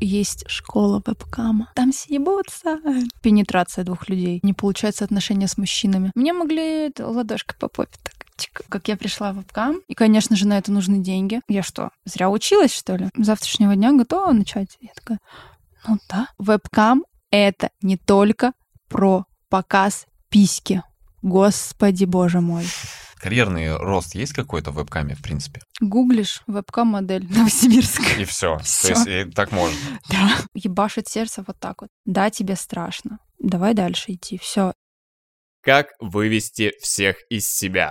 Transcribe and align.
есть 0.00 0.44
школа 0.48 1.02
вебкама. 1.04 1.70
Там 1.74 1.92
съебутся. 1.92 2.78
Пенетрация 3.22 3.84
двух 3.84 4.08
людей. 4.08 4.40
Не 4.42 4.52
получается 4.52 5.04
отношения 5.04 5.48
с 5.48 5.58
мужчинами. 5.58 6.12
Мне 6.14 6.32
могли 6.32 6.92
ладошкой 6.98 7.56
по 7.58 7.68
попе 7.68 7.96
так 8.02 8.14
как 8.68 8.88
я 8.88 8.96
пришла 8.96 9.32
в 9.32 9.36
вебкам, 9.36 9.80
и, 9.88 9.94
конечно 9.94 10.36
же, 10.36 10.46
на 10.46 10.58
это 10.58 10.70
нужны 10.70 10.98
деньги. 10.98 11.40
Я 11.48 11.62
что, 11.62 11.90
зря 12.04 12.28
училась, 12.28 12.74
что 12.74 12.96
ли? 12.96 13.08
С 13.16 13.24
завтрашнего 13.24 13.74
дня 13.74 13.92
готова 13.92 14.32
начать? 14.32 14.76
Я 14.80 14.90
такая, 14.94 15.20
ну 15.86 15.98
да. 16.08 16.28
Вебкам— 16.38 17.04
это 17.30 17.70
не 17.80 17.96
только 17.96 18.52
про 18.88 19.24
показ 19.48 20.06
письки. 20.28 20.82
Господи, 21.22 22.04
боже 22.04 22.40
мой. 22.40 22.66
Карьерный 23.18 23.76
рост 23.76 24.14
есть 24.14 24.32
какой-то 24.32 24.70
в 24.70 24.74
вебкаме, 24.74 25.14
в 25.14 25.22
принципе? 25.22 25.60
Гуглишь 25.80 26.42
вебкам-модель 26.46 27.26
Новосибирск. 27.30 28.18
И 28.18 28.24
все. 28.24 28.58
То 28.58 28.88
есть 28.88 29.06
и 29.06 29.24
так 29.24 29.52
можно. 29.52 29.76
Да. 30.10 30.30
Ебашит 30.54 31.08
сердце 31.08 31.44
вот 31.46 31.58
так 31.58 31.82
вот. 31.82 31.90
Да, 32.04 32.30
тебе 32.30 32.56
страшно. 32.56 33.18
Давай 33.38 33.74
дальше 33.74 34.12
идти. 34.12 34.38
Все. 34.38 34.72
Как 35.62 35.88
вывести 36.00 36.72
всех 36.80 37.16
из 37.28 37.46
себя? 37.46 37.90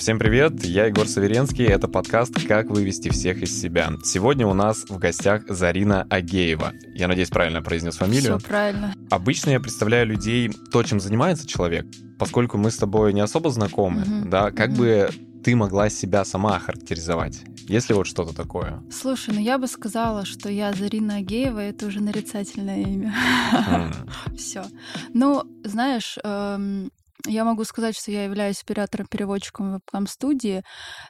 Всем 0.00 0.18
привет, 0.18 0.64
я 0.64 0.86
Егор 0.86 1.06
Саверенский, 1.06 1.66
это 1.66 1.86
подкаст 1.86 2.32
«Как 2.48 2.70
вывести 2.70 3.10
всех 3.10 3.42
из 3.42 3.60
себя». 3.60 3.92
Сегодня 4.02 4.46
у 4.46 4.54
нас 4.54 4.86
в 4.88 4.96
гостях 4.96 5.42
Зарина 5.46 6.06
Агеева. 6.08 6.72
Я 6.94 7.06
надеюсь, 7.06 7.28
правильно 7.28 7.60
произнес 7.60 7.98
фамилию. 7.98 8.38
Все 8.38 8.48
правильно. 8.48 8.94
Обычно 9.10 9.50
я 9.50 9.60
представляю 9.60 10.06
людей, 10.06 10.50
то, 10.72 10.82
чем 10.84 11.00
занимается 11.00 11.46
человек, 11.46 11.84
поскольку 12.18 12.56
мы 12.56 12.70
с 12.70 12.78
тобой 12.78 13.12
не 13.12 13.20
особо 13.20 13.50
знакомы, 13.50 14.00
угу. 14.00 14.30
да, 14.30 14.50
как 14.52 14.70
угу. 14.70 14.78
бы 14.78 15.10
ты 15.44 15.54
могла 15.54 15.90
себя 15.90 16.24
сама 16.24 16.56
охарактеризовать? 16.56 17.42
Есть 17.68 17.90
ли 17.90 17.94
вот 17.94 18.06
что-то 18.06 18.34
такое? 18.34 18.82
Слушай, 18.90 19.34
ну 19.34 19.40
я 19.40 19.58
бы 19.58 19.66
сказала, 19.66 20.24
что 20.24 20.48
я 20.48 20.72
Зарина 20.72 21.16
Агеева, 21.16 21.58
это 21.58 21.84
уже 21.84 22.00
нарицательное 22.00 22.80
имя. 22.80 23.14
Все. 24.34 24.64
Ну, 25.12 25.42
знаешь, 25.62 26.16
эм, 26.24 26.90
я 27.26 27.44
могу 27.44 27.64
сказать, 27.64 27.96
что 27.96 28.10
я 28.10 28.24
являюсь 28.24 28.62
оператором-переводчиком 28.62 29.72
вебкам-студии, 29.72 30.64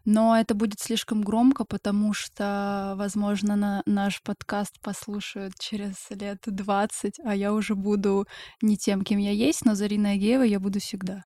но 0.05 0.37
это 0.39 0.55
будет 0.55 0.81
слишком 0.81 1.23
громко, 1.23 1.65
потому 1.65 2.13
что, 2.13 2.95
возможно, 2.97 3.57
на 3.57 3.83
наш 3.87 4.23
подкаст 4.23 4.81
послушают 4.81 5.55
через 5.59 5.95
лет 6.11 6.39
20, 6.45 7.21
а 7.25 7.35
я 7.35 7.53
уже 7.53 7.75
буду 7.75 8.27
не 8.63 8.77
тем, 8.77 9.03
кем 9.03 9.19
я 9.19 9.33
есть, 9.33 9.65
но 9.65 9.75
Зарина 9.75 10.11
Агеева 10.11 10.43
я 10.43 10.61
буду 10.61 10.81
всегда. 10.81 11.25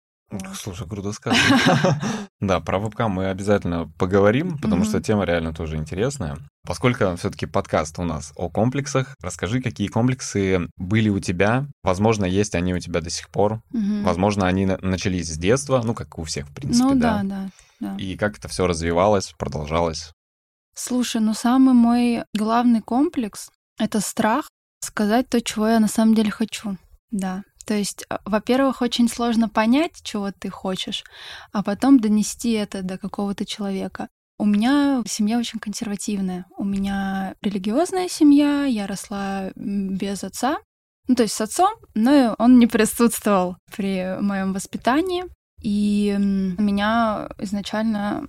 Слушай, 0.55 0.89
круто 0.89 1.13
сказано. 1.13 2.01
Да, 2.41 2.61
про 2.61 2.79
вебкам 2.79 3.13
мы 3.13 3.31
обязательно 3.31 3.91
поговорим, 3.99 4.59
потому 4.59 4.85
что 4.85 5.01
тема 5.01 5.25
реально 5.25 5.55
тоже 5.55 5.77
интересная. 5.77 6.37
Поскольку 6.67 7.17
все-таки 7.17 7.47
подкаст 7.47 7.99
у 7.99 8.05
нас 8.05 8.33
о 8.37 8.51
комплексах, 8.51 9.17
расскажи, 9.23 9.63
какие 9.63 9.89
комплексы 9.89 10.69
были 10.77 11.09
у 11.09 11.21
тебя. 11.21 11.67
Возможно, 11.83 12.27
есть 12.27 12.55
они 12.55 12.75
у 12.75 12.79
тебя 12.79 13.01
до 13.01 13.09
сих 13.09 13.31
пор. 13.31 13.63
Возможно, 13.71 14.47
они 14.47 14.67
начались 14.67 15.33
с 15.33 15.39
детства, 15.39 15.81
ну, 15.83 15.95
как 15.95 16.19
у 16.19 16.25
всех, 16.25 16.49
в 16.49 16.55
принципе, 16.55 16.85
ну, 16.85 16.95
да. 17.01 17.23
да, 17.23 17.51
да. 17.81 17.97
И 17.97 18.17
как 18.17 18.37
это 18.39 18.49
все 18.49 18.67
развивалось, 18.67 19.33
продолжалось? 19.39 20.13
Слушай, 20.75 21.21
ну 21.21 21.35
самый 21.35 21.73
мой 21.73 22.25
главный 22.35 22.83
комплекс— 22.83 23.49
это 23.79 24.01
страх 24.01 24.49
сказать 24.81 25.29
то, 25.29 25.41
чего 25.41 25.69
я 25.69 25.81
на 25.81 25.89
самом 25.89 26.15
деле 26.15 26.31
хочу. 26.31 26.77
Да, 27.11 27.45
то 27.65 27.75
есть, 27.75 28.05
а, 28.09 28.21
во-первых, 28.25 28.83
очень 28.83 29.09
сложно 29.09 29.49
понять, 29.49 30.03
чего 30.03 30.31
ты 30.33 30.51
хочешь, 30.51 31.05
а 31.53 31.63
потом 31.63 31.99
донести 31.99 32.53
это 32.53 32.83
до 32.83 32.99
какого-то 32.99 33.45
человека. 33.45 34.09
У 34.39 34.47
меня 34.47 35.03
семья 35.07 35.39
очень 35.39 35.61
консервативная. 35.61 36.47
У 36.57 36.65
меня 36.65 37.35
религиозная 37.41 38.09
семья, 38.09 38.65
я 38.65 38.87
росла 38.87 39.53
без 39.55 40.25
отца. 40.25 40.59
Ну, 41.07 41.15
то 41.15 41.23
есть 41.23 41.35
с 41.35 41.41
отцом, 41.41 41.73
но 41.95 42.35
он 42.39 42.59
не 42.59 42.67
присутствовал 42.67 43.57
при 43.75 44.19
моем 44.21 44.53
воспитании. 44.53 45.25
И 45.63 46.15
меня 46.19 47.29
изначально 47.39 48.27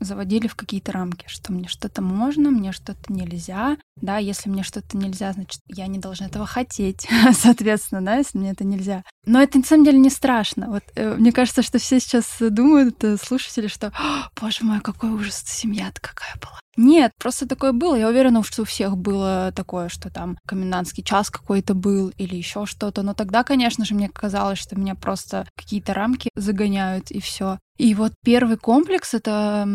заводили 0.00 0.46
в 0.46 0.54
какие-то 0.54 0.92
рамки, 0.92 1.24
что 1.28 1.52
мне 1.52 1.68
что-то 1.68 2.02
можно, 2.02 2.50
мне 2.50 2.72
что-то 2.72 3.12
нельзя. 3.12 3.76
Да, 4.00 4.18
если 4.18 4.48
мне 4.48 4.62
что-то 4.62 4.96
нельзя, 4.96 5.32
значит, 5.32 5.60
я 5.68 5.86
не 5.86 5.98
должна 5.98 6.26
этого 6.26 6.46
хотеть, 6.46 7.08
соответственно, 7.32 8.02
да, 8.02 8.16
если 8.16 8.38
мне 8.38 8.50
это 8.50 8.64
нельзя. 8.64 9.04
Но 9.24 9.42
это 9.42 9.58
на 9.58 9.64
самом 9.64 9.84
деле 9.84 9.98
не 9.98 10.10
страшно. 10.10 10.68
Вот 10.68 10.84
э, 10.94 11.14
мне 11.16 11.32
кажется, 11.32 11.62
что 11.62 11.78
все 11.78 12.00
сейчас 12.00 12.36
думают, 12.40 13.02
э, 13.04 13.16
слушатели, 13.16 13.66
что, 13.66 13.92
боже 14.40 14.58
мой, 14.62 14.80
какой 14.80 15.10
ужас, 15.10 15.42
семья-то 15.46 16.00
какая 16.00 16.36
была. 16.40 16.60
Нет, 16.76 17.12
просто 17.18 17.48
такое 17.48 17.72
было. 17.72 17.94
Я 17.94 18.08
уверена, 18.08 18.42
что 18.42 18.62
у 18.62 18.64
всех 18.66 18.96
было 18.96 19.52
такое, 19.54 19.88
что 19.88 20.10
там 20.10 20.38
комендантский 20.46 21.02
час 21.02 21.30
какой-то 21.30 21.74
был 21.74 22.10
или 22.18 22.36
еще 22.36 22.66
что-то. 22.66 23.02
Но 23.02 23.14
тогда, 23.14 23.44
конечно 23.44 23.84
же, 23.84 23.94
мне 23.94 24.08
казалось, 24.08 24.58
что 24.58 24.76
меня 24.76 24.94
просто 24.94 25.46
какие-то 25.56 25.94
рамки 25.94 26.30
загоняют 26.34 27.10
и 27.10 27.20
все. 27.20 27.58
И 27.78 27.94
вот 27.94 28.12
первый 28.24 28.56
комплекс— 28.58 29.14
это 29.14 29.66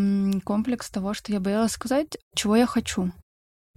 комплекс 0.43 0.89
того, 0.89 1.13
что 1.13 1.31
я 1.31 1.39
боялась 1.39 1.71
сказать, 1.71 2.17
чего 2.35 2.55
я 2.55 2.65
хочу. 2.65 3.11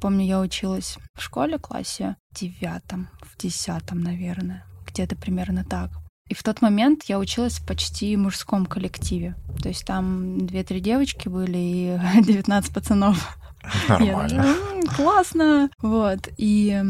Помню, 0.00 0.26
я 0.26 0.40
училась 0.40 0.98
в 1.14 1.22
школе, 1.22 1.58
классе 1.58 2.16
девятом, 2.32 3.08
в 3.22 3.38
десятом, 3.38 4.00
наверное, 4.00 4.64
где-то 4.86 5.16
примерно 5.16 5.64
так. 5.64 5.90
И 6.28 6.34
в 6.34 6.42
тот 6.42 6.62
момент 6.62 7.04
я 7.04 7.18
училась 7.18 7.58
в 7.58 7.66
почти 7.66 8.16
мужском 8.16 8.66
коллективе. 8.66 9.34
То 9.62 9.68
есть 9.68 9.84
там 9.86 10.46
две-три 10.46 10.80
девочки 10.80 11.28
были 11.28 11.58
и 11.58 11.98
19 12.22 12.72
пацанов. 12.72 13.38
Нормально. 13.88 14.56
Я, 14.82 14.94
классно. 14.96 15.70
Вот. 15.80 16.28
И 16.38 16.82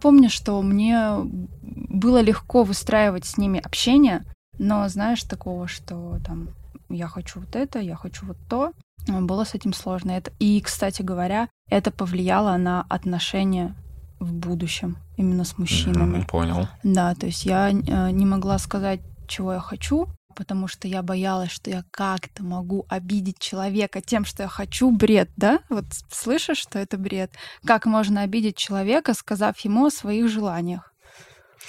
помню, 0.00 0.30
что 0.30 0.60
мне 0.62 1.16
было 1.22 2.20
легко 2.20 2.64
выстраивать 2.64 3.24
с 3.24 3.38
ними 3.38 3.60
общение, 3.60 4.22
но 4.58 4.88
знаешь 4.88 5.22
такого, 5.22 5.68
что 5.68 6.18
там 6.24 6.50
я 6.88 7.08
хочу 7.08 7.40
вот 7.40 7.56
это, 7.56 7.78
я 7.78 7.96
хочу 7.96 8.26
вот 8.26 8.36
то. 8.48 8.72
Было 9.08 9.44
с 9.44 9.54
этим 9.54 9.72
сложно. 9.72 10.12
Это... 10.12 10.32
И, 10.38 10.60
кстати 10.60 11.02
говоря, 11.02 11.48
это 11.68 11.90
повлияло 11.90 12.56
на 12.56 12.84
отношения 12.88 13.74
в 14.22 14.32
будущем 14.32 14.96
именно 15.16 15.44
с 15.44 15.58
мужчинами. 15.58 16.18
Mm, 16.18 16.26
понял. 16.26 16.68
Да, 16.82 17.14
то 17.14 17.26
есть 17.26 17.44
я 17.44 17.70
э, 17.70 18.10
не 18.10 18.26
могла 18.26 18.58
сказать, 18.58 19.00
чего 19.26 19.54
я 19.54 19.60
хочу, 19.60 20.08
потому 20.34 20.68
что 20.68 20.88
я 20.88 21.02
боялась, 21.02 21.50
что 21.50 21.70
я 21.70 21.84
как-то 21.90 22.42
могу 22.44 22.86
обидеть 22.88 23.38
человека 23.38 24.00
тем, 24.00 24.24
что 24.24 24.44
я 24.44 24.48
хочу. 24.48 24.90
Бред, 24.90 25.30
да? 25.36 25.60
Вот 25.68 25.84
слышишь, 26.10 26.58
что 26.58 26.78
это 26.78 26.98
бред? 26.98 27.32
Как 27.64 27.86
можно 27.86 28.22
обидеть 28.22 28.56
человека, 28.56 29.14
сказав 29.14 29.58
ему 29.60 29.86
о 29.86 29.90
своих 29.90 30.28
желаниях? 30.28 30.91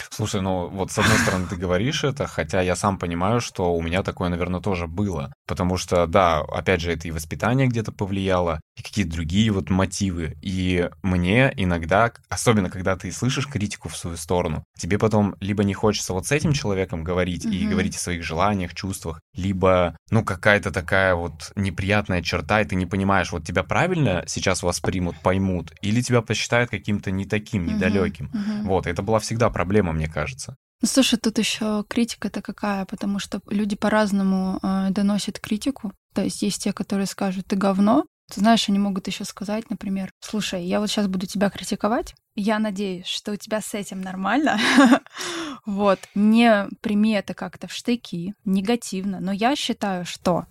Слушай, 0.10 0.42
ну 0.42 0.68
вот 0.70 0.92
с 0.92 1.00
одной 1.00 1.18
стороны 1.18 1.48
ты 1.48 1.56
говоришь 1.56 2.04
это, 2.04 2.28
хотя 2.28 2.62
я 2.62 2.76
сам 2.76 2.98
понимаю, 2.98 3.42
что 3.42 3.74
у 3.74 3.82
меня 3.82 4.04
такое, 4.04 4.30
наверное, 4.30 4.62
тоже 4.62 4.88
было. 4.88 5.34
Потому 5.48 5.78
что, 5.78 6.08
да, 6.08 6.40
опять 6.42 6.82
же, 6.82 6.92
это 6.92 7.08
и 7.08 7.12
воспитание 7.12 7.68
где-то 7.68 7.92
повлияло, 7.92 8.62
и 8.76 8.82
какие-то 8.84 9.12
другие 9.12 9.52
вот 9.52 9.70
мотивы. 9.70 10.38
И 10.42 10.90
мне 11.02 11.54
иногда, 11.58 12.12
особенно 12.30 12.70
когда 12.70 12.96
ты 12.96 13.12
слышишь 13.12 13.48
критику 13.48 13.90
в 13.90 13.98
свою 13.98 14.18
сторону, 14.18 14.64
тебе 14.78 14.98
потом 14.98 15.36
либо 15.40 15.64
не 15.64 15.74
хочется 15.74 16.14
вот 16.14 16.28
с 16.28 16.32
этим 16.32 16.54
человеком 16.54 17.04
говорить 17.04 17.46
mm-hmm. 17.46 17.56
и 17.56 17.68
говорить 17.68 17.96
о 17.96 18.00
своих 18.00 18.24
желаниях, 18.24 18.74
чувствах, 18.74 19.20
либо, 19.36 19.98
ну, 20.10 20.24
какая-то 20.24 20.72
такая 20.72 21.16
вот 21.16 21.52
неприятная 21.56 22.22
черта, 22.22 22.62
и 22.62 22.66
ты 22.66 22.76
не 22.76 22.86
понимаешь, 22.86 23.32
вот 23.32 23.46
тебя 23.46 23.64
правильно 23.64 24.24
сейчас 24.28 24.64
воспримут, 24.64 25.20
поймут, 25.20 25.74
или 25.82 26.02
тебя 26.02 26.22
посчитают 26.22 26.70
каким-то 26.70 27.12
не 27.12 27.26
таким, 27.26 27.66
недалеким. 27.66 28.28
Mm-hmm. 28.28 28.62
Mm-hmm. 28.62 28.64
Вот, 28.64 28.88
это 28.88 29.02
была 29.02 29.20
всегда 29.20 29.50
проблема, 29.50 29.83
мне 29.92 30.08
кажется. 30.08 30.56
Ну, 30.82 30.88
слушай, 30.88 31.18
тут 31.18 31.38
еще 31.38 31.86
критика-то 31.88 32.42
какая, 32.42 32.86
потому 32.86 33.20
что 33.20 33.42
люди 33.50 33.76
по-разному 33.76 34.60
э, 34.62 34.88
доносят 34.90 35.40
критику. 35.40 35.94
То 36.14 36.24
есть 36.24 36.42
есть 36.42 36.64
те, 36.64 36.74
которые 36.74 37.08
скажут, 37.08 37.48
ты 37.48 37.56
говно. 37.56 38.06
Ты 38.32 38.40
знаешь, 38.40 38.68
они 38.70 38.80
могут 38.80 39.08
еще 39.08 39.26
сказать, 39.26 39.70
например, 39.70 40.12
слушай, 40.20 40.64
я 40.66 40.80
вот 40.80 40.90
сейчас 40.90 41.08
буду 41.08 41.26
тебя 41.26 41.50
критиковать, 41.50 42.16
я 42.36 42.58
надеюсь, 42.58 43.06
что 43.06 43.34
у 43.34 43.36
тебя 43.36 43.62
с 43.62 43.74
этим 43.74 44.02
нормально. 44.02 44.58
вот, 45.66 46.00
не 46.16 46.68
прими 46.82 47.12
это 47.12 47.34
как-то 47.34 47.68
в 47.68 47.74
штыки, 47.74 48.34
негативно, 48.44 49.20
но 49.20 49.32
я 49.32 49.56
считаю, 49.56 50.06
что 50.06 50.48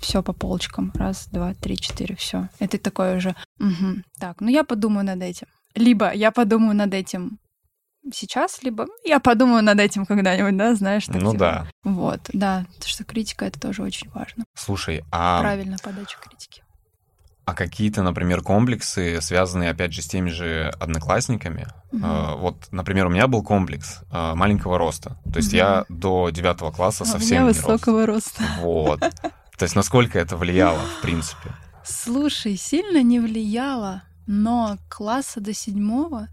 все 0.00 0.22
по 0.22 0.32
полочкам. 0.32 0.92
Раз, 0.94 1.28
два, 1.28 1.54
три, 1.54 1.76
четыре, 1.76 2.16
все. 2.16 2.48
Это 2.58 2.78
такое 2.78 3.16
уже. 3.16 3.36
Так, 4.18 4.40
ну 4.40 4.48
я 4.48 4.64
подумаю 4.64 5.04
над 5.06 5.22
этим. 5.22 5.46
Либо 5.74 6.12
я 6.12 6.32
подумаю 6.32 6.74
над 6.74 6.94
этим 6.94 7.38
сейчас, 8.12 8.62
либо 8.62 8.86
я 9.04 9.20
подумаю 9.20 9.62
над 9.62 9.78
этим 9.80 10.06
когда-нибудь, 10.06 10.56
да, 10.56 10.74
знаешь. 10.74 11.06
Так, 11.06 11.20
ну 11.20 11.32
типа. 11.32 11.38
да. 11.38 11.66
Вот, 11.84 12.20
да, 12.32 12.66
потому 12.74 12.88
что 12.88 13.04
критика 13.04 13.44
это 13.44 13.60
тоже 13.60 13.82
очень 13.82 14.10
важно. 14.10 14.44
Слушай, 14.54 15.04
а... 15.10 15.40
Правильная 15.40 15.78
подача 15.82 16.18
критики. 16.20 16.62
А 17.46 17.54
какие-то, 17.54 18.02
например, 18.02 18.42
комплексы, 18.42 19.20
связанные, 19.20 19.70
опять 19.70 19.92
же, 19.92 20.02
с 20.02 20.06
теми 20.06 20.30
же 20.30 20.72
одноклассниками? 20.78 21.66
Угу. 21.90 22.38
Вот, 22.38 22.68
например, 22.70 23.06
у 23.06 23.10
меня 23.10 23.26
был 23.26 23.42
комплекс 23.42 24.02
uh, 24.12 24.36
маленького 24.36 24.78
роста. 24.78 25.18
То 25.24 25.38
есть 25.38 25.48
угу. 25.48 25.56
я 25.56 25.84
до 25.88 26.30
девятого 26.30 26.70
класса 26.70 27.02
а 27.02 27.06
совсем 27.06 27.38
у 27.38 27.40
меня 27.40 27.52
не 27.52 27.58
высокого 27.58 28.06
рос. 28.06 28.26
роста. 28.38 28.44
Вот. 28.60 29.00
То 29.58 29.64
есть 29.64 29.74
насколько 29.74 30.18
это 30.18 30.36
влияло, 30.36 30.78
в 30.78 31.02
принципе? 31.02 31.50
Слушай, 31.84 32.56
сильно 32.56 33.02
не 33.02 33.18
влияло. 33.18 34.02
Но 34.26 34.78
класса 34.88 35.40
до 35.40 35.52
седьмого, 35.52 36.28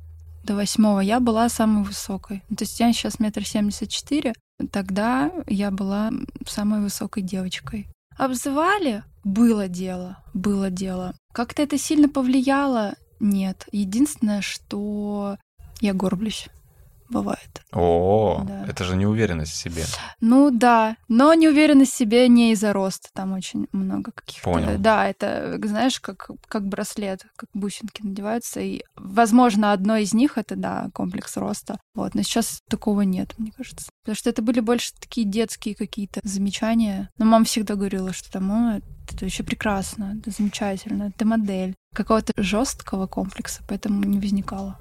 до 0.47 0.55
восьмого 0.55 1.01
я 1.01 1.19
была 1.19 1.49
самой 1.49 1.83
высокой. 1.83 2.44
То 2.49 2.63
есть 2.63 2.79
я 2.79 2.91
сейчас 2.91 3.19
метр 3.19 3.45
семьдесят 3.45 3.89
четыре, 3.89 4.33
тогда 4.71 5.31
я 5.45 5.69
была 5.69 6.11
самой 6.47 6.81
высокой 6.81 7.21
девочкой. 7.21 7.88
Обзывали? 8.17 9.03
Было 9.23 9.67
дело, 9.67 10.23
было 10.33 10.71
дело. 10.71 11.13
Как-то 11.33 11.61
это 11.61 11.77
сильно 11.77 12.09
повлияло? 12.09 12.95
Нет. 13.19 13.67
Единственное, 13.71 14.41
что 14.41 15.38
я 15.81 15.94
горблюсь 15.94 16.47
бывает. 17.09 17.62
О, 17.71 18.44
Да. 18.45 18.65
это 18.68 18.83
же 18.83 18.95
неуверенность 18.95 19.51
в 19.51 19.56
себе. 19.56 19.83
Ну 20.21 20.51
да, 20.51 20.98
но 21.07 21.33
неуверенность 21.33 21.94
в 21.94 21.98
себе 21.98 22.27
не 22.27 22.51
из-за 22.54 22.74
роста, 22.74 23.09
там 23.13 23.33
очень 23.33 23.68
много 23.71 24.12
каких-то. 24.12 24.44
Понял. 24.50 24.77
Да, 24.80 25.07
это, 25.07 25.59
знаешь, 25.63 26.00
как, 26.00 26.30
как 26.48 26.68
браслет, 26.68 27.25
как 27.36 27.50
бусинки 27.54 28.01
надеваются, 28.04 28.59
и, 28.59 28.83
возможно, 28.95 29.71
одно 29.74 29.98
из 29.98 30.13
них 30.13 30.38
это, 30.38 30.56
да, 30.56 30.89
комплекс 30.94 31.38
роста. 31.38 31.80
Вот, 31.95 32.15
но 32.15 32.21
сейчас 32.24 32.62
такого 32.69 33.01
нет, 33.01 33.33
мне 33.38 33.51
кажется. 33.51 33.89
Потому 34.03 34.15
что 34.15 34.30
это 34.30 34.42
были 34.42 34.60
больше 34.60 34.92
такие 35.00 35.25
детские 35.27 35.75
какие-то 35.75 36.21
замечания. 36.24 37.10
Но 37.18 37.25
мама 37.25 37.45
всегда 37.45 37.75
говорила, 37.75 38.13
что 38.13 38.31
там, 38.31 38.51
«О, 38.51 38.81
это 39.12 39.25
еще 39.25 39.44
прекрасно, 39.44 40.15
это 40.19 40.31
замечательно, 40.31 41.12
ты 41.12 41.25
модель. 41.25 41.75
Какого-то 41.95 42.33
жесткого 42.38 43.07
комплекса, 43.07 43.63
поэтому 43.68 44.03
не 44.03 44.19
возникало. 44.19 44.80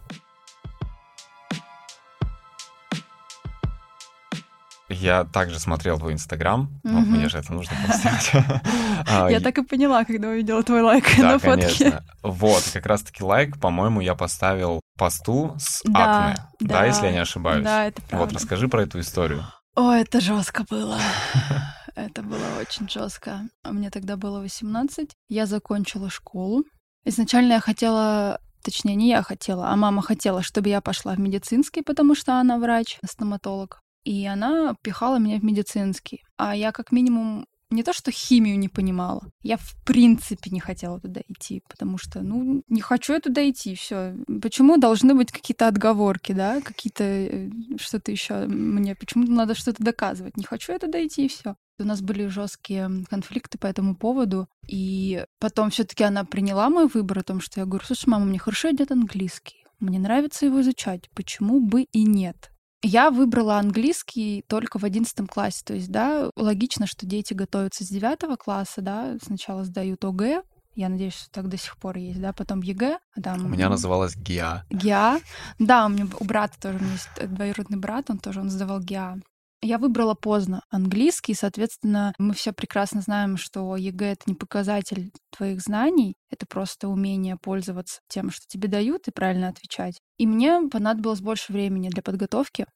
Я 4.88 5.24
также 5.24 5.58
смотрел 5.58 5.98
твой 5.98 6.12
Инстаграм. 6.12 6.70
Мгм. 6.84 7.16
мне 7.16 7.28
же 7.28 7.38
это 7.38 7.52
нужно 7.52 7.74
сделать. 7.92 8.30
А, 9.08 9.28
Я 9.28 9.40
так 9.40 9.58
и 9.58 9.62
поняла, 9.62 10.04
когда 10.04 10.28
увидела 10.28 10.62
твой 10.62 10.82
лайк 10.82 11.18
на 11.18 11.38
фотке. 11.38 12.02
Вот, 12.22 12.62
как 12.72 12.86
раз-таки 12.86 13.22
лайк, 13.22 13.58
по-моему, 13.60 14.00
я 14.00 14.14
поставил 14.14 14.80
посту 14.98 15.54
с 15.58 15.82
акне. 15.94 16.36
Да, 16.60 16.84
если 16.84 17.06
я 17.06 17.12
не 17.12 17.18
ошибаюсь. 17.18 17.64
Да, 17.64 17.86
это 17.86 18.02
правда. 18.02 18.26
Вот, 18.26 18.32
расскажи 18.34 18.68
про 18.68 18.82
эту 18.82 18.98
историю. 19.00 19.44
О, 19.76 19.92
это 19.92 20.20
жестко 20.20 20.64
было. 20.68 20.98
Это 21.96 22.22
было 22.22 22.44
очень 22.60 22.90
жестко. 22.90 23.48
Мне 23.64 23.88
тогда 23.88 24.16
было 24.18 24.40
18. 24.40 25.12
Я 25.30 25.46
закончила 25.46 26.10
школу. 26.10 26.64
Изначально 27.06 27.54
я 27.54 27.60
хотела, 27.60 28.38
точнее, 28.62 28.96
не 28.96 29.08
я 29.08 29.22
хотела, 29.22 29.70
а 29.70 29.76
мама 29.76 30.02
хотела, 30.02 30.42
чтобы 30.42 30.68
я 30.68 30.82
пошла 30.82 31.14
в 31.14 31.18
медицинский, 31.20 31.80
потому 31.80 32.14
что 32.14 32.38
она 32.38 32.58
врач, 32.58 32.98
стоматолог. 33.08 33.80
И 34.06 34.24
она 34.24 34.76
пихала 34.82 35.18
меня 35.18 35.40
в 35.40 35.44
медицинский. 35.44 36.22
А 36.36 36.54
я 36.54 36.70
как 36.70 36.92
минимум 36.92 37.46
не 37.70 37.82
то, 37.82 37.92
что 37.92 38.12
химию 38.12 38.56
не 38.56 38.68
понимала, 38.68 39.32
я 39.42 39.56
в 39.56 39.74
принципе 39.84 40.50
не 40.50 40.60
хотела 40.60 41.00
туда 41.00 41.22
идти, 41.26 41.64
потому 41.68 41.98
что, 41.98 42.22
ну, 42.22 42.62
не 42.68 42.80
хочу 42.80 43.14
я 43.14 43.20
туда 43.20 43.50
идти, 43.50 43.74
все. 43.74 44.14
Почему 44.40 44.76
должны 44.76 45.16
быть 45.16 45.32
какие-то 45.32 45.66
отговорки, 45.66 46.30
да, 46.30 46.60
какие-то 46.60 47.02
э, 47.02 47.50
что-то 47.80 48.12
еще 48.12 48.46
мне, 48.46 48.94
почему 48.94 49.26
надо 49.26 49.56
что-то 49.56 49.82
доказывать? 49.82 50.36
Не 50.36 50.44
хочу 50.44 50.70
я 50.72 50.78
туда 50.78 51.04
идти, 51.04 51.26
и 51.26 51.28
все. 51.28 51.56
У 51.80 51.84
нас 51.84 52.00
были 52.00 52.28
жесткие 52.28 52.88
конфликты 53.10 53.58
по 53.58 53.66
этому 53.66 53.96
поводу, 53.96 54.46
и 54.68 55.24
потом 55.40 55.70
все-таки 55.70 56.04
она 56.04 56.22
приняла 56.22 56.70
мой 56.70 56.86
выбор 56.86 57.18
о 57.18 57.24
том, 57.24 57.40
что 57.40 57.58
я 57.58 57.66
говорю, 57.66 57.84
слушай, 57.84 58.08
мама, 58.08 58.26
мне 58.26 58.38
хорошо 58.38 58.70
идет 58.70 58.92
английский, 58.92 59.64
мне 59.80 59.98
нравится 59.98 60.46
его 60.46 60.60
изучать, 60.60 61.10
почему 61.16 61.60
бы 61.60 61.82
и 61.82 62.04
нет? 62.04 62.52
Я 62.82 63.10
выбрала 63.10 63.58
английский 63.58 64.44
только 64.48 64.78
в 64.78 64.84
одиннадцатом 64.84 65.26
классе. 65.26 65.62
То 65.64 65.74
есть, 65.74 65.90
да, 65.90 66.30
логично, 66.36 66.86
что 66.86 67.06
дети 67.06 67.34
готовятся 67.34 67.84
с 67.84 67.88
девятого 67.88 68.36
класса, 68.36 68.80
да, 68.82 69.16
сначала 69.22 69.64
сдают 69.64 70.04
ОГЭ, 70.04 70.42
я 70.76 70.90
надеюсь, 70.90 71.14
что 71.14 71.30
так 71.30 71.48
до 71.48 71.56
сих 71.56 71.78
пор 71.78 71.96
есть, 71.96 72.20
да, 72.20 72.34
потом 72.34 72.60
ЕГЭ, 72.60 72.98
а 73.16 73.22
там... 73.22 73.46
У 73.46 73.48
меня 73.48 73.70
называлась 73.70 74.14
ГИА. 74.14 74.66
ГИА. 74.68 75.20
Да, 75.58 75.86
у 75.86 75.88
меня 75.88 76.06
у 76.20 76.24
брата 76.24 76.60
тоже, 76.60 76.76
у 76.76 76.82
меня 76.82 76.92
есть 76.92 77.08
э, 77.16 77.26
двоюродный 77.26 77.78
брат, 77.78 78.10
он 78.10 78.18
тоже, 78.18 78.40
он 78.40 78.50
сдавал 78.50 78.80
ГИА. 78.80 79.16
Я 79.62 79.78
выбрала 79.78 80.14
поздно 80.14 80.62
английский, 80.70 81.34
соответственно, 81.34 82.14
мы 82.18 82.34
все 82.34 82.52
прекрасно 82.52 83.00
знаем, 83.00 83.36
что 83.36 83.76
ЕГЭ— 83.76 84.06
это 84.12 84.22
не 84.26 84.34
показатель 84.34 85.12
твоих 85.30 85.60
знаний, 85.60 86.16
это 86.30 86.46
просто 86.46 86.88
умение 86.88 87.36
пользоваться 87.36 88.00
тем, 88.08 88.30
что 88.30 88.46
тебе 88.46 88.68
дают, 88.68 89.08
и 89.08 89.12
правильно 89.12 89.48
отвечать. 89.48 90.00
И 90.18 90.26
мне 90.26 90.60
понадобилось 90.70 91.20
больше 91.20 91.52
времени 91.52 91.88
для 91.88 92.02
подготовки, 92.02 92.66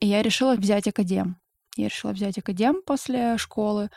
и 0.00 0.06
я 0.06 0.22
решила 0.22 0.54
взять 0.54 0.88
академ. 0.88 1.36
Я 1.76 1.88
решила 1.88 2.12
взять 2.12 2.38
академ 2.38 2.82
после 2.86 3.36
школы, 3.36 3.90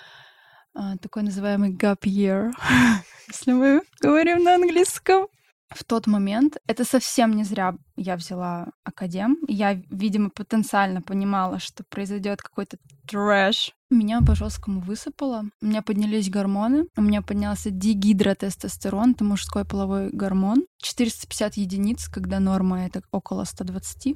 а, 0.74 0.98
такой 0.98 1.24
называемый 1.24 1.74
gap 1.74 2.02
year, 2.04 2.52
если 3.28 3.54
мы 3.54 3.82
говорим 4.00 4.44
на 4.44 4.56
английском. 4.56 5.28
В 5.69 5.84
тот 5.84 6.08
момент 6.08 6.58
это 6.66 6.86
совсем 6.86 7.36
не 7.36 7.44
зря 7.44 7.75
я 7.98 8.16
взяла 8.16 8.68
академ. 8.84 9.38
Я, 9.48 9.74
видимо, 9.74 10.30
потенциально 10.30 11.02
понимала, 11.02 11.60
что 11.60 11.84
произойдет 11.84 12.42
какой-то 12.42 12.78
трэш. 13.06 13.74
Меня 13.90 14.22
по 14.22 14.34
жесткому 14.36 14.80
высыпало. 14.80 15.46
У 15.62 15.66
меня 15.66 15.81
поднялись 15.81 16.30
гормоны. 16.30 16.86
У 16.96 17.02
меня 17.02 17.22
поднялся 17.22 17.69
дигидротестостерон, 17.69 19.12
это 19.12 19.24
мужской 19.24 19.66
половой 19.66 20.10
гормон. 20.10 20.66
450 20.81 21.56
единиц, 21.56 22.08
когда 22.08 22.40
норма 22.40 22.86
это 22.86 23.02
около 23.12 23.44
120. 23.44 24.16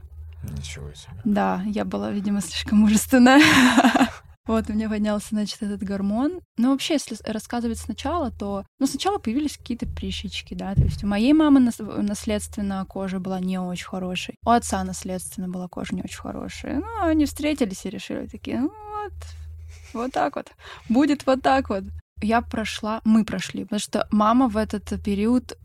Ничего 0.57 0.93
себе. 0.93 1.13
Да, 1.25 1.61
я 1.65 1.85
была, 1.85 2.11
видимо, 2.11 2.41
слишком 2.41 2.79
мужественная. 2.79 3.41
Вот, 4.47 4.69
у 4.69 4.73
меня 4.73 4.89
поднялся, 4.89 5.29
значит, 5.29 5.61
этот 5.61 5.83
гормон. 5.83 6.41
Но 6.57 6.71
вообще, 6.71 6.93
если 6.93 7.15
рассказывать 7.25 7.77
сначала, 7.77 8.31
то... 8.31 8.65
Ну, 8.79 8.87
сначала 8.87 9.19
появились 9.19 9.57
какие-то 9.57 9.85
прыщички, 9.85 10.55
да, 10.55 10.73
то 10.73 10.81
есть 10.81 11.03
у 11.03 11.07
моей 11.07 11.33
мамы 11.33 11.59
нас- 11.59 11.79
наследственно 11.79 12.83
кожа 12.85 13.19
была 13.19 13.39
не 13.39 13.59
очень 13.59 13.85
хорошей, 13.85 14.35
у 14.43 14.49
отца 14.49 14.83
наследственно 14.83 15.47
была 15.47 15.67
кожа 15.67 15.95
не 15.95 16.01
очень 16.01 16.19
хорошая. 16.19 16.79
Ну, 16.79 17.03
они 17.03 17.25
встретились 17.25 17.85
и 17.85 17.89
решили 17.91 18.25
такие, 18.25 18.61
ну 18.61 18.71
вот, 18.71 19.13
вот 19.93 20.11
так 20.11 20.35
вот, 20.35 20.51
будет 20.89 21.25
вот 21.25 21.41
так 21.41 21.69
вот. 21.69 21.83
Я 22.23 22.41
прошла, 22.41 23.01
мы 23.03 23.25
прошли, 23.25 23.63
потому 23.63 23.79
что 23.79 24.07
мама 24.11 24.47
в 24.47 24.57
этот 24.57 25.03
период 25.03 25.57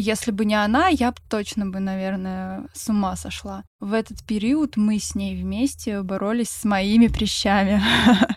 если 0.00 0.30
бы 0.30 0.44
не 0.44 0.54
она, 0.54 0.88
я 0.88 1.10
бы 1.10 1.18
точно 1.28 1.66
бы, 1.66 1.80
наверное, 1.80 2.68
с 2.72 2.88
ума 2.88 3.16
сошла. 3.16 3.64
В 3.80 3.92
этот 3.92 4.24
период 4.24 4.76
мы 4.76 4.98
с 5.00 5.16
ней 5.16 5.40
вместе 5.40 6.02
боролись 6.02 6.50
с 6.50 6.64
моими 6.64 7.08
прыщами. 7.08 7.82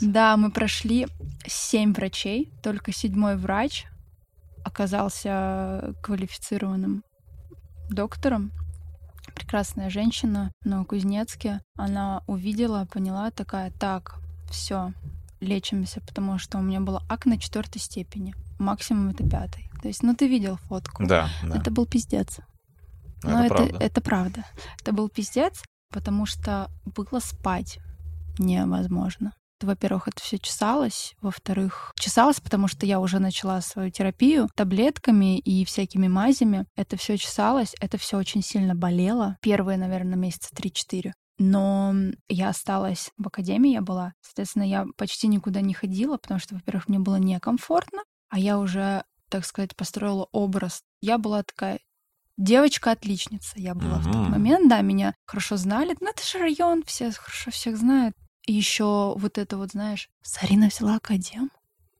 Да, 0.00 0.36
мы 0.36 0.50
прошли 0.50 1.06
семь 1.46 1.94
врачей, 1.94 2.52
только 2.62 2.92
седьмой 2.92 3.36
врач 3.36 3.86
оказался 4.64 5.94
квалифицированным 6.02 7.04
доктором. 7.88 8.50
Прекрасная 9.34 9.90
женщина 9.90 10.52
в 10.62 10.66
Новокузнецке. 10.66 11.60
Она 11.76 12.22
увидела, 12.26 12.86
поняла, 12.92 13.30
такая, 13.30 13.70
так, 13.70 14.16
все, 14.50 14.92
лечимся, 15.40 16.00
потому 16.00 16.38
что 16.38 16.58
у 16.58 16.62
меня 16.62 16.80
было 16.80 17.02
акне 17.08 17.38
четвертой 17.38 17.80
степени. 17.80 18.34
Максимум 18.58 19.10
это 19.10 19.26
пятой. 19.28 19.70
То 19.84 19.88
есть, 19.88 20.02
ну 20.02 20.14
ты 20.14 20.28
видел 20.28 20.56
фотку. 20.56 21.04
Да, 21.04 21.28
да. 21.42 21.58
Это 21.58 21.70
был 21.70 21.84
пиздец. 21.84 22.38
Ну, 23.22 23.32
Но 23.32 23.44
это 23.44 23.54
это, 23.54 23.66
правда. 23.66 23.84
это 23.84 24.00
правда. 24.00 24.44
Это 24.80 24.92
был 24.94 25.10
пиздец, 25.10 25.62
потому 25.92 26.24
что 26.24 26.70
было 26.86 27.20
спать 27.20 27.80
невозможно. 28.38 29.34
Во-первых, 29.60 30.08
это 30.08 30.22
все 30.22 30.38
чесалось. 30.38 31.14
Во-вторых, 31.20 31.92
чесалось, 32.00 32.40
потому 32.40 32.66
что 32.66 32.86
я 32.86 32.98
уже 32.98 33.18
начала 33.18 33.60
свою 33.60 33.90
терапию 33.90 34.48
таблетками 34.54 35.38
и 35.38 35.66
всякими 35.66 36.08
мазями. 36.08 36.64
Это 36.76 36.96
все 36.96 37.18
чесалось, 37.18 37.74
это 37.78 37.98
все 37.98 38.16
очень 38.16 38.40
сильно 38.40 38.74
болело. 38.74 39.36
Первые, 39.42 39.76
наверное, 39.76 40.16
месяца 40.16 40.48
3-4. 40.54 41.12
Но 41.38 41.94
я 42.30 42.48
осталась 42.48 43.10
в 43.18 43.26
академии, 43.26 43.72
я 43.72 43.82
была. 43.82 44.14
Соответственно, 44.22 44.62
я 44.62 44.86
почти 44.96 45.28
никуда 45.28 45.60
не 45.60 45.74
ходила, 45.74 46.16
потому 46.16 46.40
что, 46.40 46.54
во-первых, 46.54 46.88
мне 46.88 47.00
было 47.00 47.16
некомфортно, 47.16 48.00
а 48.30 48.38
я 48.38 48.58
уже, 48.58 49.04
так 49.34 49.44
сказать, 49.44 49.74
построила 49.74 50.28
образ. 50.30 50.84
Я 51.00 51.18
была 51.18 51.42
такая 51.42 51.80
девочка-отличница. 52.36 53.54
Я 53.56 53.74
была 53.74 53.98
в 53.98 54.04
тот 54.04 54.28
момент, 54.28 54.68
да, 54.68 54.80
меня 54.80 55.12
хорошо 55.26 55.56
знали. 55.56 55.96
Ну, 56.00 56.08
это 56.08 56.24
же 56.24 56.38
район, 56.38 56.84
все 56.86 57.10
хорошо 57.10 57.50
всех 57.50 57.76
знают. 57.76 58.14
И 58.46 58.52
еще 58.52 59.14
вот 59.16 59.36
это 59.36 59.56
вот, 59.56 59.72
знаешь, 59.72 60.08
Сарина 60.22 60.68
взяла 60.68 60.96
академ? 60.98 61.50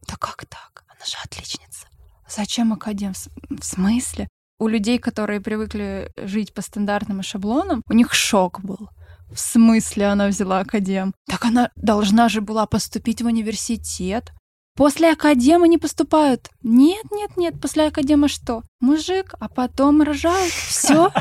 Да 0.07 0.15
как 0.17 0.47
так? 0.47 0.85
Она 0.87 1.05
же 1.05 1.17
отличница. 1.25 1.89
Зачем 2.29 2.73
академ? 2.73 3.15
В 3.51 3.65
смысле? 3.65 4.29
У 4.61 4.69
людей, 4.69 5.01
которые 5.01 5.41
привыкли 5.41 6.13
жить 6.17 6.55
по 6.55 6.63
стандартным 6.63 7.19
и 7.19 7.25
шаблонам, 7.25 7.83
у 7.89 7.95
них 7.95 8.15
шок 8.15 8.61
был. 8.61 8.91
В 9.29 9.41
смысле 9.41 10.07
она 10.07 10.29
взяла 10.29 10.61
академ? 10.61 11.15
Так 11.27 11.47
она 11.47 11.73
должна 11.75 12.29
же 12.29 12.41
была 12.41 12.67
поступить 12.67 13.23
в 13.23 13.27
университет. 13.27 14.31
После 14.77 15.13
академа 15.13 15.69
не 15.69 15.79
поступают. 15.79 16.51
Нет, 16.63 17.05
нет, 17.13 17.37
нет, 17.37 17.61
после 17.61 17.87
академа 17.87 18.29
что? 18.29 18.63
Мужик, 18.81 19.35
а 19.39 19.49
потом 19.49 20.03
рожают. 20.03 20.53
Все, 20.69 21.13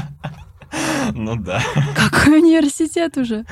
Ну 1.14 1.36
да. 1.36 1.62
какой 1.96 2.40
университет 2.40 3.18
уже? 3.18 3.46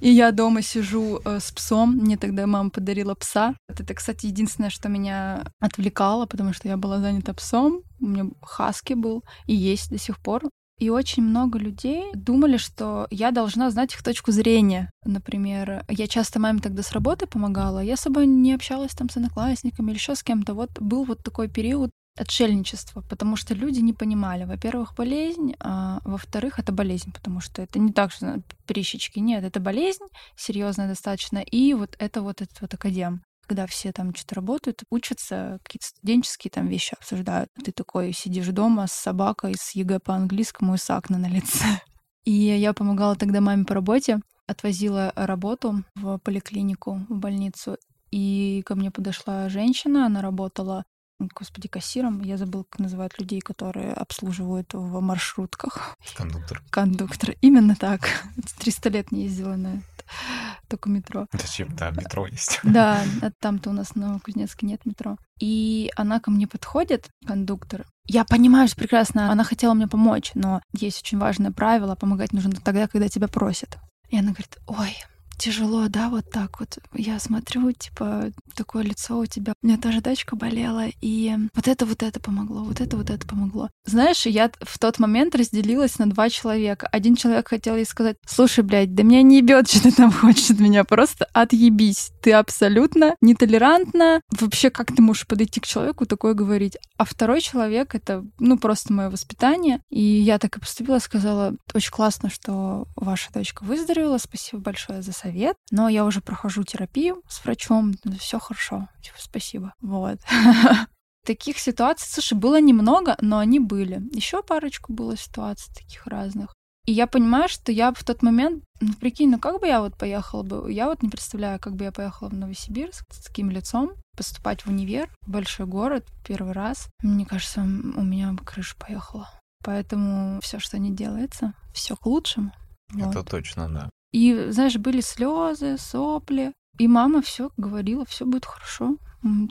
И 0.00 0.10
я 0.10 0.30
дома 0.30 0.62
сижу 0.62 1.20
э, 1.24 1.40
с 1.40 1.50
псом. 1.50 1.96
Мне 1.96 2.16
тогда 2.16 2.46
мама 2.46 2.70
подарила 2.70 3.14
пса. 3.14 3.54
Это, 3.68 3.94
кстати, 3.94 4.26
единственное, 4.26 4.70
что 4.70 4.88
меня 4.88 5.44
отвлекало, 5.60 6.26
потому 6.26 6.52
что 6.52 6.68
я 6.68 6.76
была 6.76 7.00
занята 7.00 7.34
псом. 7.34 7.80
У 8.00 8.06
меня 8.06 8.26
хаски 8.42 8.92
был 8.92 9.24
и 9.46 9.54
есть 9.54 9.90
до 9.90 9.98
сих 9.98 10.20
пор. 10.20 10.44
И 10.78 10.90
очень 10.90 11.22
много 11.22 11.58
людей 11.58 12.12
думали, 12.14 12.58
что 12.58 13.06
я 13.10 13.30
должна 13.30 13.70
знать 13.70 13.94
их 13.94 14.02
точку 14.02 14.30
зрения. 14.30 14.90
Например, 15.04 15.84
я 15.88 16.06
часто 16.06 16.38
маме 16.38 16.60
тогда 16.60 16.82
с 16.82 16.92
работы 16.92 17.26
помогала, 17.26 17.78
я 17.78 17.96
с 17.96 18.00
собой 18.00 18.26
не 18.26 18.52
общалась 18.52 18.92
там 18.92 19.08
с 19.08 19.16
одноклассниками 19.16 19.90
или 19.90 19.96
еще 19.96 20.14
с 20.14 20.22
кем-то. 20.22 20.52
Вот 20.52 20.70
был 20.78 21.04
вот 21.04 21.22
такой 21.22 21.48
период 21.48 21.90
отшельничества, 22.18 23.02
потому 23.02 23.36
что 23.36 23.54
люди 23.54 23.80
не 23.80 23.92
понимали. 23.92 24.44
Во-первых, 24.44 24.94
болезнь, 24.94 25.54
а 25.60 26.00
во-вторых, 26.04 26.58
это 26.58 26.72
болезнь, 26.72 27.12
потому 27.12 27.40
что 27.40 27.62
это 27.62 27.78
не 27.78 27.92
так, 27.92 28.10
что 28.12 28.42
прыщички. 28.66 29.18
Нет, 29.18 29.44
это 29.44 29.60
болезнь 29.60 30.04
серьезная 30.36 30.88
достаточно. 30.88 31.38
И 31.38 31.74
вот 31.74 31.94
это 31.98 32.22
вот 32.22 32.42
этот 32.42 32.60
вот 32.60 32.74
академ 32.74 33.22
когда 33.46 33.66
все 33.66 33.92
там 33.92 34.14
что-то 34.14 34.34
работают, 34.36 34.82
учатся, 34.90 35.58
какие-то 35.62 35.86
студенческие 35.86 36.50
там 36.50 36.68
вещи 36.68 36.94
обсуждают. 36.98 37.50
Ты 37.62 37.72
такой 37.72 38.12
сидишь 38.12 38.48
дома 38.48 38.86
с 38.86 38.92
собакой, 38.92 39.54
с 39.58 39.72
ЕГЭ 39.72 40.00
по 40.00 40.14
английскому 40.14 40.74
и 40.74 40.78
с 40.78 40.90
акне 40.90 41.18
на 41.18 41.28
лице. 41.28 41.64
И 42.24 42.32
я 42.32 42.72
помогала 42.72 43.14
тогда 43.14 43.40
маме 43.40 43.64
по 43.64 43.74
работе, 43.74 44.20
отвозила 44.48 45.12
работу 45.14 45.84
в 45.94 46.18
поликлинику, 46.18 47.06
в 47.08 47.14
больницу. 47.18 47.76
И 48.10 48.64
ко 48.66 48.74
мне 48.74 48.90
подошла 48.90 49.48
женщина, 49.48 50.06
она 50.06 50.22
работала 50.22 50.84
господи, 51.18 51.68
кассиром. 51.68 52.20
Я 52.22 52.36
забыла, 52.36 52.64
как 52.64 52.80
называют 52.80 53.18
людей, 53.18 53.40
которые 53.40 53.92
обслуживают 53.92 54.74
в 54.74 55.00
маршрутках. 55.00 55.96
Кондуктор. 56.16 56.62
Кондуктор. 56.70 57.34
Именно 57.40 57.76
так. 57.76 58.02
300 58.58 58.88
лет 58.90 59.12
не 59.12 59.24
ездила 59.24 59.56
на 59.56 59.82
только 60.68 60.88
метро. 60.88 61.26
Зачем? 61.32 61.74
Да, 61.76 61.90
метро 61.90 62.26
есть. 62.26 62.60
Да, 62.76 63.02
а 63.22 63.30
там-то 63.40 63.70
у 63.70 63.72
нас 63.72 63.94
на 63.94 64.18
Кузнецке 64.20 64.66
нет 64.66 64.84
метро. 64.84 65.16
И 65.40 65.90
она 65.96 66.20
ко 66.20 66.30
мне 66.30 66.46
подходит, 66.46 67.08
кондуктор. 67.26 67.86
Я 68.06 68.24
понимаю, 68.24 68.68
что 68.68 68.76
прекрасно, 68.76 69.30
она 69.30 69.44
хотела 69.44 69.74
мне 69.74 69.88
помочь, 69.88 70.32
но 70.34 70.60
есть 70.72 71.00
очень 71.02 71.18
важное 71.18 71.50
правило, 71.50 71.94
помогать 71.94 72.32
нужно 72.32 72.52
тогда, 72.52 72.86
когда 72.86 73.08
тебя 73.08 73.28
просят. 73.28 73.78
И 74.08 74.18
она 74.18 74.28
говорит, 74.28 74.56
ой, 74.66 74.96
тяжело, 75.36 75.88
да, 75.88 76.08
вот 76.08 76.30
так 76.30 76.60
вот. 76.60 76.78
Я 76.94 77.18
смотрю, 77.18 77.72
типа, 77.72 78.30
такое 78.54 78.82
лицо 78.82 79.18
у 79.18 79.26
тебя. 79.26 79.52
У 79.62 79.66
меня 79.66 79.78
тоже 79.78 80.00
дочка 80.00 80.36
болела, 80.36 80.86
и 81.00 81.34
вот 81.54 81.68
это 81.68 81.86
вот 81.86 82.02
это 82.02 82.20
помогло, 82.20 82.64
вот 82.64 82.80
это 82.80 82.96
вот 82.96 83.10
это 83.10 83.26
помогло. 83.26 83.70
Знаешь, 83.84 84.26
я 84.26 84.50
в 84.60 84.78
тот 84.78 84.98
момент 84.98 85.34
разделилась 85.34 85.98
на 85.98 86.08
два 86.08 86.30
человека. 86.30 86.88
Один 86.90 87.16
человек 87.16 87.48
хотел 87.48 87.76
ей 87.76 87.84
сказать, 87.84 88.16
слушай, 88.26 88.64
блядь, 88.64 88.94
да 88.94 89.02
меня 89.02 89.22
не 89.22 89.38
ебет, 89.38 89.68
что 89.70 89.82
ты 89.82 89.92
там 89.92 90.10
хочешь 90.10 90.50
от 90.50 90.60
меня, 90.60 90.84
просто 90.84 91.26
отъебись. 91.32 92.10
Ты 92.22 92.32
абсолютно 92.32 93.14
нетолерантна. 93.20 94.22
Вообще, 94.40 94.70
как 94.70 94.94
ты 94.94 95.02
можешь 95.02 95.26
подойти 95.26 95.60
к 95.60 95.66
человеку 95.66 96.06
такое 96.06 96.34
говорить? 96.34 96.76
А 96.96 97.04
второй 97.04 97.40
человек— 97.40 97.94
это, 97.94 98.24
ну, 98.38 98.58
просто 98.58 98.92
мое 98.92 99.10
воспитание. 99.10 99.80
И 99.90 100.00
я 100.00 100.38
так 100.38 100.56
и 100.56 100.60
поступила, 100.60 100.98
сказала, 100.98 101.54
очень 101.74 101.90
классно, 101.90 102.30
что 102.30 102.86
ваша 102.96 103.32
дочка 103.32 103.62
выздоровела, 103.62 104.18
спасибо 104.18 104.62
большое 104.62 105.02
за 105.02 105.12
совет 105.12 105.25
совет, 105.26 105.56
но 105.70 105.88
я 105.88 106.04
уже 106.04 106.20
прохожу 106.20 106.62
терапию 106.62 107.22
с 107.28 107.44
врачом, 107.44 107.94
все 108.18 108.38
хорошо, 108.38 108.88
типа, 109.02 109.16
спасибо. 109.18 109.74
Вот. 109.80 110.18
Таких 111.26 111.58
ситуаций, 111.58 112.08
слушай, 112.08 112.34
было 112.34 112.60
немного, 112.60 113.16
но 113.20 113.38
они 113.38 113.58
были. 113.58 114.00
Еще 114.14 114.42
парочку 114.42 114.92
было 114.92 115.16
ситуаций 115.16 115.74
таких 115.74 116.06
разных. 116.06 116.54
И 116.86 116.92
я 116.92 117.08
понимаю, 117.08 117.48
что 117.48 117.72
я 117.72 117.92
в 117.92 118.04
тот 118.04 118.22
момент, 118.22 118.62
ну 118.80 118.92
прикинь, 118.94 119.30
ну 119.30 119.40
как 119.40 119.60
бы 119.60 119.66
я 119.66 119.80
вот 119.80 119.98
поехала 119.98 120.44
бы, 120.44 120.72
я 120.72 120.86
вот 120.86 121.02
не 121.02 121.08
представляю, 121.08 121.58
как 121.58 121.74
бы 121.74 121.82
я 121.82 121.90
поехала 121.90 122.28
в 122.28 122.34
Новосибирск 122.34 123.04
с 123.12 123.24
таким 123.24 123.50
лицом, 123.50 123.90
поступать 124.16 124.64
в 124.64 124.68
универ, 124.68 125.10
большой 125.26 125.66
город, 125.66 126.06
первый 126.24 126.52
раз. 126.52 126.88
Мне 127.02 127.26
кажется, 127.26 127.62
у 127.62 127.64
меня 128.04 128.32
бы 128.32 128.44
крыша 128.44 128.76
поехала. 128.78 129.28
Поэтому 129.64 130.40
все, 130.42 130.60
что 130.60 130.78
не 130.78 130.92
делается, 130.92 131.54
все 131.74 131.96
к 131.96 132.06
лучшему. 132.06 132.52
Это 132.94 133.18
вот. 133.18 133.28
точно, 133.28 133.68
да. 133.68 133.90
И, 134.16 134.48
знаешь, 134.48 134.78
были 134.78 135.02
слезы, 135.02 135.76
сопли. 135.76 136.54
И 136.78 136.88
мама 136.88 137.20
все 137.20 137.50
говорила, 137.58 138.06
все 138.06 138.24
будет 138.24 138.46
хорошо. 138.46 138.96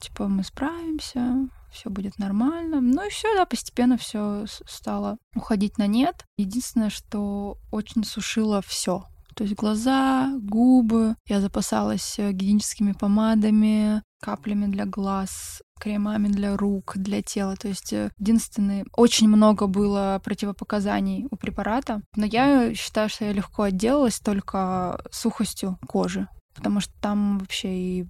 Типа, 0.01 0.27
мы 0.27 0.43
справимся, 0.43 1.47
все 1.71 1.91
будет 1.91 2.17
нормально. 2.17 2.81
Ну 2.81 3.05
и 3.05 3.11
все, 3.11 3.35
да, 3.35 3.45
постепенно 3.45 3.95
все 3.95 4.45
стало 4.47 5.17
уходить 5.35 5.77
на 5.77 5.85
нет. 5.85 6.25
Единственное, 6.39 6.89
что 6.89 7.59
очень 7.71 8.03
сушило 8.03 8.63
все. 8.63 9.05
То 9.35 9.43
есть 9.43 9.55
глаза, 9.55 10.33
губы. 10.39 11.15
Я 11.27 11.41
запасалась 11.41 12.17
э, 12.17 12.31
гигиеническими 12.31 12.93
помадами, 12.93 14.01
каплями 14.19 14.65
для 14.65 14.85
глаз, 14.85 15.61
кремами 15.79 16.27
для 16.27 16.57
рук, 16.57 16.93
для 16.95 17.21
тела. 17.21 17.55
То 17.55 17.67
есть 17.67 17.93
э, 17.93 18.11
единственное, 18.17 18.85
очень 18.93 19.27
много 19.27 19.67
было 19.67 20.21
противопоказаний 20.23 21.27
у 21.29 21.35
препарата, 21.35 22.01
но 22.15 22.25
я 22.25 22.73
считаю, 22.73 23.09
что 23.09 23.25
я 23.25 23.33
легко 23.33 23.63
отделалась 23.63 24.19
только 24.19 25.03
сухостью 25.11 25.77
кожи 25.87 26.27
потому 26.55 26.79
что 26.79 26.93
там 27.01 27.37
вообще 27.37 27.77
и 27.77 28.07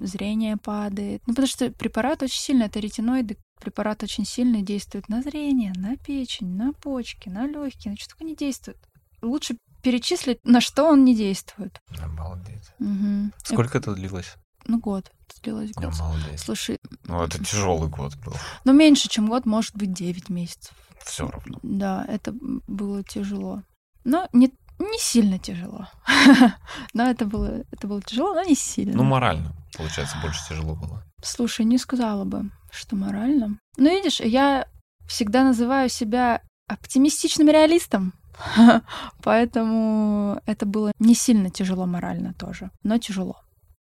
зрение 0.00 0.56
падает. 0.56 1.22
Ну, 1.26 1.34
потому 1.34 1.46
что 1.46 1.70
препарат 1.70 2.22
очень 2.22 2.40
сильный, 2.40 2.66
это 2.66 2.80
ретиноиды, 2.80 3.36
препарат 3.60 4.02
очень 4.02 4.24
сильно 4.24 4.62
действует 4.62 5.08
на 5.08 5.22
зрение, 5.22 5.72
на 5.76 5.96
печень, 5.96 6.56
на 6.56 6.72
почки, 6.72 7.28
на 7.28 7.46
легкие, 7.46 7.92
на 7.92 7.96
что 7.98 8.10
только 8.10 8.24
не 8.24 8.34
действует. 8.34 8.78
Лучше 9.20 9.58
перечислить, 9.82 10.38
на 10.44 10.60
что 10.60 10.84
он 10.84 11.04
не 11.04 11.14
действует. 11.14 11.80
Обалдеть. 12.02 12.72
Угу. 12.80 13.30
Сколько 13.44 13.78
это 13.78 13.94
длилось? 13.94 14.36
Ну, 14.66 14.78
год 14.78 15.10
длилось 15.40 15.72
год. 15.72 15.84
Я 15.94 16.02
молодец. 16.04 16.42
Слушай. 16.42 16.78
Ну, 17.04 17.22
это 17.22 17.42
тяжелый 17.42 17.88
год 17.88 18.16
был. 18.24 18.34
Ну, 18.64 18.72
меньше, 18.72 19.08
чем 19.08 19.28
год, 19.28 19.46
может 19.46 19.76
быть, 19.76 19.92
9 19.92 20.28
месяцев. 20.28 20.74
Все 21.04 21.28
равно. 21.28 21.58
Да, 21.62 22.04
это 22.08 22.32
было 22.66 23.02
тяжело. 23.02 23.62
Но 24.04 24.28
не, 24.32 24.52
не 24.78 24.98
сильно 24.98 25.38
тяжело. 25.38 25.88
но 26.94 27.08
это 27.08 27.24
было, 27.26 27.64
это 27.70 27.86
было 27.86 28.02
тяжело, 28.02 28.34
но 28.34 28.42
не 28.42 28.54
сильно. 28.54 28.96
Ну, 28.96 29.04
морально, 29.04 29.54
получается, 29.76 30.16
больше 30.22 30.40
тяжело 30.48 30.74
было. 30.74 31.04
Слушай, 31.22 31.64
не 31.64 31.78
сказала 31.78 32.24
бы, 32.24 32.50
что 32.70 32.96
морально. 32.96 33.58
Ну, 33.76 33.88
видишь, 33.88 34.20
я 34.20 34.66
всегда 35.06 35.44
называю 35.44 35.88
себя 35.88 36.42
оптимистичным 36.68 37.48
реалистом. 37.48 38.14
Поэтому 39.22 40.40
это 40.46 40.66
было 40.66 40.92
не 40.98 41.14
сильно 41.14 41.50
тяжело 41.50 41.86
морально 41.86 42.34
тоже, 42.34 42.70
но 42.82 42.98
тяжело. 42.98 43.40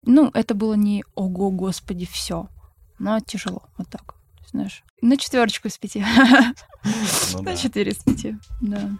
Ну, 0.05 0.29
это 0.33 0.53
было 0.53 0.75
не 0.75 1.03
ого, 1.15 1.49
господи, 1.49 2.05
все. 2.05 2.47
Но 2.99 3.19
тяжело, 3.19 3.63
вот 3.77 3.89
так. 3.89 4.15
Знаешь, 4.51 4.83
на 5.01 5.17
четверочку 5.17 5.67
из 5.67 5.77
пяти. 5.77 6.05
Ну 7.33 7.41
на 7.41 7.57
четыре 7.57 7.91
из 7.91 7.97
пяти, 7.97 8.37
да. 8.61 8.91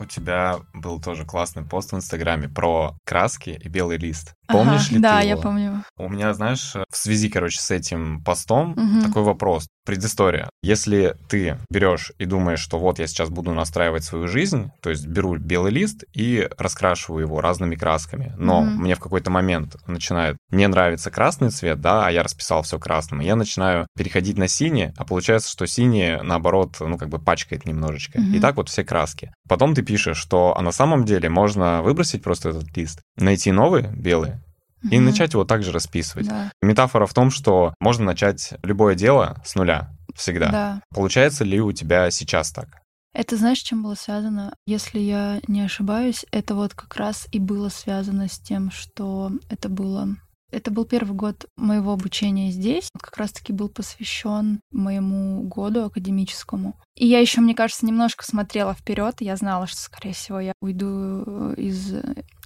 У 0.00 0.06
тебя 0.06 0.60
был 0.72 0.98
тоже 0.98 1.26
классный 1.26 1.62
пост 1.62 1.92
в 1.92 1.96
Инстаграме 1.96 2.48
про 2.48 2.96
краски 3.04 3.60
и 3.62 3.68
белый 3.68 3.98
лист. 3.98 4.34
Помнишь 4.48 4.86
ага, 4.86 4.94
ли 4.94 5.00
да, 5.00 5.20
ты 5.20 5.26
его? 5.26 5.36
я 5.36 5.42
помню. 5.42 5.84
У 5.98 6.08
меня, 6.08 6.32
знаешь, 6.32 6.74
в 6.74 6.96
связи, 6.96 7.28
короче, 7.28 7.60
с 7.60 7.70
этим 7.70 8.24
постом 8.24 8.72
угу. 8.72 9.06
такой 9.06 9.22
вопрос. 9.22 9.68
Предыстория. 9.84 10.50
Если 10.62 11.16
ты 11.28 11.56
берешь 11.70 12.12
и 12.18 12.26
думаешь, 12.26 12.60
что 12.60 12.78
вот 12.78 12.98
я 12.98 13.06
сейчас 13.06 13.30
буду 13.30 13.52
настраивать 13.52 14.04
свою 14.04 14.28
жизнь, 14.28 14.70
то 14.82 14.90
есть 14.90 15.06
беру 15.06 15.36
белый 15.36 15.72
лист 15.72 16.04
и 16.12 16.48
раскрашиваю 16.58 17.26
его 17.26 17.40
разными 17.40 17.74
красками, 17.74 18.34
но 18.36 18.62
mm 18.62 18.70
мне 18.80 18.94
в 18.94 19.00
какой-то 19.00 19.30
момент 19.30 19.76
начинает 19.86 20.36
не 20.50 20.66
нравится 20.66 21.10
красный 21.10 21.50
цвет, 21.50 21.80
да, 21.80 22.06
а 22.06 22.10
я 22.10 22.22
расписал 22.22 22.62
все 22.62 22.78
красным, 22.78 23.20
я 23.20 23.36
начинаю 23.36 23.86
переходить 23.96 24.38
на 24.38 24.48
синий, 24.48 24.92
а 24.96 25.04
получается, 25.04 25.50
что 25.50 25.66
синий 25.66 26.18
наоборот, 26.22 26.76
ну 26.80 26.96
как 26.96 27.08
бы 27.08 27.18
пачкает 27.18 27.66
немножечко. 27.66 28.18
mm 28.18 28.36
И 28.36 28.40
так 28.40 28.56
вот 28.56 28.68
все 28.68 28.84
краски. 28.84 29.32
Потом 29.48 29.74
ты 29.74 29.82
пишешь, 29.82 30.16
что 30.16 30.56
а 30.56 30.62
на 30.62 30.72
самом 30.72 31.04
деле 31.04 31.28
можно 31.28 31.82
выбросить 31.82 32.22
просто 32.22 32.50
этот 32.50 32.76
лист, 32.76 33.00
найти 33.16 33.52
новый 33.52 33.86
белый 33.88 34.34
и 34.82 34.96
угу. 34.96 35.06
начать 35.06 35.32
его 35.32 35.44
также 35.44 35.72
расписывать. 35.72 36.28
Да. 36.28 36.52
Метафора 36.62 37.06
в 37.06 37.14
том, 37.14 37.30
что 37.30 37.74
можно 37.80 38.04
начать 38.04 38.54
любое 38.62 38.94
дело 38.94 39.40
с 39.44 39.54
нуля 39.54 39.90
всегда. 40.14 40.50
Да. 40.50 40.82
Получается 40.94 41.44
ли 41.44 41.60
у 41.60 41.72
тебя 41.72 42.10
сейчас 42.10 42.52
так? 42.52 42.80
Это 43.12 43.36
знаешь, 43.36 43.58
чем 43.58 43.82
было 43.82 43.94
связано? 43.94 44.54
Если 44.66 45.00
я 45.00 45.40
не 45.48 45.62
ошибаюсь, 45.62 46.24
это 46.30 46.54
вот 46.54 46.74
как 46.74 46.96
раз 46.96 47.26
и 47.32 47.40
было 47.40 47.68
связано 47.68 48.28
с 48.28 48.38
тем, 48.38 48.70
что 48.70 49.32
это 49.48 49.68
было 49.68 50.08
это 50.50 50.70
был 50.70 50.84
первый 50.84 51.14
год 51.14 51.46
моего 51.56 51.92
обучения 51.92 52.50
здесь. 52.50 52.88
Как 53.00 53.16
раз-таки 53.16 53.52
был 53.52 53.68
посвящен 53.68 54.60
моему 54.70 55.42
году 55.44 55.84
академическому. 55.84 56.76
И 56.96 57.06
я 57.06 57.20
еще, 57.20 57.40
мне 57.40 57.54
кажется, 57.54 57.86
немножко 57.86 58.24
смотрела 58.24 58.74
вперед. 58.74 59.16
Я 59.20 59.36
знала, 59.36 59.66
что, 59.66 59.80
скорее 59.80 60.12
всего, 60.12 60.40
я 60.40 60.52
уйду 60.60 61.24
э, 61.26 61.54
из 61.56 61.94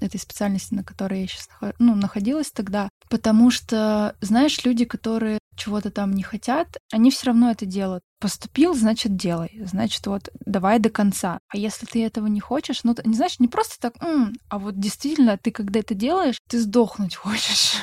этой 0.01 0.21
специальности, 0.21 0.75
на 0.75 0.85
которой 0.85 1.23
я 1.23 1.27
сейчас 1.27 1.49
ну, 1.79 1.95
находилась 1.95 2.51
тогда. 2.53 2.89
Потому 3.09 3.51
что, 3.51 4.17
знаешь, 4.21 4.65
люди, 4.65 4.85
которые 4.85 5.39
чего-то 5.57 5.91
там 5.91 6.13
не 6.13 6.23
хотят, 6.23 6.77
они 6.93 7.11
все 7.11 7.27
равно 7.27 7.51
это 7.51 7.67
делают. 7.67 8.03
Поступил, 8.25 8.73
значит, 8.75 9.17
делай. 9.17 9.61
Значит, 9.67 10.07
вот 10.07 10.31
давай 10.47 10.79
до 10.79 10.89
конца. 10.89 11.41
А 11.49 11.59
если 11.59 11.85
ты 11.85 12.03
этого 12.03 12.27
не 12.27 12.41
хочешь, 12.41 12.83
ну, 12.83 12.97
не 13.05 13.15
знаешь, 13.17 13.39
не 13.39 13.49
просто 13.49 13.79
так, 13.79 14.03
М", 14.03 14.33
а 14.49 14.59
вот 14.59 14.81
действительно, 14.81 15.37
ты 15.37 15.51
когда 15.51 15.81
это 15.81 15.93
делаешь, 15.93 16.39
ты 16.49 16.59
сдохнуть 16.59 17.15
хочешь. 17.17 17.75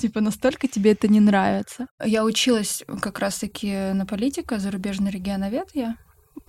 Типа 0.00 0.20
настолько 0.20 0.66
тебе 0.66 0.90
это 0.90 1.06
не 1.06 1.20
нравится. 1.20 1.86
Я 2.04 2.24
училась 2.24 2.82
как 3.00 3.20
раз-таки 3.20 3.92
на 3.92 4.06
политика, 4.06 4.58
зарубежный 4.58 5.12
регионовед 5.12 5.68
я. 5.74 5.96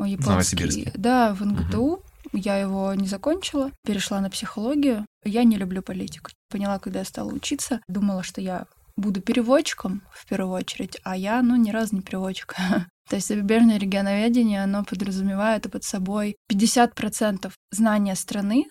Японский. 0.03 0.91
Да, 0.95 1.35
в 1.35 1.45
НГТУ. 1.45 2.01
Я 2.33 2.57
его 2.57 2.91
не 2.95 3.05
закончила, 3.05 3.71
перешла 3.85 4.19
на 4.19 4.31
психологию. 4.31 5.05
Я 5.23 5.43
не 5.43 5.57
люблю 5.57 5.83
политику. 5.83 6.31
Поняла, 6.49 6.79
когда 6.79 6.99
я 6.99 7.05
стала 7.05 7.31
учиться, 7.31 7.81
думала, 7.87 8.23
что 8.23 8.41
я 8.41 8.65
буду 8.95 9.21
переводчиком 9.21 10.01
в 10.11 10.25
первую 10.25 10.55
очередь, 10.55 10.97
а 11.03 11.15
я, 11.15 11.43
ну, 11.43 11.55
ни 11.55 11.69
разу 11.69 11.95
не 11.97 12.01
переводчик. 12.01 12.55
То 13.09 13.15
есть 13.15 13.27
зарубежное 13.27 13.77
регионоведение, 13.77 14.63
оно 14.63 14.83
подразумевает 14.83 15.71
под 15.71 15.83
собой 15.83 16.35
50% 16.51 17.51
знания 17.71 18.15
страны 18.15 18.65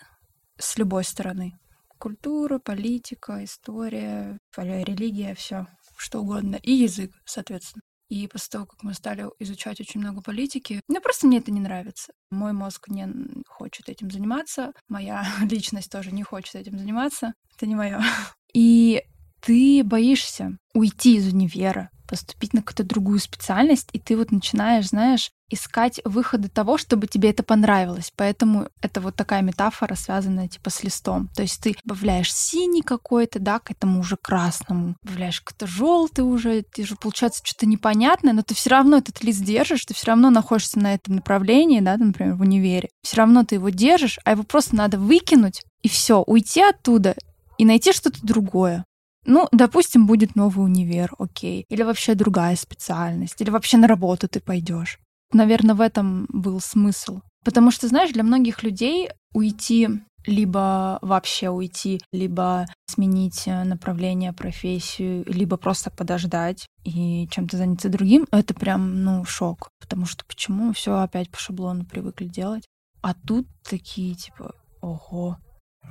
с 0.59 0.76
любой 0.76 1.05
стороны. 1.05 1.52
Культура, 1.99 2.59
политика, 2.59 3.43
история, 3.43 4.38
религия, 4.57 5.35
все 5.35 5.66
что 5.97 6.21
угодно. 6.21 6.57
И 6.57 6.73
язык, 6.73 7.12
соответственно. 7.25 7.83
И 8.09 8.28
после 8.28 8.49
того, 8.50 8.66
как 8.66 8.83
мы 8.83 8.95
стали 8.95 9.26
изучать 9.40 9.81
очень 9.81 10.00
много 10.00 10.23
политики, 10.23 10.81
ну 10.87 11.00
просто 11.00 11.26
мне 11.26 11.38
это 11.38 11.50
не 11.50 11.61
нравится. 11.61 12.12
Мой 12.31 12.52
мозг 12.52 12.88
не 12.88 13.09
хочет 13.49 13.88
этим 13.88 14.11
заниматься, 14.11 14.73
моя 14.88 15.26
личность 15.50 15.90
тоже 15.90 16.12
не 16.12 16.23
хочет 16.23 16.55
этим 16.55 16.78
заниматься. 16.78 17.33
Это 17.57 17.66
не 17.66 17.75
мое. 17.75 18.00
И 18.55 19.02
ты 19.40 19.83
боишься 19.83 20.59
уйти 20.75 21.16
из 21.16 21.33
универа, 21.33 21.90
поступить 22.07 22.53
на 22.53 22.63
какую-то 22.63 22.85
другую 22.85 23.19
специальность, 23.19 23.89
и 23.93 23.99
ты 23.99 24.17
вот 24.17 24.33
начинаешь, 24.33 24.89
знаешь, 24.89 25.31
искать 25.49 26.01
выходы 26.05 26.49
того, 26.49 26.77
чтобы 26.77 27.07
тебе 27.07 27.31
это 27.31 27.43
понравилось. 27.43 28.13
Поэтому 28.17 28.69
это 28.83 29.01
вот 29.01 29.15
такая 29.15 29.43
метафора, 29.43 29.95
связанная 29.95 30.49
типа 30.49 30.71
с 30.71 30.83
листом. 30.83 31.29
То 31.37 31.43
есть 31.43 31.63
ты 31.63 31.77
добавляешь 31.85 32.35
синий 32.35 32.83
какой-то, 32.83 33.39
да, 33.39 33.59
к 33.59 33.71
этому 33.71 34.01
уже 34.01 34.17
красному, 34.17 34.97
добавляешь 35.03 35.41
какой-то 35.41 35.67
желтый 35.67 36.25
уже, 36.25 36.63
ты 36.63 36.85
же 36.85 36.97
получается 36.97 37.43
что-то 37.45 37.67
непонятное, 37.67 38.33
но 38.33 38.43
ты 38.43 38.55
все 38.55 38.71
равно 38.71 38.97
этот 38.99 39.23
лист 39.23 39.43
держишь, 39.43 39.85
ты 39.85 39.95
все 39.95 40.09
равно 40.09 40.31
находишься 40.31 40.79
на 40.79 40.95
этом 40.95 41.17
направлении, 41.17 41.81
да, 41.81 41.97
например, 41.97 42.35
в 42.35 42.41
универе. 42.41 42.89
Все 43.03 43.17
равно 43.19 43.45
ты 43.45 43.57
его 43.57 43.69
держишь, 43.69 44.19
а 44.25 44.33
его 44.33 44.43
просто 44.43 44.75
надо 44.75 44.99
выкинуть 44.99 45.63
и 45.83 45.89
все, 45.89 46.23
уйти 46.23 46.63
оттуда 46.63 47.15
и 47.59 47.65
найти 47.65 47.93
что-то 47.93 48.19
другое. 48.23 48.85
Ну, 49.26 49.49
допустим, 49.52 50.06
будет 50.06 50.37
новый 50.37 50.64
универ, 50.64 51.12
окей. 51.18 51.64
Или 51.68 51.83
вообще 51.83 52.14
другая 52.14 52.56
специальность. 52.56 53.40
Или 53.40 53.50
вообще 53.50 53.76
на 53.76 53.88
работу 53.88 54.28
ты 54.28 54.40
пойдешь. 54.40 54.99
Наверное, 55.33 55.75
в 55.75 55.80
этом 55.80 56.26
был 56.28 56.61
смысл. 56.61 57.21
Потому 57.45 57.71
что, 57.71 57.88
знаешь, 57.88 58.12
для 58.12 58.23
многих 58.23 58.62
людей 58.62 59.09
уйти 59.35 59.88
либо 60.26 60.99
вообще 61.02 61.50
уйти, 61.50 62.00
либо 62.12 62.66
сменить 62.87 63.45
э, 63.47 63.64
направление, 63.64 64.33
профессию, 64.33 65.25
либо 65.26 65.56
просто 65.56 65.90
подождать 65.90 66.66
и 66.85 67.28
чем-то 67.30 67.56
заняться 67.56 67.88
другим, 67.88 68.26
это 68.33 68.54
прям, 68.54 69.04
ну, 69.04 69.25
шок. 69.25 69.71
Потому 69.80 70.06
что 70.06 70.25
почему 70.25 70.73
все 70.73 70.99
опять 70.99 71.30
по 71.30 71.38
шаблону 71.38 71.85
привыкли 71.85 72.26
делать? 72.26 72.64
А 73.02 73.14
тут 73.14 73.47
такие, 73.62 74.14
типа, 74.14 74.52
ого. 74.80 75.38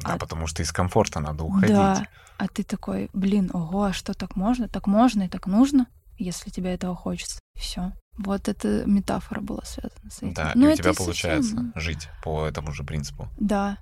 Да, 0.04 0.14
а... 0.14 0.18
потому 0.18 0.48
что 0.48 0.64
из 0.64 0.72
комфорта 0.72 1.20
надо 1.20 1.44
уходить. 1.44 1.76
Да, 1.76 2.06
а 2.38 2.48
ты 2.48 2.64
такой, 2.64 3.10
блин, 3.14 3.50
ого, 3.54 3.86
а 3.86 3.94
что 3.94 4.14
так 4.14 4.36
можно? 4.36 4.68
Так 4.68 4.88
можно 4.88 5.24
и 5.24 5.28
так 5.28 5.48
нужно, 5.48 5.88
если 6.18 6.50
тебе 6.50 6.74
этого 6.74 6.96
хочется. 6.96 7.40
Все. 7.56 7.94
Вот 8.18 8.48
эта 8.48 8.86
метафора 8.86 9.42
была 9.42 9.64
связана 9.64 10.10
с 10.10 10.18
этим. 10.20 10.34
Да, 10.34 10.52
Но 10.56 10.70
и 10.70 10.74
у 10.74 10.76
тебя 10.76 10.94
получается 10.94 11.52
совсем... 11.52 11.74
жить 11.76 12.10
по 12.24 12.46
этому 12.46 12.72
же 12.72 12.84
принципу. 12.84 13.28
Да, 13.38 13.78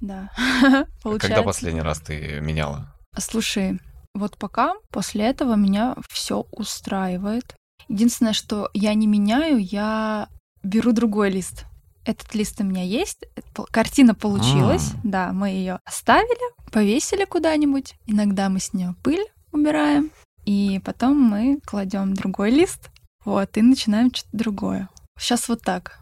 да. 0.00 0.30
Когда 1.02 1.42
последний 1.42 1.82
раз 1.82 2.00
ты 2.00 2.40
меняла? 2.40 2.94
Слушай, 3.18 3.80
вот 4.14 4.36
пока 4.36 4.74
после 4.90 5.24
этого 5.24 5.54
меня 5.54 5.96
все 6.08 6.46
устраивает. 6.52 7.54
Единственное, 7.88 8.32
что 8.32 8.70
я 8.74 8.94
не 8.94 9.06
меняю, 9.06 9.58
я 9.58 10.28
беру 10.62 10.92
другой 10.92 11.30
лист. 11.30 11.66
Этот 12.04 12.34
лист 12.34 12.60
у 12.60 12.64
меня 12.64 12.82
есть, 12.82 13.24
картина 13.70 14.14
получилась, 14.14 14.90
а. 14.94 15.00
да, 15.04 15.32
мы 15.32 15.50
ее 15.50 15.78
оставили, 15.84 16.70
повесили 16.72 17.24
куда-нибудь. 17.24 17.94
Иногда 18.06 18.48
мы 18.48 18.58
с 18.58 18.72
нее 18.72 18.96
пыль 19.02 19.24
убираем, 19.52 20.10
и 20.44 20.80
потом 20.84 21.20
мы 21.20 21.60
кладем 21.64 22.14
другой 22.14 22.50
лист, 22.50 22.90
вот, 23.24 23.56
и 23.56 23.62
начинаем 23.62 24.12
что-то 24.12 24.36
другое. 24.36 24.88
Сейчас 25.18 25.48
вот 25.48 25.62
так. 25.62 25.98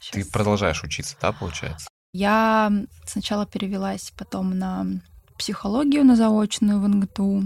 Сейчас. 0.00 0.24
Ты 0.26 0.30
продолжаешь 0.30 0.84
учиться, 0.84 1.16
да, 1.20 1.32
получается? 1.32 1.88
Я 2.12 2.70
сначала 3.06 3.44
перевелась 3.44 4.12
потом 4.16 4.56
на 4.56 4.86
психологию 5.36 6.04
на 6.04 6.14
заочную 6.14 6.80
в 6.80 6.88
НГТУ. 6.88 7.42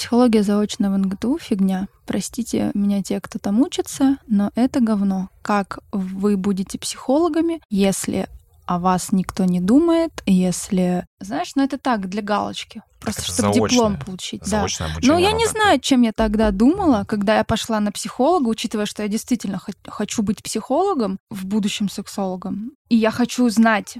Психология 0.00 0.42
заочная 0.42 0.88
в 0.88 0.96
НГТУ— 0.96 1.36
фигня. 1.42 1.86
Простите 2.06 2.70
меня 2.72 3.02
те, 3.02 3.20
кто 3.20 3.38
там 3.38 3.60
учится, 3.60 4.16
но 4.26 4.50
это 4.54 4.80
говно. 4.80 5.28
Как 5.42 5.80
вы 5.92 6.38
будете 6.38 6.78
психологами, 6.78 7.60
если 7.68 8.26
о 8.64 8.78
вас 8.78 9.12
никто 9.12 9.44
не 9.44 9.60
думает, 9.60 10.22
если... 10.24 11.04
Знаешь, 11.20 11.52
ну 11.54 11.62
это 11.62 11.76
так, 11.76 12.08
для 12.08 12.22
галочки. 12.22 12.82
Просто 12.98 13.24
чтобы 13.24 13.52
заочное, 13.52 13.68
диплом 13.68 13.98
получить. 13.98 14.46
Заочное 14.46 14.88
да. 14.88 15.06
Но 15.06 15.18
я 15.18 15.32
не 15.32 15.46
знаю, 15.46 15.78
чем 15.80 16.00
я 16.00 16.12
тогда 16.12 16.50
думала, 16.50 17.04
когда 17.06 17.36
я 17.36 17.44
пошла 17.44 17.78
на 17.78 17.92
психолога, 17.92 18.48
учитывая, 18.48 18.86
что 18.86 19.02
я 19.02 19.08
действительно 19.08 19.60
хочу 19.86 20.22
быть 20.22 20.42
психологом, 20.42 21.18
в 21.28 21.44
будущем 21.44 21.90
сексологом. 21.90 22.72
И 22.88 22.96
я 22.96 23.10
хочу 23.10 23.46
знать, 23.50 23.98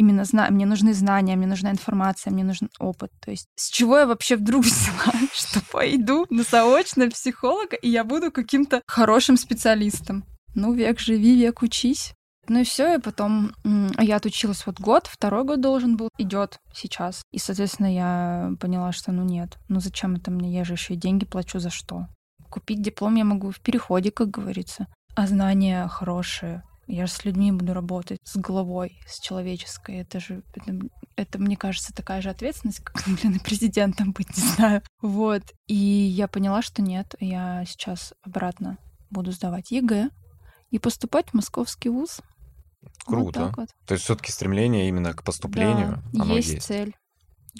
именно 0.00 0.24
зна... 0.24 0.48
мне 0.50 0.64
нужны 0.64 0.94
знания, 0.94 1.36
мне 1.36 1.46
нужна 1.46 1.70
информация, 1.70 2.32
мне 2.32 2.42
нужен 2.42 2.70
опыт. 2.78 3.10
То 3.20 3.30
есть 3.30 3.46
с 3.54 3.68
чего 3.68 3.98
я 3.98 4.06
вообще 4.06 4.36
вдруг 4.36 4.64
взяла, 4.64 5.12
что 5.32 5.60
пойду 5.70 6.26
на 6.30 6.42
заочного 6.42 7.10
психолога, 7.10 7.76
и 7.76 7.88
я 7.88 8.02
буду 8.02 8.32
каким-то 8.32 8.82
хорошим 8.86 9.36
специалистом? 9.36 10.24
Ну, 10.54 10.72
век 10.72 10.98
живи, 10.98 11.36
век 11.36 11.62
учись. 11.62 12.14
Ну 12.48 12.60
и 12.60 12.64
все, 12.64 12.96
и 12.96 13.00
потом 13.00 13.52
я 13.98 14.16
отучилась 14.16 14.66
вот 14.66 14.80
год, 14.80 15.06
второй 15.06 15.44
год 15.44 15.60
должен 15.60 15.96
был, 15.96 16.08
идет 16.18 16.58
сейчас. 16.74 17.22
И, 17.30 17.38
соответственно, 17.38 17.94
я 17.94 18.52
поняла, 18.58 18.92
что 18.92 19.12
ну 19.12 19.22
нет, 19.22 19.58
ну 19.68 19.80
зачем 19.80 20.16
это 20.16 20.30
мне, 20.30 20.52
я 20.52 20.64
же 20.64 20.72
еще 20.72 20.94
и 20.94 20.96
деньги 20.96 21.26
плачу 21.26 21.60
за 21.60 21.70
что. 21.70 22.08
Купить 22.48 22.82
диплом 22.82 23.14
я 23.16 23.24
могу 23.24 23.50
в 23.50 23.60
переходе, 23.60 24.10
как 24.10 24.30
говорится. 24.30 24.86
А 25.14 25.26
знания 25.26 25.86
хорошие. 25.86 26.64
Я 26.90 27.06
же 27.06 27.12
с 27.12 27.24
людьми 27.24 27.52
буду 27.52 27.72
работать, 27.72 28.18
с 28.24 28.36
головой, 28.36 29.00
с 29.06 29.20
человеческой. 29.20 29.98
Это 29.98 30.18
же, 30.18 30.42
это, 30.52 30.76
это 31.14 31.38
мне 31.38 31.56
кажется, 31.56 31.94
такая 31.94 32.20
же 32.20 32.30
ответственность, 32.30 32.80
как, 32.80 33.04
блин, 33.06 33.36
и 33.36 33.38
президентом 33.38 34.12
быть, 34.12 34.36
не 34.36 34.42
знаю. 34.42 34.82
Вот. 35.00 35.42
И 35.68 35.74
я 35.74 36.26
поняла, 36.26 36.62
что 36.62 36.82
нет, 36.82 37.14
я 37.20 37.64
сейчас 37.64 38.12
обратно 38.22 38.76
буду 39.08 39.30
сдавать 39.30 39.70
ЕГЭ 39.70 40.10
и 40.70 40.78
поступать 40.80 41.30
в 41.30 41.34
московский 41.34 41.90
вуз. 41.90 42.20
Круто. 43.06 43.46
Вот 43.46 43.56
вот. 43.56 43.68
То 43.86 43.94
есть 43.94 44.04
все-таки 44.04 44.32
стремление 44.32 44.88
именно 44.88 45.14
к 45.14 45.22
поступлению, 45.22 46.02
да, 46.12 46.22
оно 46.24 46.36
есть. 46.36 46.54
есть. 46.54 46.66
цель. 46.66 46.96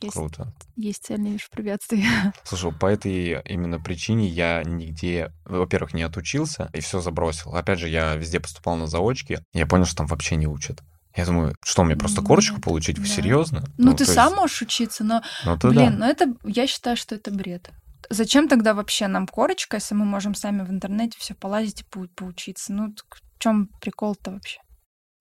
Есть, 0.00 0.14
Круто. 0.14 0.53
Есть 0.76 1.05
цель, 1.05 1.20
не 1.20 1.38
препятствий. 1.50 2.05
Слушай, 2.44 2.72
по 2.72 2.87
этой 2.87 3.42
именно 3.44 3.81
причине 3.81 4.29
я 4.29 4.62
нигде, 4.64 5.33
во-первых, 5.44 5.94
не 5.94 6.03
отучился 6.03 6.70
и 6.72 6.81
все 6.81 7.00
забросил. 7.00 7.55
Опять 7.55 7.79
же, 7.79 7.88
я 7.88 8.14
везде 8.14 8.40
поступал 8.40 8.76
на 8.76 8.87
заочки, 8.87 9.42
я 9.53 9.66
понял, 9.66 9.85
что 9.85 9.96
там 9.96 10.07
вообще 10.07 10.37
не 10.37 10.46
учат. 10.46 10.81
Я 11.16 11.26
думаю, 11.26 11.57
что 11.64 11.83
мне 11.83 11.96
просто 11.96 12.22
корочку 12.22 12.61
получить? 12.61 12.98
Вы 12.98 13.07
да. 13.07 13.11
серьезно? 13.12 13.64
Ну, 13.79 13.90
ну 13.90 13.96
ты 13.96 14.05
сам 14.05 14.29
есть... 14.29 14.37
можешь 14.37 14.62
учиться, 14.62 15.03
но, 15.03 15.22
ну, 15.44 15.57
блин, 15.57 15.74
да. 15.74 15.90
ну 15.90 16.05
это, 16.07 16.35
я 16.44 16.68
считаю, 16.68 16.96
что 16.96 17.16
это 17.16 17.33
бред. 17.33 17.70
Зачем 18.11 18.48
тогда 18.48 18.74
вообще 18.74 19.09
нам 19.09 19.26
корочка, 19.26 19.76
если 19.79 19.94
мы 19.94 20.05
можем 20.05 20.35
сами 20.35 20.62
в 20.62 20.70
интернете 20.70 21.16
все 21.18 21.35
полазить 21.35 21.81
и 21.81 21.85
по 21.85 22.07
поучиться? 22.14 22.72
Ну, 22.72 22.94
в 22.94 23.38
чем 23.40 23.70
прикол-то 23.81 24.31
вообще? 24.31 24.61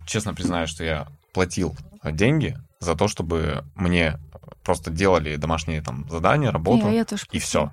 честно 0.10 0.34
признаюсь, 0.34 0.70
что 0.70 0.84
я 0.84 1.08
платил 1.34 1.76
деньги 2.04 2.58
за 2.80 2.96
то, 2.96 3.08
чтобы 3.08 3.66
мне 3.76 4.20
просто 4.64 4.92
делали 4.92 5.36
домашние 5.36 5.82
там 5.82 6.10
задания, 6.10 6.52
работу, 6.52 6.88
я, 6.88 6.94
я 6.94 7.06
тоже 7.06 7.26
и 7.32 7.40
все. 7.40 7.72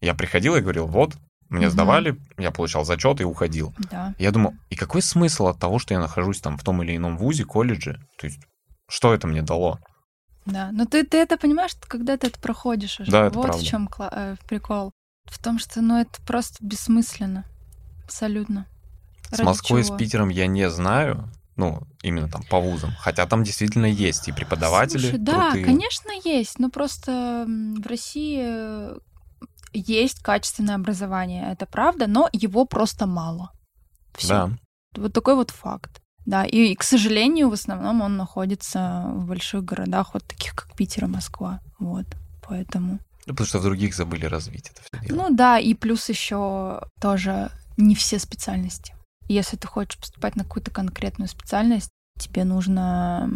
Я 0.00 0.14
приходил 0.14 0.56
и 0.56 0.60
говорил, 0.60 0.86
вот, 0.86 1.14
мне 1.50 1.66
угу. 1.66 1.72
сдавали, 1.72 2.18
я 2.38 2.50
получал 2.50 2.84
зачет 2.84 3.20
и 3.20 3.24
уходил. 3.24 3.74
Да. 3.90 4.14
Я 4.18 4.30
думаю, 4.30 4.56
и 4.70 4.76
какой 4.76 5.02
смысл 5.02 5.48
от 5.48 5.58
того, 5.58 5.78
что 5.78 5.94
я 5.94 6.00
нахожусь 6.00 6.40
там 6.40 6.56
в 6.56 6.64
том 6.64 6.82
или 6.82 6.96
ином 6.96 7.18
вузе, 7.18 7.44
колледже? 7.44 8.00
То 8.18 8.26
есть, 8.26 8.40
что 8.88 9.12
это 9.12 9.26
мне 9.26 9.42
дало? 9.42 9.78
Да, 10.46 10.70
но 10.72 10.86
ты, 10.86 11.04
ты 11.04 11.18
это 11.18 11.36
понимаешь, 11.36 11.72
когда 11.86 12.16
ты 12.16 12.28
это 12.28 12.40
проходишь 12.40 13.00
уже. 13.00 13.10
Да, 13.10 13.26
это 13.26 13.36
вот 13.36 13.46
правда. 13.46 13.62
в 13.62 13.66
чем 13.66 13.88
э, 13.98 14.36
прикол. 14.48 14.92
В 15.24 15.38
том, 15.38 15.58
что 15.58 15.80
ну 15.80 16.00
это 16.00 16.20
просто 16.22 16.56
бессмысленно. 16.64 17.44
Абсолютно. 18.04 18.66
С 19.30 19.38
Ради 19.38 19.42
Москвой, 19.42 19.84
чего? 19.84 19.94
с 19.94 19.98
Питером 19.98 20.28
я 20.28 20.46
не 20.46 20.68
знаю, 20.70 21.30
ну, 21.56 21.82
именно 22.02 22.28
там 22.28 22.42
по 22.44 22.60
вузам. 22.60 22.92
Хотя 22.98 23.26
там 23.26 23.44
действительно 23.44 23.86
есть 23.86 24.28
и 24.28 24.32
преподаватели. 24.32 25.00
Слушай, 25.00 25.18
да, 25.18 25.52
конечно, 25.52 26.10
есть. 26.24 26.58
Но 26.58 26.70
просто 26.70 27.44
в 27.46 27.86
России 27.86 28.40
э, 28.42 28.98
есть 29.72 30.22
качественное 30.22 30.76
образование, 30.76 31.52
это 31.52 31.66
правда, 31.66 32.06
но 32.06 32.28
его 32.32 32.64
просто 32.64 33.06
мало. 33.06 33.50
Всё. 34.14 34.28
Да. 34.28 34.50
Вот 34.96 35.12
такой 35.12 35.34
вот 35.34 35.50
факт. 35.50 36.00
Да, 36.26 36.44
и, 36.44 36.72
и, 36.72 36.74
к 36.76 36.82
сожалению, 36.82 37.48
в 37.48 37.54
основном 37.54 38.02
он 38.02 38.16
находится 38.16 39.04
в 39.14 39.26
больших 39.26 39.64
городах, 39.64 40.14
вот 40.14 40.24
таких 40.24 40.54
как 40.54 40.76
Питер 40.76 41.04
и 41.04 41.08
Москва. 41.08 41.60
Вот, 41.78 42.06
поэтому. 42.46 42.98
Ну, 43.26 43.34
потому 43.34 43.46
что 43.46 43.58
в 43.58 43.62
других 43.62 43.94
забыли 43.94 44.26
развить 44.26 44.70
это 44.70 44.82
все 44.82 45.06
дело. 45.06 45.16
Ну 45.16 45.36
да, 45.36 45.58
и 45.58 45.74
плюс 45.74 46.08
еще 46.08 46.82
тоже 47.00 47.50
не 47.76 47.94
все 47.94 48.18
специальности. 48.18 48.94
Если 49.30 49.56
ты 49.56 49.68
хочешь 49.68 49.96
поступать 49.96 50.34
на 50.34 50.42
какую-то 50.42 50.72
конкретную 50.72 51.28
специальность, 51.28 51.88
тебе 52.18 52.42
нужно 52.42 53.30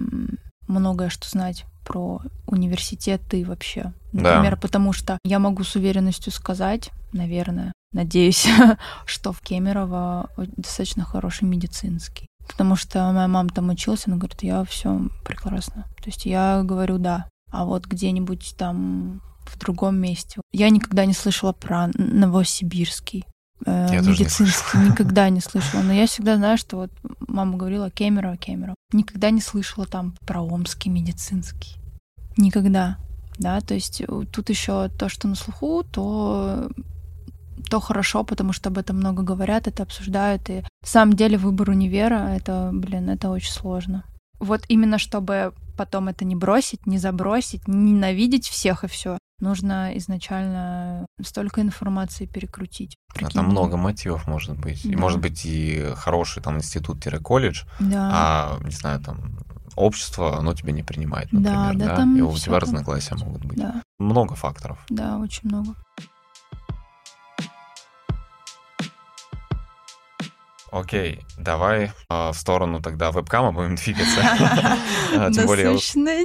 многое 0.66 1.08
что 1.08 1.28
знать 1.28 1.66
про 1.84 2.20
университеты 2.48 3.40
и 3.40 3.44
вообще. 3.44 3.92
Да. 4.12 4.34
Например, 4.34 4.56
потому 4.56 4.92
что 4.92 5.18
я 5.24 5.38
могу 5.38 5.62
с 5.62 5.76
уверенностью 5.76 6.32
сказать, 6.32 6.90
наверное, 7.12 7.72
надеюсь, 7.92 8.44
что 9.06 9.32
в 9.32 9.40
Кемерово 9.40 10.30
достаточно 10.36 11.04
хороший 11.04 11.44
медицинский. 11.44 12.26
Потому 12.48 12.74
что 12.74 13.12
моя 13.12 13.28
мама 13.28 13.50
там 13.50 13.68
училась, 13.68 14.08
она 14.08 14.16
говорит, 14.16 14.42
я 14.42 14.64
все 14.64 15.00
прекрасно. 15.24 15.84
То 15.98 16.06
есть 16.06 16.26
я 16.26 16.62
говорю 16.64 16.98
да. 16.98 17.28
А 17.52 17.64
вот 17.64 17.86
где-нибудь 17.86 18.56
там 18.58 19.22
в 19.46 19.56
другом 19.60 19.94
месте. 19.96 20.40
Я 20.50 20.70
никогда 20.70 21.04
не 21.06 21.12
слышала 21.12 21.52
про 21.52 21.88
Новосибирский 21.94 23.26
Я 23.66 23.88
тоже 23.88 24.02
не 24.02 24.08
медицинский, 24.10 24.78
никогда 24.78 25.28
не 25.30 25.40
слышала. 25.40 25.82
Но 25.82 25.92
я 25.92 26.06
всегда 26.06 26.36
знаю, 26.36 26.58
что 26.58 26.76
вот 26.76 26.90
мама 27.26 27.56
говорила 27.56 27.90
Кемерово, 27.90 28.36
Кемерово. 28.36 28.74
Никогда 28.92 29.30
не 29.30 29.40
слышала 29.40 29.86
там 29.86 30.14
про 30.26 30.42
Омский 30.42 30.90
медицинский. 30.90 31.76
Никогда. 32.36 32.98
Да, 33.38 33.60
то 33.60 33.74
есть 33.74 34.00
э, 34.00 34.06
тут 34.30 34.48
еще 34.48 34.88
то, 34.88 35.08
что 35.08 35.28
на 35.28 35.34
слуху, 35.34 35.82
то 35.84 36.68
то 37.70 37.80
хорошо, 37.80 38.24
потому 38.24 38.52
что 38.52 38.68
об 38.68 38.78
этом 38.78 38.96
много 38.96 39.22
говорят, 39.22 39.66
это 39.66 39.82
обсуждают. 39.82 40.50
И 40.50 40.56
на 40.56 40.88
самом 40.88 41.14
деле 41.14 41.38
выбор 41.38 41.70
универа, 41.70 42.28
это, 42.36 42.70
блин, 42.72 43.08
это 43.08 43.30
очень 43.30 43.52
сложно. 43.52 44.04
Вот 44.38 44.64
именно 44.68 44.98
чтобы 44.98 45.54
потом 45.76 46.08
это 46.08 46.24
не 46.24 46.34
бросить, 46.36 46.86
не 46.86 46.98
забросить, 46.98 47.66
не 47.68 47.92
ненавидеть 47.92 48.48
всех 48.48 48.84
и 48.84 48.86
все, 48.86 49.18
нужно 49.40 49.96
изначально 49.98 51.06
столько 51.22 51.60
информации 51.60 52.26
перекрутить. 52.26 52.96
А 53.10 53.14
Прикинь. 53.14 53.32
там 53.34 53.46
много 53.46 53.76
мотивов 53.76 54.26
может 54.26 54.58
быть. 54.58 54.84
И 54.84 54.92
Да. 54.94 54.98
может 54.98 55.20
быть 55.20 55.44
и 55.44 55.92
хороший 55.96 56.42
там 56.42 56.56
институт-колледж, 56.58 57.64
Да. 57.80 58.10
а, 58.12 58.58
не 58.64 58.70
знаю, 58.72 59.00
там 59.00 59.38
общество, 59.76 60.38
оно 60.38 60.54
тебя 60.54 60.72
не 60.72 60.82
принимает, 60.82 61.28
Да, 61.32 61.38
например, 61.38 61.76
да, 61.76 61.86
да, 61.86 61.96
там 61.96 62.16
и 62.16 62.20
у 62.20 62.36
тебя 62.36 62.60
разногласия 62.60 63.16
могут 63.16 63.44
быть. 63.44 63.58
Да, 63.58 63.82
Много 63.98 64.34
факторов. 64.34 64.78
да, 64.88 65.18
очень 65.18 65.48
много. 65.48 65.74
Окей, 70.74 71.20
давай 71.38 71.92
а, 72.08 72.32
в 72.32 72.36
сторону 72.36 72.82
тогда 72.82 73.10
вебкама 73.12 73.52
будем 73.52 73.76
двигаться. 73.76 74.20
А, 75.16 75.30
Тем 75.30 75.46
более, 75.46 75.78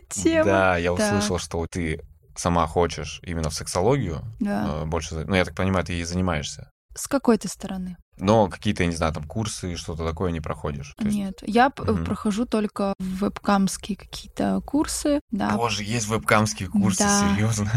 тема. 0.10 0.44
да, 0.46 0.78
я 0.78 0.92
услышал, 0.92 1.38
что 1.38 1.68
ты 1.70 2.02
сама 2.36 2.66
хочешь 2.66 3.20
именно 3.24 3.50
в 3.52 3.54
сексологию 3.54 4.24
Да. 4.40 4.82
э, 4.82 4.86
больше, 4.86 5.14
ну, 5.28 5.36
я 5.36 5.46
так 5.46 5.54
понимаю, 5.56 5.86
ты 5.86 5.94
ей 5.94 6.04
занимаешься. 6.06 6.72
С 6.96 7.08
какой-то 7.08 7.48
стороны? 7.48 7.98
Но 8.18 8.48
какие-то, 8.48 8.82
я 8.84 8.90
не 8.90 8.96
знаю, 8.96 9.14
там 9.14 9.24
курсы, 9.26 9.76
что-то 9.76 10.06
такое 10.08 10.32
не 10.32 10.42
проходишь. 10.42 10.96
То 10.98 11.06
есть- 11.06 11.16
Нет, 11.16 11.40
я 11.46 11.72
Мгм. 11.78 12.04
прохожу 12.04 12.46
только 12.48 12.96
вебкамские 13.00 13.96
какие-то 13.98 14.60
курсы, 14.66 15.20
да, 15.32 15.52
Боже, 15.52 15.84
есть 15.84 16.10
вебкамские 16.10 16.70
курсы, 16.70 17.04
Да. 17.04 17.30
серьезно. 17.36 17.72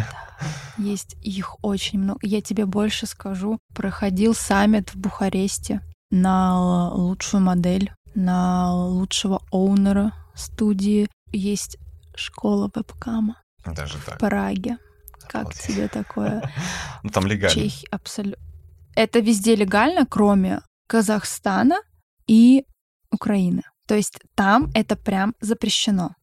есть 0.78 1.14
их 1.22 1.56
очень 1.62 2.00
много. 2.00 2.18
Я 2.22 2.40
тебе 2.40 2.64
больше 2.66 3.06
скажу, 3.06 3.58
проходил 3.74 4.34
саммит 4.34 4.90
в 4.94 4.96
Бухаресте 4.96 5.80
на 6.12 6.90
лучшую 6.92 7.40
модель, 7.42 7.90
на 8.14 8.72
лучшего 8.74 9.42
оунера 9.50 10.12
студии. 10.34 11.08
Есть 11.32 11.78
школа 12.14 12.70
вебкама 12.72 13.42
Даже 13.64 13.98
в 13.98 14.04
так. 14.04 14.18
Праге. 14.18 14.76
Как 15.28 15.42
Обалдеть. 15.46 15.62
тебе 15.62 15.88
такое? 15.88 16.42
Ну, 17.02 17.10
там 17.10 17.26
легально. 17.26 17.70
Абсолютно. 17.90 18.44
Это 18.94 19.20
везде 19.20 19.56
легально, 19.56 20.06
кроме 20.06 20.60
Казахстана 20.86 21.80
и 22.26 22.64
Украины. 23.10 23.62
То 23.88 23.96
есть 23.96 24.20
там 24.34 24.70
это 24.74 24.94
прям 24.96 25.34
запрещено. 25.40 26.14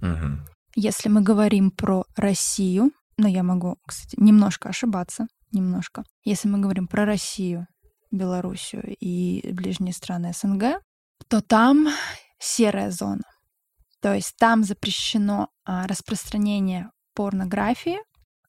Мгм. 0.00 0.46
Если 0.74 1.10
мы 1.10 1.20
говорим 1.20 1.70
про 1.70 2.04
Россию, 2.16 2.92
но 3.18 3.28
я 3.28 3.42
могу, 3.42 3.78
кстати, 3.86 4.16
немножко 4.18 4.70
ошибаться, 4.70 5.26
немножко. 5.52 6.04
Если 6.24 6.48
мы 6.48 6.58
говорим 6.58 6.86
про 6.86 7.04
Россию, 7.04 7.66
Белоруссию 8.10 8.96
и 8.98 9.52
ближние 9.52 9.92
страны 9.94 10.32
СНГ, 10.34 10.80
то 11.28 11.40
там 11.40 11.88
серая 12.38 12.90
зона. 12.90 13.22
То 14.00 14.14
есть 14.14 14.34
там 14.38 14.64
запрещено 14.64 15.48
а, 15.64 15.86
распространение 15.86 16.90
порнографии, 17.14 17.98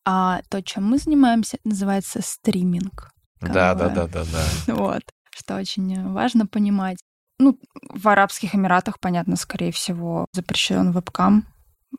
а 0.05 0.41
то, 0.49 0.61
чем 0.61 0.85
мы 0.85 0.97
занимаемся, 0.97 1.57
называется 1.63 2.21
стриминг. 2.23 3.11
Да, 3.41 3.73
бы. 3.75 3.79
да, 3.81 3.89
да, 3.89 4.07
да, 4.07 4.23
да. 4.25 4.73
Вот. 4.75 5.01
Что 5.31 5.57
очень 5.57 6.11
важно 6.11 6.47
понимать. 6.47 6.97
Ну, 7.39 7.59
в 7.89 8.07
Арабских 8.07 8.53
Эмиратах, 8.55 8.99
понятно, 8.99 9.35
скорее 9.35 9.71
всего, 9.71 10.27
запрещен 10.33 10.91
вебкам. 10.91 11.47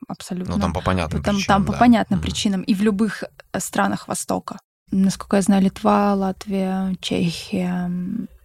Абсолютно. 0.08 0.54
Ну, 0.54 0.60
там 0.60 0.72
по 0.72 0.80
понятным 0.80 1.22
Там, 1.22 1.34
причинам, 1.34 1.56
там 1.56 1.66
по 1.66 1.72
да. 1.72 1.78
понятным 1.78 2.18
Мгм. 2.20 2.24
причинам. 2.24 2.62
И 2.62 2.74
в 2.74 2.82
любых 2.82 3.24
э, 3.24 3.60
странах 3.60 4.08
Востока. 4.08 4.58
Насколько 4.92 5.36
я 5.36 5.42
знаю, 5.42 5.62
Литва, 5.62 6.14
Латвия, 6.14 6.94
Чехия 7.00 7.90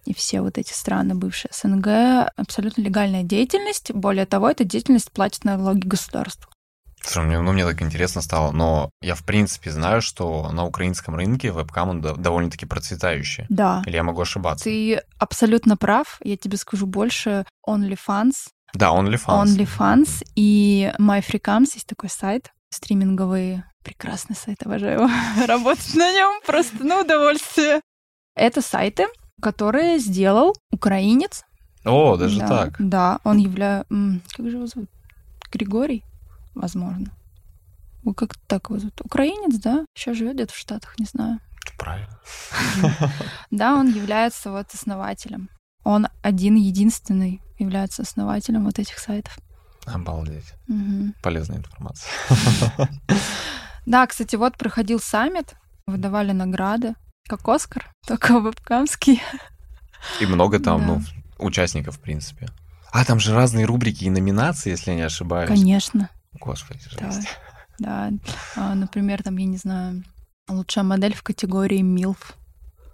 и 0.06 0.14
все 0.14 0.40
вот 0.40 0.56
эти 0.56 0.72
страны 0.72 1.14
бывшие 1.14 1.50
СНГ 1.52 2.32
абсолютно 2.36 2.80
легальная 2.80 3.22
деятельность. 3.22 3.92
Более 3.92 4.24
того, 4.24 4.48
эта 4.50 4.64
деятельность 4.64 5.12
платит 5.12 5.44
налоги 5.44 5.86
государству. 5.86 6.50
Слушай, 7.02 7.26
мне, 7.26 7.40
ну, 7.40 7.52
мне 7.52 7.64
так 7.64 7.80
интересно 7.82 8.22
стало, 8.22 8.50
но 8.50 8.90
я, 9.02 9.14
в 9.14 9.22
принципе, 9.24 9.70
знаю, 9.70 10.00
что 10.02 10.50
на 10.50 10.64
украинском 10.64 11.14
рынке 11.14 11.52
вебкам 11.52 11.90
он 11.90 12.00
до- 12.00 12.16
довольно-таки 12.16 12.66
процветающий. 12.66 13.44
Да. 13.50 13.82
Или 13.86 13.96
я 13.96 14.02
могу 14.02 14.22
ошибаться? 14.22 14.64
Ты 14.64 15.00
абсолютно 15.18 15.76
прав. 15.76 16.18
Я 16.24 16.36
тебе 16.38 16.56
скажу 16.56 16.86
больше. 16.86 17.44
OnlyFans 17.68 18.32
Да, 18.74 18.88
OnlyFans. 18.88 19.44
OnlyFans 19.44 20.24
и 20.34 20.92
MyFreeCams 20.98 21.66
есть 21.74 21.86
такой 21.86 22.08
сайт 22.10 22.50
стриминговый. 22.70 23.62
Прекрасный 23.82 24.36
сайт, 24.36 24.62
обожаю 24.64 25.00
его. 25.00 25.10
Работать 25.46 25.94
на 25.94 26.12
нем 26.12 26.40
просто 26.46 26.84
на 26.84 27.00
удовольствие. 27.00 27.80
Это 28.34 28.60
сайты, 28.60 29.06
которые 29.40 29.98
сделал 29.98 30.54
украинец. 30.70 31.44
О, 31.84 32.16
даже 32.16 32.40
да, 32.40 32.48
так. 32.48 32.76
Да, 32.78 33.20
он 33.24 33.38
является... 33.38 33.88
Как 34.36 34.50
же 34.50 34.56
его 34.56 34.66
зовут? 34.66 34.90
Григорий, 35.50 36.04
возможно. 36.54 37.12
Вот 38.02 38.16
как 38.16 38.36
так 38.46 38.68
его 38.68 38.78
зовут? 38.78 39.00
Украинец, 39.02 39.56
да? 39.56 39.84
Сейчас 39.94 40.16
живет 40.16 40.34
где-то 40.34 40.52
в 40.52 40.58
Штатах, 40.58 40.98
не 40.98 41.06
знаю. 41.06 41.40
Правильно. 41.78 42.08
Да, 43.50 43.74
он 43.76 43.88
является 43.88 44.50
вот 44.50 44.66
основателем. 44.72 45.48
Он 45.84 46.08
один, 46.22 46.56
единственный 46.56 47.40
является 47.58 48.02
основателем 48.02 48.64
вот 48.64 48.78
этих 48.78 48.98
сайтов. 48.98 49.38
Обалдеть. 49.92 50.52
Мгм. 50.66 51.14
Полезная 51.22 51.58
информация. 51.58 52.10
Да, 53.86 54.06
кстати, 54.06 54.36
вот 54.36 54.58
проходил 54.58 55.00
саммит, 55.00 55.54
выдавали 55.86 56.32
награды, 56.32 56.94
как 57.26 57.48
Оскар, 57.48 57.90
только 58.06 58.38
вебкамский. 58.38 59.22
И 60.20 60.26
много 60.26 60.60
там, 60.60 60.80
Да. 60.80 60.86
ну, 60.86 61.02
участников, 61.38 61.96
в 61.96 62.00
принципе. 62.00 62.48
А, 62.92 63.04
там 63.06 63.18
же 63.18 63.34
разные 63.34 63.64
рубрики 63.64 64.04
и 64.04 64.10
номинации, 64.10 64.70
если 64.70 64.90
я 64.90 64.96
не 64.98 65.02
ошибаюсь. 65.02 65.48
Конечно, 65.48 66.10
Господи, 66.38 66.82
да. 66.98 67.10
жесть. 67.10 67.28
да. 67.78 68.10
А, 68.56 68.74
например, 68.74 69.22
там, 69.22 69.36
я 69.38 69.46
не 69.46 69.56
знаю, 69.56 70.04
лучшая 70.48 70.84
модель 70.84 71.14
в 71.14 71.22
категории 71.22 71.80
МИЛФ, 71.80 72.34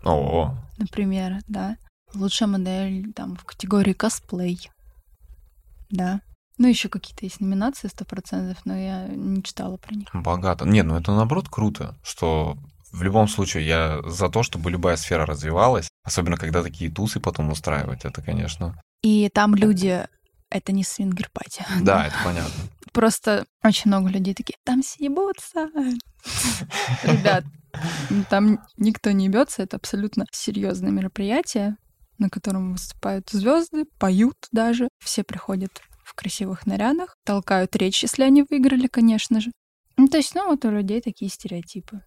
О, 0.05 0.57
например, 0.79 1.39
да. 1.49 1.77
Лучшая 2.15 2.49
модель 2.49 3.13
там 3.15 3.35
в 3.35 3.43
категории 3.45 3.95
косплей, 3.95 4.71
да. 5.91 6.21
Ну, 6.57 6.69
еще 6.69 6.89
какие-то 6.89 7.25
есть 7.25 7.41
номинации, 7.41 7.89
сто 7.89 8.05
процентов, 8.05 8.59
но 8.65 8.77
я 8.77 9.07
не 9.09 9.43
читала 9.43 9.77
про 9.77 9.95
них. 9.95 10.09
богато. 10.13 10.65
Нет, 10.65 10.87
ну 10.87 10.97
это 10.97 11.13
наоборот 11.13 11.49
круто, 11.49 11.97
что 12.05 12.57
в 12.93 13.03
любом 13.03 13.27
случае 13.27 13.67
я 13.67 14.01
за 14.07 14.29
то, 14.29 14.45
чтобы 14.45 14.71
любая 14.71 14.97
сфера 14.97 15.27
развивалась, 15.27 15.89
особенно 16.05 16.37
когда 16.37 16.63
такие 16.63 16.91
тусы 16.91 17.19
потом 17.21 17.51
устраивать, 17.51 18.05
это, 18.05 18.23
конечно... 18.23 18.81
И 19.03 19.29
там 19.35 19.55
люди, 19.55 20.07
это 20.49 20.73
не 20.73 20.83
свингер-пати. 20.83 21.67
Да, 21.83 22.07
это 22.07 22.17
понятно. 22.25 22.55
Просто 22.93 23.45
очень 23.63 23.91
много 23.91 24.09
людей 24.09 24.33
такие, 24.33 24.57
там 24.65 24.83
съебутся. 24.83 25.69
Ребят, 27.03 27.45
там 28.31 28.61
никто 28.79 29.11
не 29.11 29.27
ебется, 29.27 29.63
это 29.63 29.77
абсолютно 29.77 30.25
серьезное 30.31 30.91
мероприятие, 30.91 31.77
на 32.19 32.31
котором 32.31 32.73
выступают 32.73 33.29
звезды, 33.31 33.85
поют 33.99 34.37
даже. 34.53 34.89
Все 35.05 35.25
приходят 35.25 35.83
в 36.05 36.15
красивых 36.15 36.67
нарядах, 36.67 37.17
толкают 37.25 37.75
речь, 37.77 38.03
если 38.03 38.23
они 38.23 38.45
выиграли, 38.49 38.87
конечно 38.87 39.41
же. 39.41 39.51
Ну, 39.97 40.09
то 40.09 40.17
есть, 40.19 40.35
ну, 40.35 40.47
вот 40.47 40.65
у 40.65 40.71
людей 40.71 41.01
такие 41.01 41.31
стереотипы. 41.31 42.03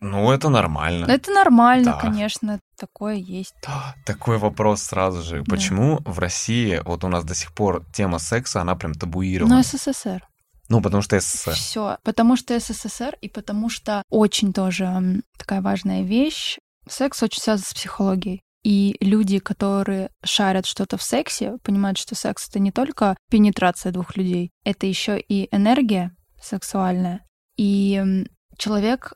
Ну, 0.00 0.30
это 0.30 0.48
нормально. 0.48 1.06
Но 1.08 1.12
это 1.12 1.32
нормально, 1.32 1.92
Да. 1.92 1.98
конечно, 2.00 2.60
такое 2.76 3.14
есть. 3.14 3.54
Да, 3.66 3.96
Такой 4.06 4.38
вопрос 4.38 4.82
сразу 4.82 5.22
же. 5.22 5.42
Почему 5.44 5.98
в 6.04 6.18
России 6.20 6.80
вот 6.84 7.02
у 7.02 7.08
нас 7.08 7.24
до 7.24 7.34
сих 7.34 7.52
пор 7.52 7.84
тема 7.92 8.18
секса, 8.20 8.60
она 8.60 8.76
прям 8.76 8.94
табуирована? 8.94 9.56
Но 9.56 9.62
СССР. 9.62 10.24
Ну, 10.68 10.80
потому 10.80 11.02
что 11.02 11.18
СССР. 11.18 11.52
Все. 11.54 11.98
Потому 12.04 12.36
что 12.36 12.58
СССР 12.60 13.16
и 13.20 13.28
потому 13.28 13.70
что 13.70 14.02
очень 14.10 14.52
тоже 14.52 15.22
такая 15.36 15.62
важная 15.62 16.02
вещь. 16.02 16.58
Секс 16.88 17.22
очень 17.22 17.42
связан 17.42 17.64
с 17.66 17.74
психологией. 17.74 18.42
И 18.68 18.98
люди, 19.00 19.38
которые 19.38 20.10
шарят 20.22 20.66
что-то 20.66 20.98
в 20.98 21.02
сексе, 21.02 21.56
понимают, 21.64 21.96
что 21.96 22.14
секс 22.14 22.50
это 22.50 22.58
не 22.58 22.70
только 22.70 23.16
пенетрация 23.30 23.92
двух 23.92 24.14
людей, 24.14 24.50
это 24.62 24.84
еще 24.84 25.18
и 25.18 25.48
энергия 25.56 26.14
сексуальная. 26.38 27.24
И 27.56 28.26
человек, 28.58 29.14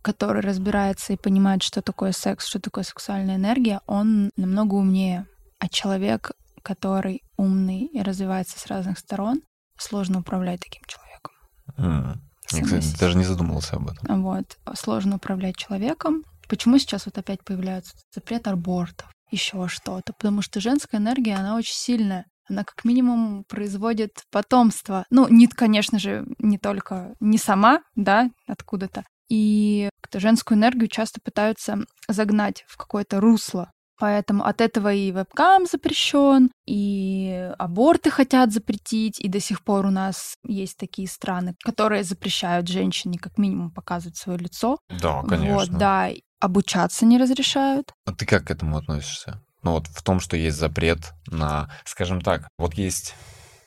который 0.00 0.40
разбирается 0.40 1.12
и 1.12 1.18
понимает, 1.18 1.62
что 1.62 1.82
такое 1.82 2.12
секс, 2.12 2.46
что 2.46 2.58
такое 2.58 2.84
сексуальная 2.84 3.36
энергия, 3.36 3.82
он 3.86 4.30
намного 4.34 4.76
умнее. 4.76 5.26
А 5.58 5.68
человек, 5.68 6.32
который 6.62 7.20
умный 7.36 7.90
и 7.92 8.00
развивается 8.00 8.58
с 8.58 8.66
разных 8.66 8.98
сторон, 8.98 9.42
сложно 9.76 10.20
управлять 10.20 10.60
таким 10.60 10.84
человеком. 10.86 11.34
Mm. 11.76 12.26
Я, 12.52 12.62
кстати, 12.62 12.98
даже 12.98 13.18
не 13.18 13.24
задумывался 13.24 13.76
об 13.76 13.88
этом. 13.88 14.22
Вот. 14.22 14.56
Сложно 14.74 15.16
управлять 15.16 15.56
человеком. 15.56 16.22
Почему 16.48 16.78
сейчас 16.78 17.06
вот 17.06 17.18
опять 17.18 17.44
появляются 17.44 17.92
запрет 18.14 18.46
абортов, 18.48 19.10
еще 19.30 19.68
что-то? 19.68 20.12
Потому 20.12 20.42
что 20.42 20.60
женская 20.60 20.98
энергия, 20.98 21.34
она 21.36 21.56
очень 21.56 21.74
сильная. 21.74 22.26
Она 22.48 22.62
как 22.62 22.84
минимум 22.84 23.44
производит 23.48 24.22
потомство. 24.30 25.04
Ну, 25.10 25.26
не, 25.28 25.48
конечно 25.48 25.98
же, 25.98 26.24
не 26.38 26.58
только, 26.58 27.14
не 27.20 27.38
сама, 27.38 27.80
да, 27.96 28.30
откуда-то. 28.46 29.04
И 29.28 29.90
женскую 30.14 30.56
энергию 30.56 30.88
часто 30.88 31.20
пытаются 31.20 31.78
загнать 32.08 32.64
в 32.68 32.76
какое-то 32.76 33.20
русло. 33.20 33.70
Поэтому 33.98 34.44
от 34.44 34.60
этого 34.60 34.92
и 34.92 35.10
вебкам 35.10 35.64
запрещен, 35.66 36.50
и 36.66 37.50
аборты 37.58 38.10
хотят 38.10 38.52
запретить, 38.52 39.18
и 39.18 39.28
до 39.28 39.40
сих 39.40 39.64
пор 39.64 39.86
у 39.86 39.90
нас 39.90 40.36
есть 40.46 40.76
такие 40.76 41.08
страны, 41.08 41.54
которые 41.64 42.04
запрещают 42.04 42.68
женщине 42.68 43.18
как 43.18 43.38
минимум 43.38 43.70
показывать 43.70 44.18
свое 44.18 44.38
лицо. 44.38 44.78
Да, 44.90 45.22
конечно. 45.22 45.54
Вот, 45.54 45.68
да, 45.70 46.10
обучаться 46.40 47.06
не 47.06 47.18
разрешают. 47.18 47.92
А 48.06 48.12
ты 48.12 48.26
как 48.26 48.46
к 48.46 48.50
этому 48.50 48.76
относишься? 48.76 49.40
Ну 49.62 49.72
вот 49.72 49.86
в 49.88 50.02
том, 50.02 50.20
что 50.20 50.36
есть 50.36 50.56
запрет 50.58 51.12
на, 51.26 51.68
скажем 51.84 52.20
так, 52.20 52.48
вот 52.58 52.74
есть 52.74 53.14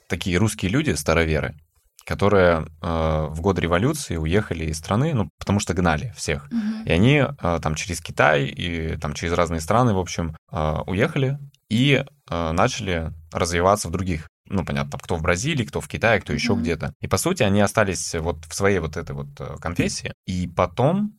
такие 0.07 0.37
русские 0.37 0.71
люди, 0.71 0.91
староверы, 0.91 1.55
которые 2.05 2.65
э, 2.81 3.27
в 3.29 3.41
год 3.41 3.59
революции 3.59 4.15
уехали 4.15 4.65
из 4.65 4.77
страны, 4.77 5.13
ну, 5.13 5.29
потому 5.37 5.59
что 5.59 5.73
гнали 5.73 6.13
всех. 6.15 6.49
Мгм. 6.51 6.83
И 6.85 6.91
они 6.91 7.17
э, 7.17 7.59
там 7.61 7.75
через 7.75 8.01
Китай 8.01 8.45
и 8.45 8.95
там 8.97 9.13
через 9.13 9.33
разные 9.33 9.61
страны, 9.61 9.93
в 9.93 9.99
общем, 9.99 10.35
э, 10.51 10.77
уехали 10.87 11.37
и 11.69 12.03
э, 12.29 12.51
начали 12.51 13.11
развиваться 13.31 13.89
в 13.89 13.91
других. 13.91 14.27
Ну, 14.47 14.65
понятно, 14.65 14.97
кто 14.97 15.15
в 15.15 15.21
Бразилии, 15.21 15.63
кто 15.65 15.79
в 15.81 15.87
Китае, 15.87 16.19
кто 16.21 16.33
еще 16.33 16.53
Мгм. 16.53 16.63
где-то. 16.63 16.93
И, 17.01 17.07
по 17.07 17.17
сути, 17.17 17.43
они 17.43 17.61
остались 17.61 18.15
вот 18.15 18.45
в 18.45 18.55
своей 18.55 18.79
вот 18.79 18.97
этой 18.97 19.15
вот 19.15 19.27
э, 19.39 19.57
конфессии. 19.61 20.13
И 20.25 20.47
потом, 20.47 21.18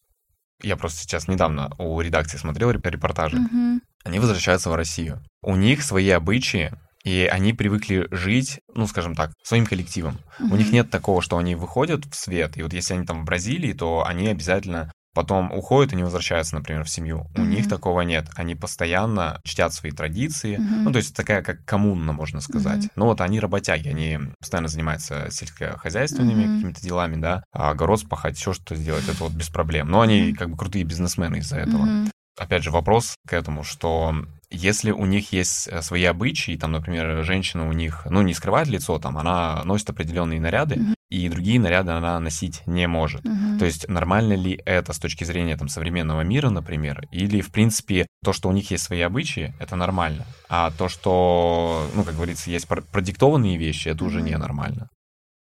я 0.62 0.76
просто 0.76 0.98
сейчас 1.00 1.28
недавно 1.28 1.70
у 1.78 2.00
редакции 2.00 2.38
смотрел 2.38 2.70
реп- 2.70 2.88
репортажи, 2.88 3.36
Мгм. 3.36 3.82
они 4.04 4.18
возвращаются 4.18 4.70
в 4.70 4.74
Россию. 4.74 5.22
У 5.42 5.56
них 5.56 5.82
свои 5.82 6.10
обычаи, 6.10 6.72
и 7.04 7.28
они 7.30 7.52
привыкли 7.54 8.06
жить, 8.10 8.60
ну, 8.74 8.86
скажем 8.86 9.14
так, 9.14 9.32
своим 9.42 9.64
коллективом. 9.66 10.18
У 10.38 10.56
них 10.56 10.70
нет 10.72 10.90
такого, 10.90 11.22
что 11.22 11.38
они 11.38 11.54
выходят 11.54 12.04
в 12.04 12.14
свет, 12.14 12.56
и 12.58 12.62
вот 12.62 12.72
если 12.74 12.94
они 12.94 13.06
там 13.06 13.22
в 13.22 13.24
Бразилии, 13.24 13.72
то 13.72 14.04
они 14.06 14.28
обязательно 14.28 14.92
потом 15.14 15.52
уходят 15.52 15.92
и 15.92 15.96
не 15.96 16.02
возвращаются, 16.04 16.54
например, 16.54 16.84
в 16.84 16.90
семью. 16.90 17.26
У 17.34 17.44
них 17.44 17.68
такого 17.68 18.02
нет. 18.02 18.28
Они 18.36 18.54
постоянно 18.54 19.40
чтят 19.44 19.72
свои 19.72 19.92
традиции. 19.92 20.58
Мгм. 20.58 20.84
Ну, 20.84 20.92
то 20.92 20.98
есть 20.98 21.14
такая 21.14 21.42
как 21.42 21.64
коммуна, 21.64 22.12
можно 22.12 22.40
сказать. 22.40 22.80
Мгм. 22.80 22.90
Ну, 22.96 23.04
вот 23.06 23.20
они 23.20 23.40
работяги, 23.40 23.88
они 23.88 24.18
постоянно 24.38 24.68
занимаются 24.68 25.28
сельскохозяйственными 25.30 26.44
Мгм. 26.44 26.54
какими-то 26.54 26.80
делами, 26.82 27.16
да, 27.16 27.44
а 27.52 27.70
огород 27.70 28.00
спахать, 28.00 28.36
все 28.36 28.52
что 28.52 28.74
сделать, 28.74 29.08
это 29.08 29.24
вот 29.24 29.32
без 29.32 29.48
проблем. 29.48 29.88
Но 29.88 30.00
они 30.00 30.32
как 30.32 30.50
бы 30.50 30.56
крутые 30.56 30.84
бизнесмены 30.84 31.36
из-за 31.36 31.56
этого 31.58 31.84
Мгм. 31.86 32.10
опять 32.38 32.62
же, 32.62 32.70
вопрос 32.70 33.16
к 33.26 33.32
этому, 33.32 33.64
что 33.64 34.14
если 34.50 34.90
у 34.90 35.06
них 35.06 35.32
есть 35.32 35.68
э, 35.68 35.80
свои 35.82 36.04
обычаи, 36.04 36.56
там, 36.56 36.72
например, 36.72 37.24
женщина 37.24 37.68
у 37.68 37.72
них, 37.72 38.06
ну, 38.10 38.22
не 38.22 38.34
скрывает 38.34 38.68
лицо, 38.68 38.98
там, 38.98 39.16
она 39.18 39.62
носит 39.64 39.90
определенные 39.90 40.40
наряды, 40.40 40.76
Мгм. 40.76 40.94
и 41.08 41.28
другие 41.28 41.60
наряды 41.60 41.92
она 41.92 42.18
носить 42.20 42.62
не 42.66 42.86
может. 42.86 43.24
Мгм. 43.24 43.58
То 43.58 43.64
есть 43.64 43.88
нормально 43.88 44.34
ли 44.34 44.60
это 44.64 44.92
с 44.92 44.98
точки 44.98 45.24
зрения 45.24 45.56
там, 45.56 45.68
современного 45.68 46.22
мира, 46.22 46.50
например, 46.50 47.06
или, 47.12 47.40
в 47.40 47.50
принципе, 47.50 48.06
то, 48.24 48.32
что 48.32 48.48
у 48.48 48.52
них 48.52 48.70
есть 48.70 48.84
свои 48.84 49.00
обычаи, 49.00 49.54
это 49.60 49.76
нормально, 49.76 50.24
а 50.48 50.70
то, 50.70 50.88
что, 50.88 51.86
ну, 51.94 52.04
как 52.04 52.14
говорится, 52.14 52.50
есть 52.50 52.66
пр- 52.68 52.82
продиктованные 52.82 53.56
вещи, 53.56 53.88
это 53.88 54.04
уже 54.04 54.18
Мгм. 54.18 54.28
ненормально. 54.28 54.88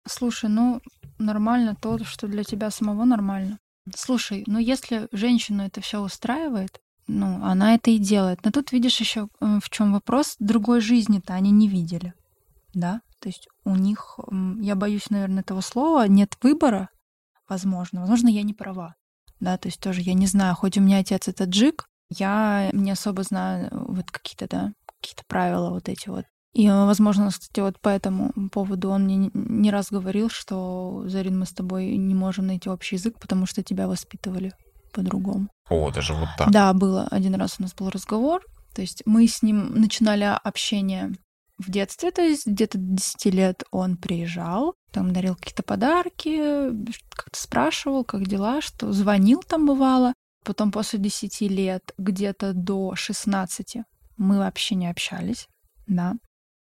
Слушай, 0.07 0.49
ну 0.49 0.81
нормально 1.19 1.75
то, 1.75 1.97
что 2.05 2.27
для 2.27 2.43
тебя 2.43 2.71
самого 2.71 3.03
нормально. 3.05 3.57
Слушай, 3.95 4.43
ну 4.47 4.59
если 4.59 5.07
женщину 5.11 5.65
это 5.65 5.81
все 5.81 5.99
устраивает, 6.01 6.79
ну, 7.07 7.43
она 7.43 7.75
это 7.75 7.91
и 7.91 7.97
делает. 7.97 8.39
Но 8.43 8.51
тут 8.51 8.71
видишь 8.71 8.99
еще 8.99 9.27
в 9.39 9.69
чем 9.69 9.93
вопрос. 9.93 10.35
Другой 10.39 10.81
жизни-то 10.81 11.33
они 11.33 11.51
не 11.51 11.67
видели. 11.67 12.13
Да? 12.73 13.01
То 13.19 13.29
есть 13.29 13.47
у 13.63 13.75
них, 13.75 14.19
я 14.61 14.75
боюсь, 14.75 15.09
наверное, 15.09 15.41
этого 15.41 15.61
слова, 15.61 16.07
нет 16.07 16.37
выбора, 16.41 16.89
возможно. 17.49 18.01
Возможно, 18.01 18.27
я 18.27 18.43
не 18.43 18.53
права. 18.53 18.95
Да, 19.39 19.57
то 19.57 19.67
есть 19.67 19.79
тоже 19.79 20.01
я 20.01 20.13
не 20.13 20.25
знаю, 20.25 20.55
хоть 20.55 20.77
у 20.77 20.81
меня 20.81 20.97
отец 20.99 21.27
это 21.27 21.43
джик, 21.43 21.85
я 22.09 22.69
не 22.73 22.91
особо 22.91 23.23
знаю 23.23 23.69
вот 23.71 24.09
какие-то, 24.09 24.47
да, 24.47 24.71
какие-то 24.99 25.23
правила 25.27 25.69
вот 25.69 25.89
эти 25.89 26.09
вот. 26.09 26.25
И, 26.53 26.67
возможно, 26.67 27.29
кстати, 27.29 27.59
вот 27.59 27.79
по 27.79 27.89
этому 27.89 28.33
поводу 28.51 28.89
он 28.89 29.03
мне 29.03 29.15
не- 29.15 29.31
не 29.33 29.69
раз 29.69 29.91
говорил, 29.91 30.29
что, 30.29 31.03
Зарин, 31.05 31.37
мы 31.37 31.45
с 31.45 31.51
тобой 31.51 31.97
не 31.97 32.15
можем 32.15 32.47
найти 32.47 32.67
общий 32.67 32.95
язык, 32.95 33.19
потому 33.19 33.45
что 33.45 33.61
тебя 33.61 33.87
воспитывали 33.87 34.53
по-другому. 34.91 35.49
О, 35.69 35.91
даже 35.91 36.13
вот 36.13 36.29
так. 36.37 36.51
Да, 36.51 36.73
было. 36.73 37.07
Один 37.11 37.35
раз 37.35 37.55
у 37.59 37.63
нас 37.63 37.73
был 37.73 37.89
разговор. 37.89 38.41
То 38.73 38.81
есть 38.81 39.03
мы 39.05 39.27
с 39.27 39.41
ним 39.41 39.73
начинали 39.73 40.23
общение 40.23 41.13
в 41.57 41.71
детстве, 41.71 42.11
то 42.11 42.21
есть 42.21 42.45
где-то 42.45 42.77
до 42.77 42.97
10 42.97 43.25
лет 43.33 43.63
он 43.71 43.97
приезжал, 43.97 44.75
там 44.91 45.11
дарил 45.11 45.35
какие-то 45.35 45.63
подарки, 45.63 46.69
как-то 47.09 47.39
спрашивал, 47.39 48.03
как 48.03 48.27
дела, 48.27 48.61
что 48.61 48.91
звонил 48.91 49.41
там 49.41 49.65
бывало. 49.65 50.13
Потом 50.45 50.71
после 50.71 50.99
10 50.99 51.41
лет, 51.41 51.93
где-то 51.97 52.53
до 52.53 52.95
16, 52.95 53.77
мы 54.17 54.37
вообще 54.37 54.75
не 54.75 54.87
общались, 54.87 55.47
да. 55.87 56.13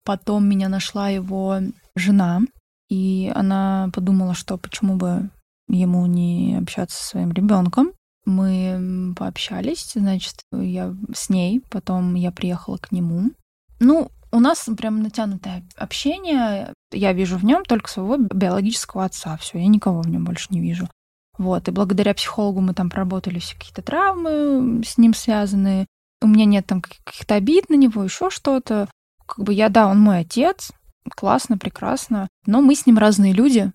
Потом 0.03 0.49
меня 0.49 0.67
нашла 0.67 1.09
его 1.09 1.59
жена, 1.95 2.41
и 2.89 3.31
она 3.35 3.89
подумала, 3.93 4.33
что 4.33 4.57
почему 4.57 4.95
бы 4.95 5.29
ему 5.67 6.05
не 6.05 6.57
общаться 6.57 6.97
со 6.97 7.09
своим 7.09 7.31
ребенком. 7.31 7.91
Мы 8.27 9.13
пообщались, 9.15 9.93
значит, 9.95 10.35
я 10.51 10.93
с 11.15 11.29
ней, 11.29 11.61
потом 11.69 12.13
я 12.15 12.33
приехала 12.33 12.75
к 12.75 12.91
нему. 12.91 13.31
Ну, 13.79 14.11
у 14.33 14.41
нас 14.41 14.67
прям 14.77 15.01
натянутое 15.01 15.63
общение. 15.77 16.73
Я 16.91 17.13
вижу 17.13 17.37
в 17.37 17.45
нем 17.45 17.63
только 17.63 17.89
своего 17.89 18.17
биологического 18.17 19.05
отца. 19.05 19.37
Все, 19.37 19.59
я 19.59 19.67
никого 19.67 20.01
в 20.01 20.09
нем 20.09 20.25
больше 20.25 20.47
не 20.49 20.59
вижу. 20.59 20.89
Вот, 21.37 21.69
и 21.69 21.71
благодаря 21.71 22.13
психологу 22.13 22.59
мы 22.59 22.73
там 22.73 22.89
проработали 22.89 23.39
все 23.39 23.55
какие-то 23.55 23.81
травмы 23.81 24.83
с 24.83 24.97
ним 24.97 25.13
связанные. 25.13 25.85
У 26.21 26.27
меня 26.27 26.43
нет 26.43 26.65
там 26.67 26.81
каких-то 26.81 27.35
обид 27.35 27.69
на 27.69 27.75
него, 27.75 28.03
еще 28.03 28.29
что-то. 28.29 28.89
Как 29.25 29.45
бы 29.45 29.53
я, 29.53 29.69
да, 29.69 29.87
он 29.87 30.01
мой 30.01 30.19
отец, 30.19 30.73
классно, 31.15 31.57
прекрасно, 31.57 32.27
но 32.45 32.59
мы 32.59 32.75
с 32.75 32.85
ним 32.85 32.97
разные 32.97 33.31
люди, 33.31 33.71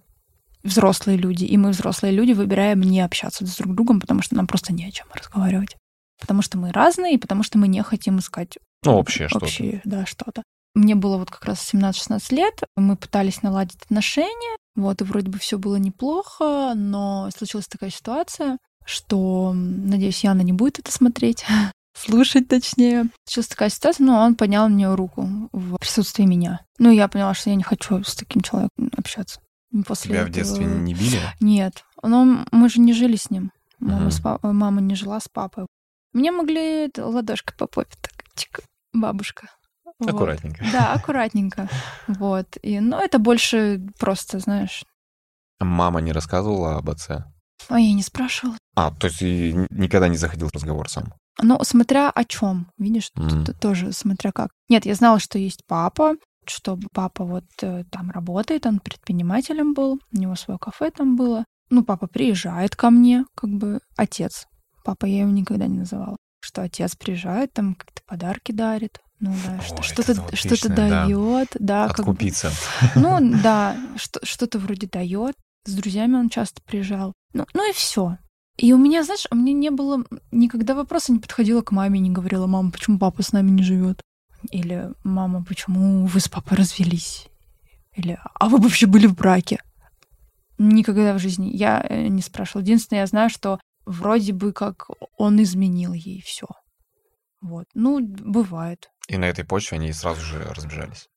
взрослые 0.63 1.17
люди, 1.19 1.45
и 1.45 1.57
мы, 1.57 1.71
взрослые 1.71 2.13
люди, 2.13 2.33
выбираем 2.33 2.81
не 2.81 3.01
общаться 3.01 3.47
с 3.47 3.57
друг 3.57 3.75
другом, 3.75 4.01
потому 4.01 4.23
что 4.23 4.35
нам 4.35 4.47
просто 4.47 4.73
не 4.73 4.87
о 4.87 4.91
чем 4.91 5.07
разговаривать. 5.15 5.77
Потому 6.21 6.43
что 6.43 6.59
мы 6.59 6.71
разные, 6.73 7.15
и 7.15 7.19
потому 7.19 7.43
что 7.43 7.59
мы 7.59 7.69
не 7.69 7.83
хотим 7.83 8.19
искать 8.19 8.59
Ну, 8.85 8.95
общее 8.97 9.29
что-то. 9.29 9.47
общее, 9.47 9.81
да, 9.85 10.07
что-то. 10.07 10.43
Мне 10.75 10.95
было 10.95 11.19
вот 11.19 11.31
как 11.31 11.45
раз 11.45 11.69
17-16 11.75 12.35
лет, 12.35 12.55
мы 12.77 12.97
пытались 12.97 13.43
наладить 13.43 13.83
отношения, 13.83 14.57
вот, 14.75 15.01
и 15.01 15.05
вроде 15.05 15.31
бы 15.31 15.39
все 15.39 15.59
было 15.59 15.77
неплохо, 15.77 16.73
но 16.75 17.29
случилась 17.37 17.67
такая 17.67 17.91
ситуация, 17.91 18.57
что, 18.87 19.53
надеюсь, 19.55 20.25
Яна 20.25 20.41
не 20.43 20.53
будет 20.53 20.79
это 20.79 20.91
смотреть, 20.91 21.45
слушать 21.99 22.49
точнее. 22.49 23.07
Случилась 23.27 23.49
такая 23.49 23.69
ситуация, 23.69 24.07
но 24.07 24.23
он 24.23 24.35
поднял 24.35 24.69
мне 24.69 24.93
руку 24.95 25.29
в 25.53 25.77
присутствии 25.77 26.25
меня. 26.25 26.61
Ну, 26.79 26.91
я 26.91 27.09
поняла, 27.09 27.35
что 27.35 27.51
я 27.51 27.57
не 27.57 27.63
хочу 27.65 28.03
с 28.03 28.15
таким 28.15 28.43
человеком 28.43 28.91
общаться. 28.97 29.41
После 29.87 30.11
Тебя 30.11 30.21
в 30.25 30.29
этого- 30.29 30.35
детстве 30.35 30.65
не 30.67 30.95
били? 30.95 31.19
Нет, 31.41 31.85
но 32.03 32.45
мы 32.53 32.69
же 32.69 32.81
не 32.81 32.93
жили 32.93 33.17
с 33.17 33.31
ним. 33.31 33.53
Мама, 33.79 34.03
Мгм. 34.03 34.11
с 34.11 34.21
пап- 34.21 34.43
мама 34.43 34.81
не 34.81 34.95
жила 34.95 35.19
с 35.19 35.29
папой. 35.29 35.67
Мне 36.13 36.31
могли 36.31 36.91
ладошкой 36.97 37.57
по 37.57 37.67
попе 37.67 37.95
так, 38.01 38.13
чик, 38.35 38.61
бабушка. 38.93 39.49
Вот. 39.99 40.11
Аккуратненько. 40.11 40.65
Да, 40.73 40.93
аккуратненько. 40.93 41.69
Вот. 42.07 42.57
И, 42.63 42.81
ну, 42.81 42.99
это 42.99 43.19
больше 43.19 43.81
просто, 43.99 44.39
знаешь... 44.41 44.85
Мама 45.61 46.01
не 46.01 46.13
рассказывала 46.13 46.77
об 46.77 46.91
отце? 46.91 47.25
А 47.69 47.79
я 47.79 47.93
не 47.95 48.03
спрашивала. 48.03 48.57
А, 48.75 48.91
то 48.91 49.07
есть 49.07 49.23
никогда 49.23 50.09
не 50.09 50.17
заходил 50.17 50.49
в 50.49 50.53
разговор 50.55 50.89
сам? 50.91 51.15
Ну, 51.41 51.59
смотря 51.63 52.11
о 52.11 52.25
чем, 52.25 52.71
видишь, 52.79 53.11
тут 53.15 53.59
тоже 53.61 53.93
смотря 53.93 54.33
как. 54.33 54.51
Нет, 54.69 54.85
я 54.87 54.95
знала, 54.95 55.19
что 55.19 55.39
есть 55.39 55.63
папа, 55.67 56.15
что 56.47 56.79
папа 56.93 57.25
вот 57.25 57.45
э, 57.63 57.85
там 57.91 58.11
работает, 58.11 58.67
он 58.67 58.81
предпринимателем 58.81 59.75
был, 59.75 59.99
у 60.13 60.17
него 60.17 60.35
свое 60.35 60.59
кафе 60.59 60.91
там 60.91 61.17
было. 61.17 61.45
Ну, 61.71 61.85
папа 61.85 62.07
приезжает 62.07 62.77
ко 62.77 62.91
мне, 62.91 63.25
как 63.35 63.51
бы 63.51 63.81
отец. 63.97 64.47
Папа 64.85 65.07
я 65.07 65.21
его 65.21 65.31
никогда 65.31 65.67
не 65.67 65.79
называла. 65.79 66.17
Что 66.41 66.63
отец 66.63 66.97
приезжает, 66.97 67.53
там 67.53 67.75
как-то 67.75 68.03
подарки 68.07 68.53
дарит. 68.53 68.99
Ну 69.21 69.33
да, 69.47 69.61
О, 69.79 69.83
что-то, 69.83 70.15
вот 70.15 70.35
что-то 70.37 70.55
личное, 70.55 70.77
да. 70.77 71.07
дает, 71.07 71.49
да, 71.61 71.89
как 71.89 72.05
бы. 72.05 72.13
Откупиться. 72.13 72.51
Ну 72.97 73.21
да, 73.43 73.77
что, 73.97 74.21
что-то 74.25 74.59
вроде 74.59 74.89
дает. 74.89 75.37
С 75.65 75.73
друзьями 75.75 76.17
он 76.17 76.29
часто 76.29 76.61
приезжал. 76.63 77.13
Ну, 77.33 77.47
ну 77.55 77.71
и 77.71 77.73
все. 77.73 78.19
И 78.57 78.73
у 78.73 78.79
меня, 78.79 79.05
знаешь, 79.05 79.27
у 79.31 79.37
меня 79.37 79.53
не 79.53 79.71
было 79.71 80.05
никогда 80.31 80.75
вопроса 80.75 81.13
не 81.13 81.21
подходила 81.21 81.63
к 81.63 81.71
маме, 81.71 82.01
не 82.01 82.11
говорила, 82.11 82.47
мама, 82.47 82.71
почему 82.73 82.99
папа 82.99 83.23
с 83.23 83.33
нами 83.33 83.51
не 83.51 83.63
живет? 83.63 84.03
Или 84.51 84.91
мама, 85.05 85.45
почему 85.45 86.07
вы 86.07 86.21
с 86.21 86.29
папой 86.29 86.59
развелись? 86.59 87.29
Или 87.95 88.19
а 88.35 88.49
вы 88.49 88.59
вообще 88.59 88.87
были 88.87 89.07
в 89.07 89.15
браке? 89.15 89.61
Никогда 90.59 91.15
в 91.15 91.19
жизни 91.19 91.51
я 91.55 91.85
э, 91.89 92.09
не 92.09 92.23
спрашивала. 92.23 92.63
Единственное, 92.63 93.01
я 93.01 93.07
знаю, 93.07 93.31
что 93.31 93.59
вроде 93.85 94.33
бы 94.33 94.53
как 94.53 94.87
он 95.17 95.43
изменил 95.43 95.93
ей 95.93 96.23
все. 96.23 96.47
Вот. 97.41 97.67
Ну, 97.75 98.01
бывает. 98.01 98.91
И 99.09 99.17
на 99.17 99.25
этой 99.25 99.45
почве 99.45 99.79
они 99.79 99.93
сразу 99.93 100.21
же 100.21 100.43
разбежались. 100.45 101.09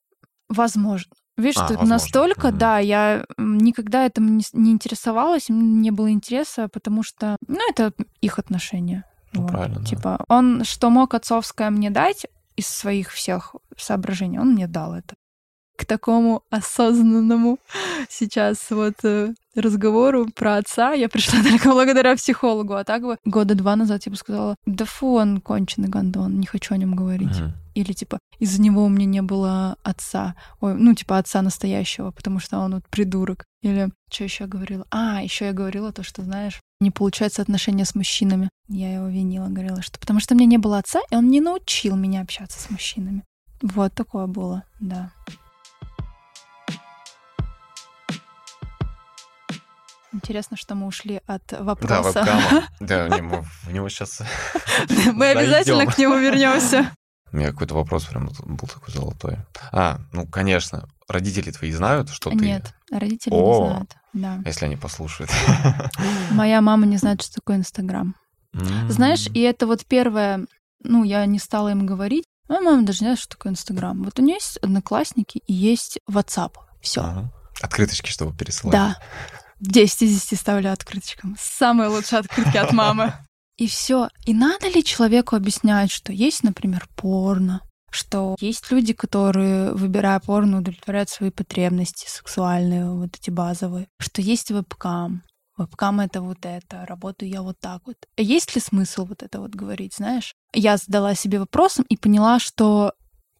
Возможно. 0.49 1.11
Видишь, 1.37 1.57
А, 1.57 1.65
что 1.65 1.73
возможно. 1.73 1.93
настолько, 1.95 2.47
Мгм. 2.49 2.57
да, 2.57 2.79
я 2.79 3.25
никогда 3.37 4.05
этим 4.05 4.37
не, 4.37 4.43
не 4.53 4.71
интересовалась, 4.71 5.49
мне 5.49 5.61
не 5.81 5.91
было 5.91 6.09
интереса, 6.09 6.69
потому 6.69 7.03
что, 7.03 7.35
ну, 7.47 7.59
это 7.69 7.91
их 8.21 8.39
отношения. 8.39 9.03
Ну, 9.33 9.41
Вот. 9.41 9.51
правильно, 9.51 9.79
да. 9.79 9.85
Типа, 9.85 10.25
он 10.29 10.63
что 10.63 10.89
мог 10.89 11.13
отцовское 11.13 11.69
мне 11.69 11.89
дать 11.89 12.25
из 12.55 12.67
своих 12.67 13.11
всех 13.11 13.55
соображений, 13.77 14.39
он 14.39 14.53
мне 14.53 14.67
дал 14.67 14.93
это. 14.93 15.15
К 15.77 15.85
такому 15.85 16.43
осознанному 16.49 17.59
сейчас 18.09 18.69
вот 18.69 18.93
э, 19.03 19.33
разговору 19.55 20.27
про 20.33 20.57
отца 20.57 20.93
я 20.93 21.09
пришла 21.09 21.43
только 21.49 21.69
благодаря 21.69 22.15
психологу, 22.15 22.73
а 22.75 22.83
так 22.83 23.01
бы 23.01 23.17
года 23.25 23.55
два 23.55 23.75
назад 23.75 24.03
я 24.05 24.11
бы 24.11 24.17
сказала, 24.17 24.55
да 24.65 24.85
фу, 24.85 25.15
он 25.15 25.41
конченый 25.41 25.89
гондон, 25.89 26.39
не 26.39 26.45
хочу 26.45 26.73
о 26.73 26.77
нем 26.77 26.95
говорить. 26.95 27.39
Мгм. 27.39 27.64
Или 27.75 27.91
типа 27.91 28.19
из-за 28.39 28.61
него 28.61 28.85
у 28.85 28.89
меня 28.89 29.05
не 29.05 29.21
было 29.21 29.77
отца. 29.83 30.35
Ой, 30.61 30.73
ну, 30.73 30.95
типа 30.95 31.17
отца 31.17 31.41
настоящего, 31.41 32.11
потому 32.11 32.39
что 32.39 32.59
он 32.59 32.75
вот 32.75 32.87
придурок. 32.89 33.43
Или 33.61 33.91
что 34.09 34.23
еще 34.23 34.45
я 34.45 34.47
говорила? 34.47 34.85
А, 34.91 35.21
еще 35.21 35.45
я 35.45 35.53
говорила 35.53 35.91
то, 35.91 36.01
что, 36.01 36.23
знаешь, 36.23 36.61
не 36.79 36.89
получается 36.89 37.41
отношения 37.41 37.83
с 37.85 37.93
мужчинами. 37.93 38.49
Я 38.69 38.93
его 38.93 39.07
винила, 39.07 39.47
говорила, 39.47 39.81
что 39.81 39.99
потому 39.99 40.21
что 40.21 40.35
меня 40.35 40.47
не 40.47 40.57
было 40.57 40.77
отца, 40.77 41.01
и 41.11 41.15
он 41.15 41.27
не 41.29 41.41
научил 41.41 41.95
меня 41.95 42.21
общаться 42.21 42.59
с 42.59 42.69
мужчинами. 42.69 43.23
Вот 43.61 43.93
такое 43.93 44.27
было, 44.27 44.63
да. 44.79 45.11
Интересно, 50.13 50.55
что 50.55 50.75
мы 50.75 50.87
ушли 50.87 51.19
от 51.27 51.43
Да, 51.47 51.61
вопроса. 51.61 52.19
вебкама. 52.19 52.63
Да, 52.79 53.09
не, 53.09 53.21
мы 53.21 53.41
в 53.41 53.73
него 53.73 53.89
сейчас... 53.89 54.21
Мы 55.11 55.31
обязательно 55.31 55.85
к 55.85 55.97
нему 55.97 56.15
вернемся. 56.15 56.89
У 57.35 57.37
меня 57.37 57.51
какой-то 57.51 57.75
вопрос 57.75 58.05
прям 58.05 58.29
был 58.45 58.65
такой 58.65 58.93
золотой. 58.93 59.39
А, 59.73 59.99
ну, 60.13 60.25
конечно, 60.25 60.87
родители 61.05 61.51
твои 61.51 61.69
знают, 61.73 62.07
что 62.07 62.29
ты... 62.29 62.37
Нет, 62.37 62.73
родители 62.89 63.33
О. 63.33 63.35
не 63.35 63.67
знают. 63.67 63.95
Да. 64.13 64.41
Если 64.45 64.63
они 64.63 64.77
послушают. 64.77 65.29
Моя 66.31 66.61
мама 66.61 66.85
не 66.85 66.95
знает, 66.95 67.21
что 67.21 67.33
такое 67.35 67.57
Инстаграм. 67.57 68.15
Знаешь, 68.87 69.27
и 69.33 69.41
это 69.41 69.67
вот 69.67 69.85
первое, 69.85 70.45
ну, 70.81 71.03
я 71.03 71.25
не 71.25 71.39
стала 71.39 71.71
им 71.71 71.85
говорить. 71.85 72.23
Моя 72.47 72.61
мама 72.61 72.85
даже 72.85 72.99
не 72.99 73.07
знает, 73.07 73.19
что 73.19 73.35
такое 73.35 73.51
Инстаграм. 73.51 74.01
Вот 74.01 74.17
у 74.17 74.21
нее 74.21 74.35
есть 74.35 74.55
одноклассники 74.59 75.39
и 75.45 75.51
есть 75.51 75.99
WhatsApp. 76.09 76.53
Все. 76.81 77.01
Ага. 77.01 77.33
Открыточки, 77.59 78.11
чтобы 78.11 78.33
пересылать. 78.33 78.71
Да. 78.71 78.95
10 79.59 80.03
из 80.03 80.21
10 80.21 80.39
ставлю 80.39 80.71
открыточкам. 80.71 81.35
Самые 81.37 81.89
лучшие 81.89 82.19
открытки 82.19 82.55
от 82.55 82.71
мамы. 82.71 83.13
И 83.57 83.67
все. 83.67 84.09
И 84.25 84.33
надо 84.33 84.67
ли 84.67 84.83
человеку 84.83 85.35
объяснять, 85.35 85.91
что 85.91 86.11
есть, 86.11 86.43
например, 86.43 86.87
порно, 86.95 87.61
что 87.89 88.35
есть 88.39 88.69
люди, 88.71 88.93
которые, 88.93 89.73
выбирая 89.73 90.19
порно, 90.19 90.59
удовлетворяют 90.59 91.09
свои 91.09 91.29
потребности 91.29 92.07
сексуальные, 92.09 92.89
вот 92.89 93.15
эти 93.15 93.29
базовые, 93.29 93.87
что 93.99 94.21
есть 94.21 94.51
вебкам, 94.51 95.23
Вебкам 95.57 96.01
это 96.01 96.21
вот 96.21 96.39
это, 96.41 96.85
работаю 96.85 97.29
я 97.29 97.41
вот 97.41 97.57
так 97.59 97.83
вот. 97.85 97.95
Есть 98.17 98.55
ли 98.55 98.61
смысл 98.61 99.05
вот 99.05 99.23
это 99.23 99.39
вот 99.39 99.51
говорить, 99.51 99.95
знаешь? 99.95 100.35
Я 100.53 100.75
задала 100.75 101.15
себе 101.15 101.39
вопросом 101.39 101.85
и 101.87 101.95
поняла, 101.95 102.39
что 102.39 102.93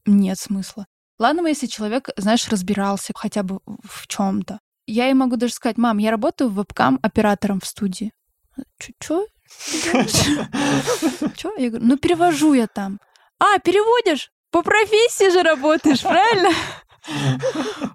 нет 0.05 0.39
смысла. 0.39 0.85
Ладно 1.19 1.45
если 1.47 1.67
человек, 1.67 2.09
знаешь, 2.15 2.47
разбирался 2.47 3.11
хотя 3.15 3.43
бы 3.43 3.59
в 3.83 4.07
чем-то. 4.07 4.59
Я 4.87 5.05
ей 5.05 5.13
могу 5.13 5.35
даже 5.35 5.53
сказать, 5.53 5.77
мам, 5.77 5.97
я 5.97 6.11
работаю 6.11 6.49
вебкам-оператором 6.49 7.59
в 7.59 7.65
студии. 7.65 8.13
Чё? 8.99 9.25
Чё? 11.35 11.53
Я 11.57 11.69
говорю, 11.69 11.85
ну 11.85 11.97
перевожу 11.97 12.53
я 12.53 12.67
там. 12.67 12.99
А, 13.39 13.59
переводишь? 13.59 14.29
По 14.51 14.61
профессии 14.61 15.29
же 15.31 15.43
работаешь, 15.43 16.01
правильно? 16.01 16.49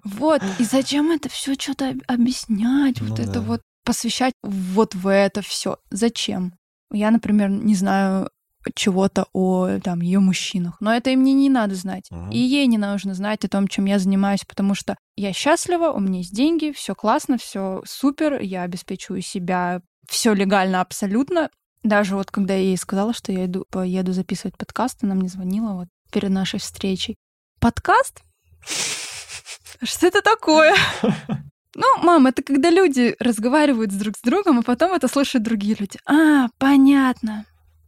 Вот. 0.05 0.41
И 0.59 0.63
зачем 0.63 1.11
это 1.11 1.27
все 1.27 1.55
что-то 1.55 1.95
объяснять? 2.07 3.01
Вот 3.01 3.19
Ну 3.19 3.25
это 3.25 3.41
вот 3.41 3.61
посвящать 3.83 4.33
вот 4.41 4.95
в 4.95 5.07
это 5.11 5.41
все. 5.41 5.77
Зачем? 5.89 6.53
Я, 6.93 7.11
например, 7.11 7.49
не 7.49 7.75
знаю 7.75 8.29
чего-то 8.75 9.25
о 9.33 9.79
там 9.83 10.01
ее 10.01 10.19
мужчинах, 10.19 10.77
но 10.79 10.93
это 10.93 11.09
и 11.09 11.15
мне 11.15 11.33
не 11.33 11.49
надо 11.49 11.73
знать, 11.73 12.05
Мгм. 12.11 12.29
и 12.29 12.37
ей 12.37 12.67
не 12.67 12.77
нужно 12.77 13.15
знать 13.15 13.43
о 13.43 13.49
том, 13.49 13.67
чем 13.67 13.85
я 13.85 13.97
занимаюсь, 13.97 14.41
потому 14.47 14.75
что 14.75 14.95
я 15.17 15.33
счастлива, 15.33 15.89
у 15.89 15.99
меня 15.99 16.19
есть 16.19 16.33
деньги, 16.33 16.71
все 16.71 16.93
классно, 16.93 17.39
все 17.39 17.81
супер, 17.87 18.39
я 18.39 18.61
обеспечиваю 18.61 19.23
себя, 19.23 19.81
все 20.07 20.33
легально 20.33 20.81
абсолютно. 20.81 21.49
Даже 21.83 22.15
вот 22.15 22.29
когда 22.31 22.53
я 22.53 22.61
ей 22.61 22.77
сказала, 22.77 23.13
что 23.13 23.31
я 23.31 23.45
иду, 23.45 23.65
поеду 23.69 24.13
записывать 24.13 24.57
подкаст, 24.57 25.03
она 25.03 25.15
мне 25.15 25.29
звонила 25.29 25.73
вот 25.73 25.87
перед 26.11 26.29
нашей 26.29 26.59
встречей. 26.59 27.15
Подкаст? 27.59 28.21
Что 29.83 30.07
это 30.07 30.21
такое? 30.21 30.75
Ну, 31.73 31.85
мам, 32.03 32.27
это 32.27 32.43
когда 32.43 32.69
люди 32.69 33.15
разговаривают 33.19 33.97
друг 33.97 34.17
с 34.17 34.21
другом, 34.21 34.59
а 34.59 34.61
потом 34.61 34.91
это 34.91 35.07
слышат 35.07 35.41
другие 35.41 35.75
люди. 35.79 35.99
А, 36.05 36.49
понятно. 36.57 37.45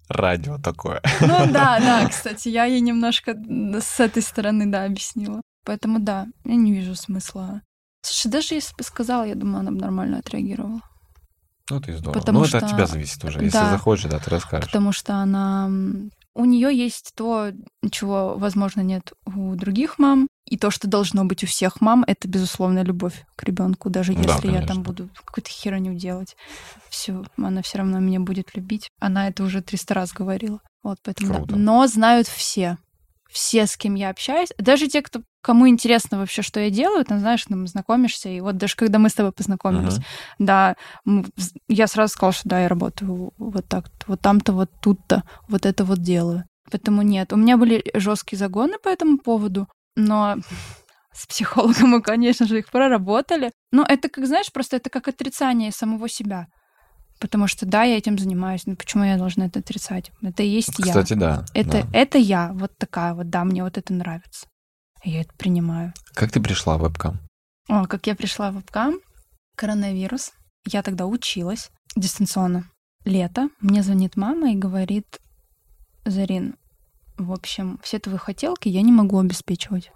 Радио 0.08 0.58
такое. 0.58 1.02
Ну 1.21 1.52
да, 1.52 1.80
да, 1.80 2.08
кстати, 2.08 2.47
я 2.47 2.65
ей 2.65 2.82
немножко 2.82 3.36
с 3.36 3.99
этой 3.99 4.21
стороны, 4.21 4.67
да, 4.67 4.86
объяснила. 4.86 5.41
Поэтому 5.65 5.99
да, 5.99 6.28
я 6.45 6.56
не 6.56 6.71
вижу 6.71 6.95
смысла. 6.95 7.62
Слушай, 8.02 8.32
даже 8.32 8.56
если 8.56 8.76
бы 8.76 8.84
сказала, 8.84 9.23
я 9.23 9.36
думаю, 9.36 9.60
она 9.60 9.71
бы 9.71 9.80
нормально 9.80 10.19
отреагировала. 10.19 10.82
Ну, 11.69 11.80
ты 11.80 11.95
здорово. 11.97 12.19
Потому 12.19 12.39
ну, 12.39 12.45
это 12.45 12.58
что- 12.58 12.65
от 12.65 12.71
тебя 12.71 12.86
зависит 12.86 13.23
уже. 13.23 13.39
Если 13.39 13.58
Да. 13.58 13.71
захочешь, 13.71 14.10
да, 14.10 14.19
ты 14.19 14.30
расскажешь. 14.30 14.65
Потому 14.67 14.91
что 14.91 15.15
она... 15.15 15.69
У 16.36 16.45
нее 16.45 16.76
есть 16.76 17.13
то, 17.15 17.52
чего, 17.91 18.36
возможно, 18.38 18.82
нет 18.82 19.13
у 19.26 19.54
других 19.56 19.99
мам. 19.99 20.28
И 20.45 20.58
то, 20.58 20.71
что 20.71 20.88
должно 20.88 21.23
быть 21.26 21.43
у 21.43 21.47
всех 21.47 21.80
мам, 21.80 22.04
это, 22.06 22.28
безусловно, 22.28 22.84
любовь 22.84 23.23
к 23.36 23.43
ребенку. 23.43 23.89
Даже 23.89 24.13
Да, 24.13 24.21
если 24.21 24.47
я 24.47 24.54
конечно. 24.56 24.67
там 24.67 24.84
буду 24.84 25.10
какую-то 25.23 25.49
херню 25.49 25.93
делать. 25.93 26.36
Все, 26.89 27.23
она 27.38 27.62
все 27.62 27.78
равно 27.78 27.99
меня 27.99 28.19
будет 28.19 28.56
любить. 28.56 28.89
Она 28.99 29.28
это 29.28 29.43
уже 29.43 29.62
300 29.62 29.93
раз 29.93 30.12
говорила. 30.12 30.60
Вот, 30.82 30.97
поэтому 31.04 31.30
да. 31.30 31.36
Круто. 31.38 31.56
Но 31.56 31.88
знают 31.88 32.28
все. 32.28 32.78
Все, 33.34 33.65
с 33.65 33.76
кем 33.78 33.96
я 33.96 34.12
общаюсь. 34.12 34.50
Даже 34.60 34.88
те, 34.88 35.02
кто 35.02 35.22
кому 35.41 35.67
интересно 35.67 36.19
вообще, 36.19 36.43
что 36.43 36.60
я 36.60 36.69
делаю, 36.69 37.04
там, 37.04 37.19
знаешь, 37.19 37.43
там 37.46 37.65
знакомишься, 37.67 38.30
и 38.30 38.39
вот 38.41 38.58
даже 38.58 38.76
когда 38.76 39.00
мы 39.00 39.10
с 39.10 39.13
тобой 39.15 39.32
познакомились, 39.32 39.96
Мгм. 39.96 40.04
да, 40.38 40.76
я 41.67 41.88
сразу 41.88 42.13
сказала, 42.13 42.34
что 42.34 42.48
да, 42.50 42.62
я 42.62 42.69
работаю 42.69 43.34
вот 43.38 43.67
так, 43.67 43.86
вот 44.06 44.22
там-то, 44.22 44.54
вот 44.54 44.69
тут-то, 44.82 45.24
вот 45.50 45.65
это 45.65 45.84
вот 45.84 46.00
делаю. 46.00 46.43
Поэтому 46.72 47.02
нет. 47.02 47.34
У 47.34 47.36
меня 47.36 47.58
были 47.58 47.84
жесткие 47.96 48.38
загоны 48.38 48.78
по 48.78 48.88
этому 48.88 49.17
поводу, 49.17 49.67
но 49.96 50.38
с 51.12 51.26
психологом 51.26 51.89
мы, 51.89 52.02
конечно 52.04 52.46
же, 52.46 52.60
их 52.60 52.69
проработали. 52.69 53.52
Но 53.72 53.84
это, 53.84 54.10
как 54.10 54.28
знаешь, 54.28 54.52
просто 54.54 54.78
это 54.78 54.91
как 54.91 55.08
отрицание 55.08 55.71
самого 55.71 56.08
себя. 56.08 56.46
Потому 57.19 57.47
что 57.47 57.65
да, 57.65 57.83
я 57.83 57.97
этим 57.97 58.17
занимаюсь, 58.17 58.65
но 58.65 58.75
почему 58.75 59.03
я 59.03 59.17
должна 59.17 59.45
это 59.45 59.59
отрицать? 59.59 60.11
Это 60.21 60.43
и 60.43 60.47
есть 60.47 60.77
я. 60.79 60.85
Кстати, 60.85 61.13
да. 61.13 61.45
Это, 61.53 61.83
да. 61.83 61.87
это 61.93 62.17
я, 62.17 62.51
вот 62.53 62.77
такая 62.77 63.13
вот, 63.13 63.29
да, 63.29 63.43
мне 63.43 63.63
вот 63.63 63.77
это 63.77 63.93
нравится. 63.93 64.47
И 65.03 65.11
Я 65.11 65.21
это 65.21 65.33
принимаю. 65.37 65.93
Как 66.13 66.31
ты 66.31 66.41
пришла 66.41 66.77
в 66.77 66.81
вебкам? 66.81 67.19
О, 67.69 67.85
как 67.85 68.07
я 68.07 68.15
пришла 68.15 68.51
в 68.51 68.55
вебкам, 68.55 68.99
коронавирус. 69.55 70.31
Я 70.65 70.81
тогда 70.81 71.05
училась 71.05 71.71
дистанционно. 71.95 72.69
Лето. 73.05 73.49
Мне 73.59 73.83
звонит 73.83 74.15
мама 74.15 74.51
и 74.51 74.55
говорит, 74.55 75.19
Зарин, 76.05 76.55
в 77.17 77.31
общем, 77.31 77.79
все 77.83 77.99
твои 77.99 78.17
хотелки 78.17 78.69
я 78.69 78.81
не 78.81 78.91
могу 78.91 79.19
обеспечивать. 79.19 79.91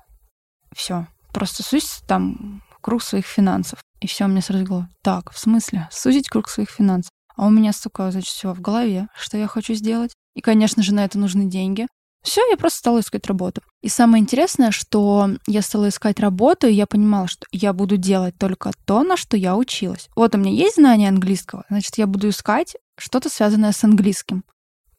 Все. 0.75 1.07
Просто 1.33 1.63
сузь 1.63 2.01
там 2.07 2.63
круг 2.81 3.01
своих 3.01 3.25
финансов. 3.25 3.79
И 3.99 4.07
все, 4.07 4.27
мне 4.27 4.41
сразу 4.41 4.65
было, 4.65 4.89
так, 5.01 5.31
в 5.31 5.39
смысле, 5.39 5.87
сузить 5.91 6.29
круг 6.29 6.49
своих 6.49 6.69
финансов? 6.69 7.11
А 7.35 7.45
у 7.45 7.49
меня 7.49 7.71
столько, 7.71 8.09
значит, 8.11 8.29
всего 8.29 8.53
в 8.53 8.61
голове, 8.61 9.07
что 9.15 9.37
я 9.37 9.47
хочу 9.47 9.73
сделать. 9.73 10.13
И, 10.35 10.41
конечно 10.41 10.83
же, 10.83 10.93
на 10.93 11.05
это 11.05 11.17
нужны 11.19 11.45
деньги. 11.45 11.87
Все, 12.23 12.41
я 12.49 12.57
просто 12.57 12.79
стала 12.79 12.99
искать 12.99 13.25
работу. 13.27 13.61
И 13.81 13.89
самое 13.89 14.21
интересное, 14.21 14.71
что 14.71 15.29
я 15.47 15.61
стала 15.61 15.89
искать 15.89 16.19
работу, 16.19 16.67
и 16.67 16.73
я 16.73 16.85
понимала, 16.85 17.27
что 17.27 17.45
я 17.51 17.73
буду 17.73 17.97
делать 17.97 18.37
только 18.37 18.71
то, 18.85 19.03
на 19.03 19.17
что 19.17 19.37
я 19.37 19.55
училась. 19.55 20.09
Вот 20.15 20.35
у 20.35 20.37
меня 20.37 20.51
есть 20.51 20.75
знание 20.75 21.09
английского, 21.09 21.63
значит, 21.69 21.97
я 21.97 22.07
буду 22.07 22.29
искать 22.29 22.75
что-то 22.99 23.29
связанное 23.29 23.71
с 23.71 23.83
английским. 23.83 24.43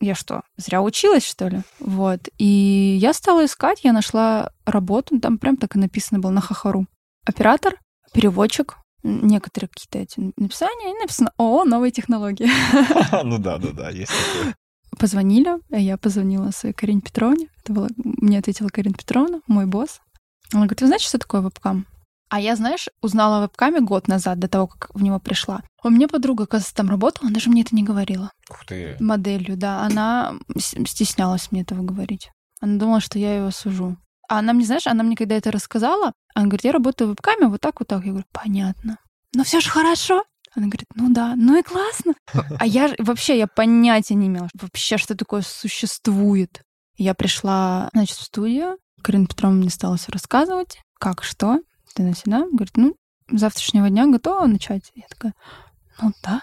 Я 0.01 0.15
что, 0.15 0.43
зря 0.57 0.81
училась, 0.81 1.27
что 1.27 1.49
ли? 1.49 1.63
Вот. 1.81 2.29
И 2.39 2.97
я 3.01 3.13
стала 3.13 3.45
искать, 3.45 3.81
я 3.83 3.93
нашла 3.93 4.53
работу, 4.65 5.19
там 5.19 5.39
прям 5.39 5.57
так 5.57 5.75
и 5.75 5.79
написано 5.79 6.21
было 6.21 6.31
на 6.31 6.41
хахару. 6.41 6.87
Оператор, 7.27 7.75
переводчик, 8.13 8.79
некоторые 9.03 9.69
какие-то 9.69 9.99
эти 9.99 10.33
написания, 10.37 10.93
и 10.93 11.01
написано 11.01 11.33
«ООО, 11.39 11.65
новые 11.65 11.91
технологии». 11.91 12.49
Ну 13.25 13.39
да, 13.39 13.59
да, 13.59 13.71
да, 13.73 13.91
есть 13.91 14.13
такое. 14.13 14.55
Позвонили, 14.99 15.59
а 15.71 15.79
я 15.79 15.97
позвонила 15.97 16.51
своей 16.51 16.75
Карине 16.75 17.01
Петровне. 17.01 17.49
Это 17.63 17.73
была, 17.73 17.89
мне 17.97 18.39
ответила 18.39 18.69
Карина 18.69 18.95
Петровна, 18.95 19.41
мой 19.47 19.67
босс. 19.67 20.01
Она 20.53 20.63
говорит, 20.63 20.81
вы 20.81 20.87
знаете, 20.87 21.07
что 21.07 21.19
такое 21.19 21.41
вебкам? 21.41 21.87
А 22.31 22.41
я, 22.41 22.57
знаешь, 22.57 22.89
узнала 23.01 23.39
о 23.39 23.43
вебкаме 23.43 23.81
год 23.81 24.07
назад, 24.07 24.39
до 24.39 24.49
того, 24.49 24.67
как 24.67 24.95
в 24.95 25.03
него 25.03 25.19
пришла. 25.19 25.63
У 25.83 25.91
меня 25.91 26.09
подруга, 26.09 26.45
оказывается, 26.45 26.75
там 26.75 26.91
работала, 26.91 27.27
она 27.27 27.35
даже 27.35 27.49
мне 27.49 27.63
это 27.63 27.75
не 27.75 27.83
говорила. 27.83 28.33
Ух 28.51 28.65
ты. 28.67 28.97
Моделью, 29.01 29.57
да. 29.57 29.83
Она 29.83 30.35
стеснялась 30.57 31.51
мне 31.51 31.63
этого 31.63 31.83
говорить. 31.83 32.31
Она 32.61 32.79
думала, 32.79 33.01
что 33.01 33.19
я 33.19 33.37
ее 33.37 33.47
осужу. 33.47 33.97
А 34.29 34.39
она 34.39 34.53
мне, 34.53 34.67
знаешь, 34.67 34.87
она 34.87 35.03
мне 35.03 35.17
когда 35.17 35.37
это 35.37 35.51
рассказала, 35.51 36.13
она 36.35 36.47
говорит, 36.47 36.65
я 36.65 36.73
работаю 36.73 37.09
в 37.09 37.11
вебкаме 37.13 37.49
вот 37.49 37.61
так, 37.61 37.81
вот 37.81 37.89
так. 37.89 38.05
Я 38.05 38.11
говорю, 38.11 38.27
понятно. 38.33 38.99
Но 39.35 39.45
все 39.45 39.61
же 39.61 39.71
хорошо. 39.71 40.25
Она 40.55 40.67
говорит, 40.67 40.87
ну 40.95 41.13
да, 41.13 41.35
ну 41.37 41.59
и 41.59 41.63
классно. 41.63 42.15
А 42.59 42.67
я 42.67 42.95
вообще, 42.99 43.39
я 43.39 43.47
понятия 43.47 44.15
не 44.15 44.29
имела, 44.29 44.49
вообще, 44.55 44.99
что 44.99 45.15
такое 45.15 45.43
существует. 45.43 46.63
Я 46.97 47.15
пришла, 47.15 47.91
значит, 47.93 48.17
в 48.17 48.23
студию, 48.23 48.79
Карина 49.03 49.27
Петровна 49.27 49.59
мне 49.59 49.71
стала 49.71 49.97
все 49.97 50.11
рассказывать, 50.11 50.81
как, 50.99 51.23
что, 51.23 51.61
ты 51.95 52.03
на 52.03 52.15
сюда. 52.15 52.45
Говорит, 52.51 52.77
ну, 52.77 52.97
завтрашнего 53.31 53.89
дня 53.89 54.07
готова 54.07 54.47
начать? 54.47 54.91
Я 54.95 55.05
такая, 55.09 55.35
ну 56.01 56.13
да. 56.23 56.43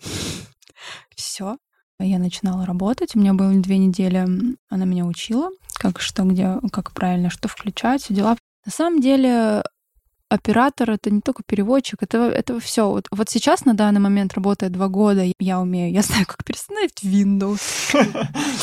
Все. 1.16 1.56
Я 2.00 2.18
начинала 2.18 2.64
работать. 2.64 3.16
У 3.16 3.18
меня 3.18 3.34
было 3.34 3.52
две 3.54 3.78
недели, 3.78 4.26
она 4.68 4.84
меня 4.84 5.04
учила, 5.04 5.50
как 5.74 6.00
что, 6.00 6.22
где, 6.24 6.58
как 6.70 6.92
правильно, 6.92 7.28
что 7.28 7.48
включать, 7.48 8.02
все 8.02 8.14
дела. 8.14 8.36
На 8.64 8.70
самом 8.72 9.00
деле, 9.00 9.62
оператор 10.28 10.90
это 10.90 11.10
не 11.10 11.20
только 11.20 11.42
переводчик, 11.44 12.02
это, 12.02 12.18
это 12.28 12.60
все. 12.60 12.88
Вот, 12.88 13.06
вот 13.10 13.28
сейчас 13.28 13.64
на 13.64 13.74
данный 13.74 14.00
момент 14.00 14.34
работает 14.34 14.72
два 14.72 14.88
года, 14.88 15.24
я 15.38 15.60
умею, 15.60 15.92
я 15.92 16.02
знаю, 16.02 16.26
как 16.26 16.44
перестановить 16.44 17.02
Windows. 17.02 17.60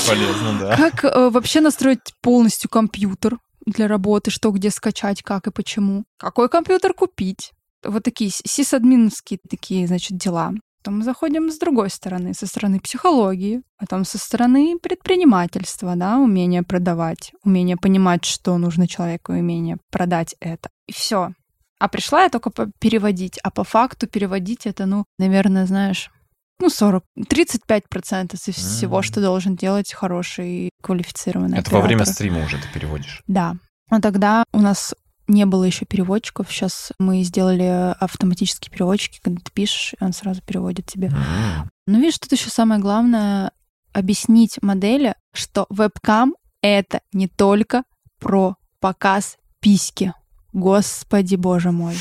Полезно, 0.08 0.60
да. 0.60 0.78
Как 0.78 1.04
э, 1.04 1.30
вообще 1.30 1.62
настроить 1.62 2.00
полностью 2.22 2.70
компьютер 2.70 3.38
для 3.66 3.88
работы, 3.88 4.32
что 4.32 4.52
где 4.52 4.70
скачать, 4.70 5.24
как 5.24 5.48
и 5.48 5.52
почему. 5.52 6.06
Какой 6.18 6.50
компьютер 6.50 6.94
купить. 6.94 7.52
Вот 7.84 8.04
такие 8.04 8.32
сисадминовские 8.32 9.40
такие, 9.50 9.88
значит, 9.88 10.18
дела. 10.18 10.54
Потом 10.86 11.00
мы 11.00 11.04
заходим 11.04 11.50
с 11.50 11.58
другой 11.58 11.90
стороны, 11.90 12.36
со 12.36 12.46
стороны 12.46 12.80
психологии, 12.80 13.64
потом 13.80 14.06
со 14.06 14.20
стороны 14.20 14.78
предпринимательства, 14.78 15.96
да, 15.96 16.20
умение 16.20 16.62
продавать, 16.62 17.32
умение 17.44 17.76
понимать, 17.76 18.24
что 18.24 18.56
нужно 18.60 18.88
человеку, 18.88 19.32
умение 19.32 19.78
продать 19.90 20.36
это. 20.40 20.70
И 20.86 20.94
все. 20.94 21.32
А 21.80 21.88
пришла 21.88 22.26
я 22.26 22.30
только 22.30 22.52
переводить, 22.80 23.40
а 23.42 23.50
по 23.50 23.64
факту 23.64 24.06
переводить 24.06 24.68
это, 24.68 24.86
ну, 24.86 25.06
наверное, 25.18 25.66
знаешь, 25.66 26.12
ну, 26.60 26.70
40, 26.70 27.04
35% 27.18 28.36
из 28.36 28.56
всего, 28.56 29.00
mm-hmm. 29.00 29.02
что 29.02 29.22
должен 29.22 29.56
делать 29.56 29.92
хороший 29.92 30.70
квалифицированный 30.84 31.58
Это 31.58 31.70
оператор. 31.70 31.82
во 31.82 31.88
время 31.88 32.06
стрима 32.06 32.46
уже 32.46 32.60
ты 32.60 32.68
переводишь? 32.72 33.24
Да. 33.26 33.56
Но 33.90 34.02
тогда 34.02 34.44
у 34.54 34.62
нас 34.62 34.94
не 35.28 35.46
было 35.46 35.64
еще 35.64 35.86
переводчиков. 35.86 36.52
Сейчас 36.52 36.92
мы 37.00 37.24
сделали 37.24 37.96
автоматические 38.00 38.72
переводчики, 38.72 39.20
когда 39.22 39.42
ты 39.44 39.52
пишешь, 39.52 39.94
и 40.00 40.04
он 40.04 40.14
сразу 40.14 40.42
переводит 40.42 40.86
тебе. 40.86 41.08
Mm-hmm. 41.08 41.68
Ну, 41.88 42.00
видишь, 42.00 42.20
тут 42.20 42.32
еще 42.32 42.50
самое 42.50 42.80
главное 42.80 43.52
объяснить 43.94 44.62
модели, 44.62 45.16
что 45.34 45.66
вебкам— 45.70 46.36
это 46.62 47.02
не 47.14 47.28
только 47.28 47.84
про 48.20 48.56
показ 48.80 49.38
письки. 49.60 50.14
Господи, 50.54 51.36
боже 51.36 51.72
мой. 51.72 51.96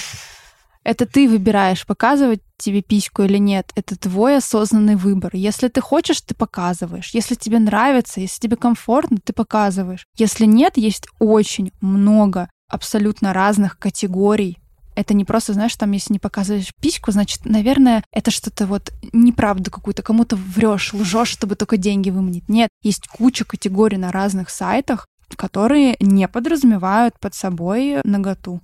Это 0.84 1.06
ты 1.06 1.28
выбираешь, 1.28 1.86
показывать 1.86 2.42
тебе 2.58 2.82
письку 2.82 3.22
или 3.22 3.38
нет. 3.38 3.72
Это 3.74 3.96
твой 3.96 4.36
осознанный 4.36 4.96
выбор. 4.96 5.30
Если 5.34 5.68
ты 5.68 5.80
хочешь, 5.80 6.20
ты 6.20 6.34
показываешь. 6.34 7.10
Если 7.14 7.34
тебе 7.34 7.58
нравится, 7.58 8.20
если 8.20 8.40
тебе 8.40 8.56
комфортно, 8.56 9.16
ты 9.22 9.32
показываешь. 9.32 10.06
Если 10.16 10.44
нет, 10.44 10.76
есть 10.76 11.06
очень 11.18 11.72
много 11.80 12.50
абсолютно 12.68 13.32
разных 13.32 13.78
категорий. 13.78 14.58
Это 14.96 15.12
не 15.12 15.24
просто, 15.24 15.54
знаешь, 15.54 15.74
там, 15.74 15.90
если 15.90 16.12
не 16.12 16.18
показываешь 16.18 16.70
письку, 16.80 17.10
значит, 17.10 17.44
наверное, 17.44 18.04
это 18.12 18.30
что-то 18.30 18.66
вот 18.66 18.92
неправду 19.12 19.70
какую-то, 19.70 20.02
кому-то 20.02 20.36
врешь, 20.36 20.94
лжешь, 20.94 21.28
чтобы 21.28 21.56
только 21.56 21.76
деньги 21.76 22.10
выманить. 22.10 22.48
Нет, 22.48 22.68
есть 22.82 23.08
куча 23.08 23.44
категорий 23.44 23.96
на 23.96 24.12
разных 24.12 24.50
сайтах, 24.50 25.06
которые 25.36 25.96
не 25.98 26.28
подразумевают 26.28 27.18
под 27.18 27.34
собой 27.34 28.00
наготу. 28.04 28.60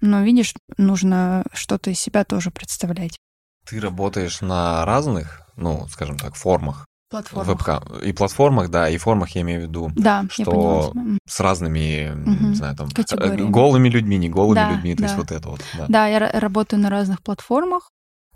Но, 0.00 0.22
видишь, 0.22 0.54
нужно 0.76 1.44
что-то 1.52 1.90
из 1.90 2.00
себя 2.00 2.24
тоже 2.24 2.50
представлять. 2.50 3.18
Ты 3.66 3.80
работаешь 3.80 4.40
на 4.40 4.84
разных, 4.84 5.42
ну, 5.56 5.86
скажем 5.88 6.18
так, 6.18 6.34
формах. 6.34 6.86
Платформах. 7.14 7.46
Вебкам. 7.46 7.82
И 8.02 8.12
платформах, 8.12 8.70
да, 8.70 8.88
и 8.88 8.96
формах 8.96 9.30
я 9.36 9.42
имею 9.42 9.60
в 9.60 9.62
виду. 9.62 9.88
Да, 9.94 10.24
что 10.28 10.42
я 10.42 10.46
поняла. 10.46 11.18
с 11.28 11.38
разными, 11.38 12.10
угу. 12.10 12.48
не 12.48 12.54
знаю, 12.56 12.76
там, 12.76 12.90
Категориями. 12.90 13.50
голыми 13.50 13.88
людьми, 13.88 14.16
не 14.16 14.28
голыми 14.28 14.56
да, 14.56 14.72
людьми, 14.72 14.96
то 14.96 15.02
да. 15.02 15.04
есть 15.04 15.16
вот 15.16 15.30
это 15.30 15.48
вот. 15.48 15.60
Да, 15.78 15.86
да 15.88 16.06
я 16.08 16.18
работаю 16.18 16.80
на 16.80 16.90
разных 16.90 17.22
платформах. 17.22 17.92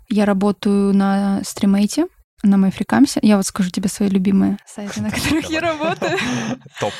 Я 0.07 0.23
работаю 0.23 0.93
на 0.93 1.43
стримейте, 1.43 2.07
на 2.41 2.55
MyFreeCamсе. 2.55 3.19
Я 3.21 3.35
вот 3.35 3.45
скажу 3.47 3.69
тебе 3.69 3.89
свои 3.89 4.07
любимые 4.07 4.57
сайты, 4.65 5.01
на 5.01 5.11
которых 5.11 5.49
я 5.49 5.59
работаю. 5.59 6.17
Топ. 6.79 6.93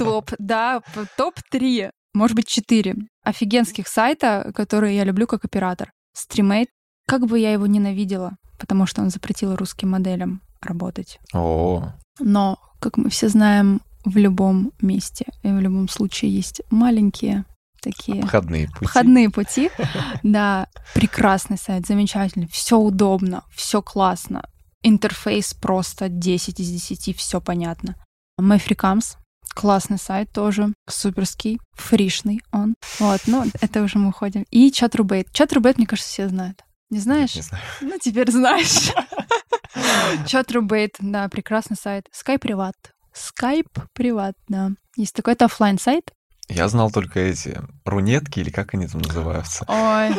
Топ, 0.00 0.32
да, 0.40 0.80
топ-3, 1.16 1.90
может 2.12 2.34
быть, 2.34 2.48
4 2.48 2.96
офигенских 3.22 3.86
сайта, 3.86 4.50
которые 4.52 4.96
я 4.96 5.04
люблю 5.04 5.28
как 5.28 5.44
оператор. 5.44 5.92
Стримейт, 6.12 6.70
как 7.06 7.28
бы 7.28 7.38
я 7.38 7.52
его 7.52 7.68
ненавидела, 7.68 8.32
потому 8.58 8.86
что 8.86 9.00
он 9.00 9.10
запретил 9.10 9.54
русским 9.54 9.90
моделям 9.90 10.42
работать. 10.60 11.18
О. 11.32 11.92
Но, 12.18 12.58
как 12.80 12.96
мы 12.96 13.10
все 13.10 13.28
знаем, 13.28 13.80
в 14.04 14.16
любом 14.16 14.72
месте 14.80 15.26
и 15.42 15.48
в 15.48 15.60
любом 15.60 15.88
случае 15.88 16.34
есть 16.34 16.62
маленькие 16.70 17.44
такие 17.80 18.22
обходные 18.22 18.66
пути. 18.68 18.84
Обходные 18.84 19.30
пути. 19.30 19.70
Да, 20.22 20.68
прекрасный 20.94 21.58
сайт, 21.58 21.86
замечательный, 21.86 22.48
все 22.48 22.78
удобно, 22.78 23.44
все 23.54 23.82
классно. 23.82 24.42
Интерфейс 24.82 25.54
просто 25.54 26.08
10 26.08 26.60
из 26.60 26.68
10, 26.68 27.16
все 27.16 27.40
понятно. 27.40 27.96
MyFreeCams, 28.40 29.16
классный 29.54 29.98
сайт 29.98 30.30
тоже, 30.32 30.72
суперский, 30.88 31.60
фришный 31.72 32.42
он. 32.52 32.74
Вот, 32.98 33.20
ну, 33.26 33.44
это 33.60 33.82
уже 33.82 33.98
мы 33.98 34.08
уходим. 34.08 34.44
И 34.50 34.70
ChatRubate. 34.70 35.30
ChatRubate, 35.32 35.74
мне 35.76 35.86
кажется, 35.86 36.10
все 36.10 36.28
знают. 36.28 36.64
Не 36.90 36.98
знаешь? 36.98 37.34
Не 37.34 37.42
знаю. 37.42 37.64
Ну, 37.82 37.98
теперь 38.00 38.30
знаешь. 38.30 38.90
ChatRubate, 40.26 40.94
да, 41.00 41.28
прекрасный 41.28 41.76
сайт. 41.76 42.06
Skype 42.12 42.38
Приват. 42.40 42.74
Skype 43.14 43.86
Приват, 43.94 44.34
да. 44.48 44.70
Есть 44.96 45.14
такой, 45.14 45.34
это 45.34 45.46
офлайн 45.46 45.78
сайт. 45.78 46.10
Я 46.48 46.68
знал 46.68 46.90
только 46.90 47.20
эти 47.20 47.60
рунетки, 47.84 48.40
или 48.40 48.50
как 48.50 48.74
они 48.74 48.86
там 48.88 49.00
называются. 49.02 49.64
Ой, 49.68 50.10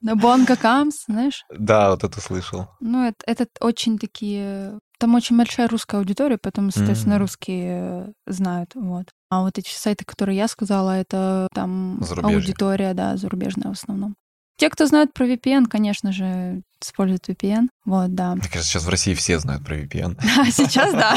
на 0.00 0.16
Бонга 0.16 0.56
Камс, 0.56 1.04
знаешь? 1.06 1.44
Да, 1.50 1.90
вот 1.90 2.02
это 2.04 2.20
слышал. 2.20 2.68
Ну, 2.80 3.06
это, 3.06 3.18
это 3.26 3.46
очень 3.60 3.98
такие... 3.98 4.78
Там 4.98 5.14
очень 5.14 5.36
большая 5.36 5.68
русская 5.68 5.98
аудитория, 5.98 6.38
поэтому, 6.38 6.70
соответственно, 6.70 7.16
Мгм. 7.16 7.22
русские 7.22 8.12
знают, 8.26 8.70
вот. 8.74 9.06
А 9.30 9.42
вот 9.42 9.58
эти 9.58 9.68
сайты, 9.72 10.04
которые 10.04 10.36
я 10.38 10.48
сказала, 10.48 10.92
это 10.92 11.48
там 11.54 11.98
Зарубежье. 12.02 12.38
аудитория, 12.38 12.94
да, 12.94 13.16
зарубежная 13.16 13.68
в 13.68 13.74
основном. 13.78 14.16
Те, 14.56 14.70
кто 14.70 14.86
знают 14.86 15.12
про 15.12 15.26
VPN, 15.26 15.66
конечно 15.66 16.12
же, 16.12 16.62
используют 16.80 17.28
VPN. 17.28 17.68
Вот, 17.84 18.14
да. 18.14 18.34
Мне 18.34 18.48
кажется, 18.48 18.72
сейчас 18.72 18.84
в 18.84 18.88
России 18.88 19.14
все 19.14 19.38
знают 19.38 19.64
про 19.64 19.78
VPN. 19.78 20.18
Сейчас 20.50 20.92
да. 20.92 21.14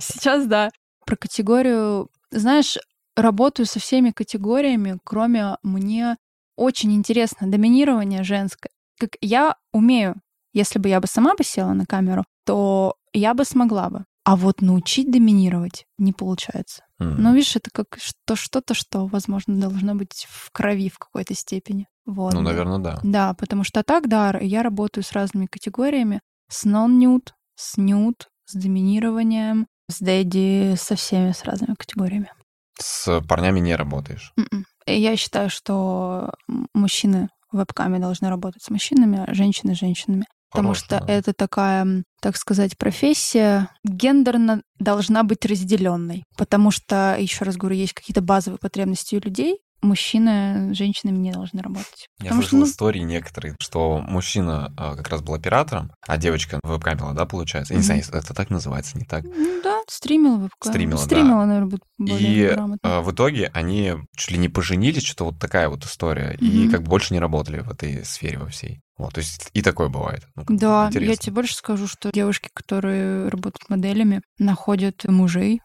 Сейчас 0.00 0.46
да. 0.46 0.70
Про 1.06 1.16
категорию, 1.16 2.08
знаешь, 2.30 2.78
работаю 3.16 3.66
со 3.66 3.80
всеми 3.80 4.10
категориями, 4.10 4.98
кроме 5.04 5.56
мне 5.62 6.16
очень 6.56 6.92
интересно 6.94 7.50
доминирование 7.50 8.24
женское. 8.24 8.70
Как 8.98 9.10
я 9.20 9.56
умею, 9.72 10.16
если 10.52 10.78
бы 10.78 10.88
я 10.88 11.00
бы 11.00 11.06
сама 11.06 11.34
бы 11.34 11.44
села 11.44 11.72
на 11.72 11.86
камеру, 11.86 12.24
то 12.44 12.96
я 13.12 13.34
бы 13.34 13.44
смогла 13.44 13.88
бы. 13.90 14.04
А 14.24 14.36
вот 14.36 14.60
научить 14.60 15.10
доминировать 15.10 15.86
не 15.98 16.12
получается. 16.12 16.84
М. 17.00 17.20
Но 17.20 17.34
видишь, 17.34 17.56
это 17.56 17.70
как 17.72 17.98
что, 18.00 18.36
что-то, 18.36 18.74
что, 18.74 19.06
возможно, 19.06 19.60
должно 19.60 19.96
быть 19.96 20.26
в 20.28 20.50
крови 20.52 20.88
в 20.88 20.98
какой-то 20.98 21.34
степени. 21.34 21.88
Вот. 22.04 22.32
Ну, 22.34 22.40
наверное, 22.40 22.78
да. 22.78 23.00
Да, 23.02 23.34
потому 23.34 23.64
что 23.64 23.82
так, 23.82 24.08
да, 24.08 24.36
я 24.40 24.62
работаю 24.62 25.04
с 25.04 25.12
разными 25.12 25.46
категориями. 25.46 26.20
С 26.48 26.66
non-nude, 26.66 27.28
с 27.54 27.78
nude, 27.78 28.26
с 28.44 28.54
доминированием, 28.54 29.66
С 29.90 30.00
дэдди, 30.00 30.74
со 30.76 30.96
всеми, 30.96 31.32
с 31.32 31.44
разными 31.44 31.74
категориями. 31.74 32.30
С 32.78 33.20
парнями 33.28 33.60
не 33.60 33.76
работаешь. 33.76 34.32
М-м. 34.36 34.64
И 34.86 35.00
Я 35.00 35.16
считаю, 35.16 35.50
что 35.50 36.32
мужчины 36.74 37.28
в 37.50 37.58
вебкаме 37.58 37.98
должны 37.98 38.28
работать 38.28 38.62
с 38.62 38.70
мужчинами, 38.70 39.24
а 39.26 39.34
женщины 39.34 39.74
с 39.74 39.78
женщинами. 39.78 40.24
Потому 40.50 40.68
Хорош, 40.68 40.78
что 40.84 41.00
да. 41.00 41.12
это 41.12 41.32
такая, 41.32 42.04
так 42.20 42.36
сказать, 42.36 42.76
профессия 42.76 43.70
гендерно 43.84 44.62
должна 44.78 45.22
быть 45.22 45.46
разделенной. 45.46 46.24
Потому 46.36 46.70
что, 46.70 47.16
еще 47.18 47.44
раз 47.44 47.56
говорю, 47.56 47.76
есть 47.76 47.94
какие-то 47.94 48.20
базовые 48.20 48.58
потребности 48.58 49.16
у 49.16 49.20
людей. 49.20 49.60
Мужчины 49.82 50.72
с 50.72 50.76
женщинами 50.78 51.18
не 51.18 51.32
должны 51.32 51.60
работать. 51.60 52.08
Я 52.20 52.26
Потому 52.26 52.42
что, 52.42 52.50
слышал 52.50 52.66
ну, 52.66 52.70
истории 52.70 53.00
некоторые, 53.00 53.56
что 53.58 53.98
мужчина 53.98 54.72
а, 54.76 54.94
как 54.94 55.08
раз 55.08 55.22
был 55.22 55.34
оператором, 55.34 55.90
а 56.06 56.16
девочка 56.16 56.60
вебкамила, 56.62 57.12
да, 57.14 57.26
получается? 57.26 57.74
Я 57.74 57.78
не 57.80 57.84
знаю, 57.84 58.02
это 58.12 58.32
так 58.32 58.48
называется, 58.50 58.96
не 58.96 59.04
так? 59.04 59.24
ну 59.24 59.60
да, 59.62 59.80
стримила 59.88 60.36
вебкам. 60.36 60.72
Стримила, 60.72 60.98
да. 61.00 61.04
Стримила, 61.06 61.44
наверное, 61.44 61.68
будет 61.70 61.82
более 61.98 62.50
И 62.52 62.54
грамотно. 62.54 62.78
а, 62.98 63.00
в 63.02 63.10
итоге 63.12 63.50
они 63.54 63.94
чуть 64.16 64.30
ли 64.30 64.38
не 64.38 64.48
поженились, 64.48 65.02
что-то 65.04 65.24
вот 65.24 65.38
такая 65.40 65.68
вот 65.68 65.84
история, 65.84 66.36
и 66.38 66.62
Мгм. 66.62 66.70
как 66.70 66.82
бы 66.82 66.88
больше 66.88 67.12
не 67.12 67.18
работали 67.20 67.58
в 67.60 67.70
этой 67.70 68.04
сфере 68.04 68.38
во 68.38 68.46
всей. 68.46 68.80
Вот, 68.98 69.14
то 69.14 69.18
есть 69.18 69.50
и 69.52 69.62
такое 69.62 69.88
бывает. 69.88 70.24
Ну, 70.36 70.44
Да, 70.48 70.82
я 70.84 70.88
интересно. 70.90 71.16
тебе 71.24 71.34
больше 71.34 71.56
скажу, 71.56 71.88
что 71.88 72.12
девушки, 72.12 72.50
которые 72.54 73.28
работают 73.28 73.68
моделями, 73.68 74.22
находят 74.38 75.04
мужей 75.08 75.60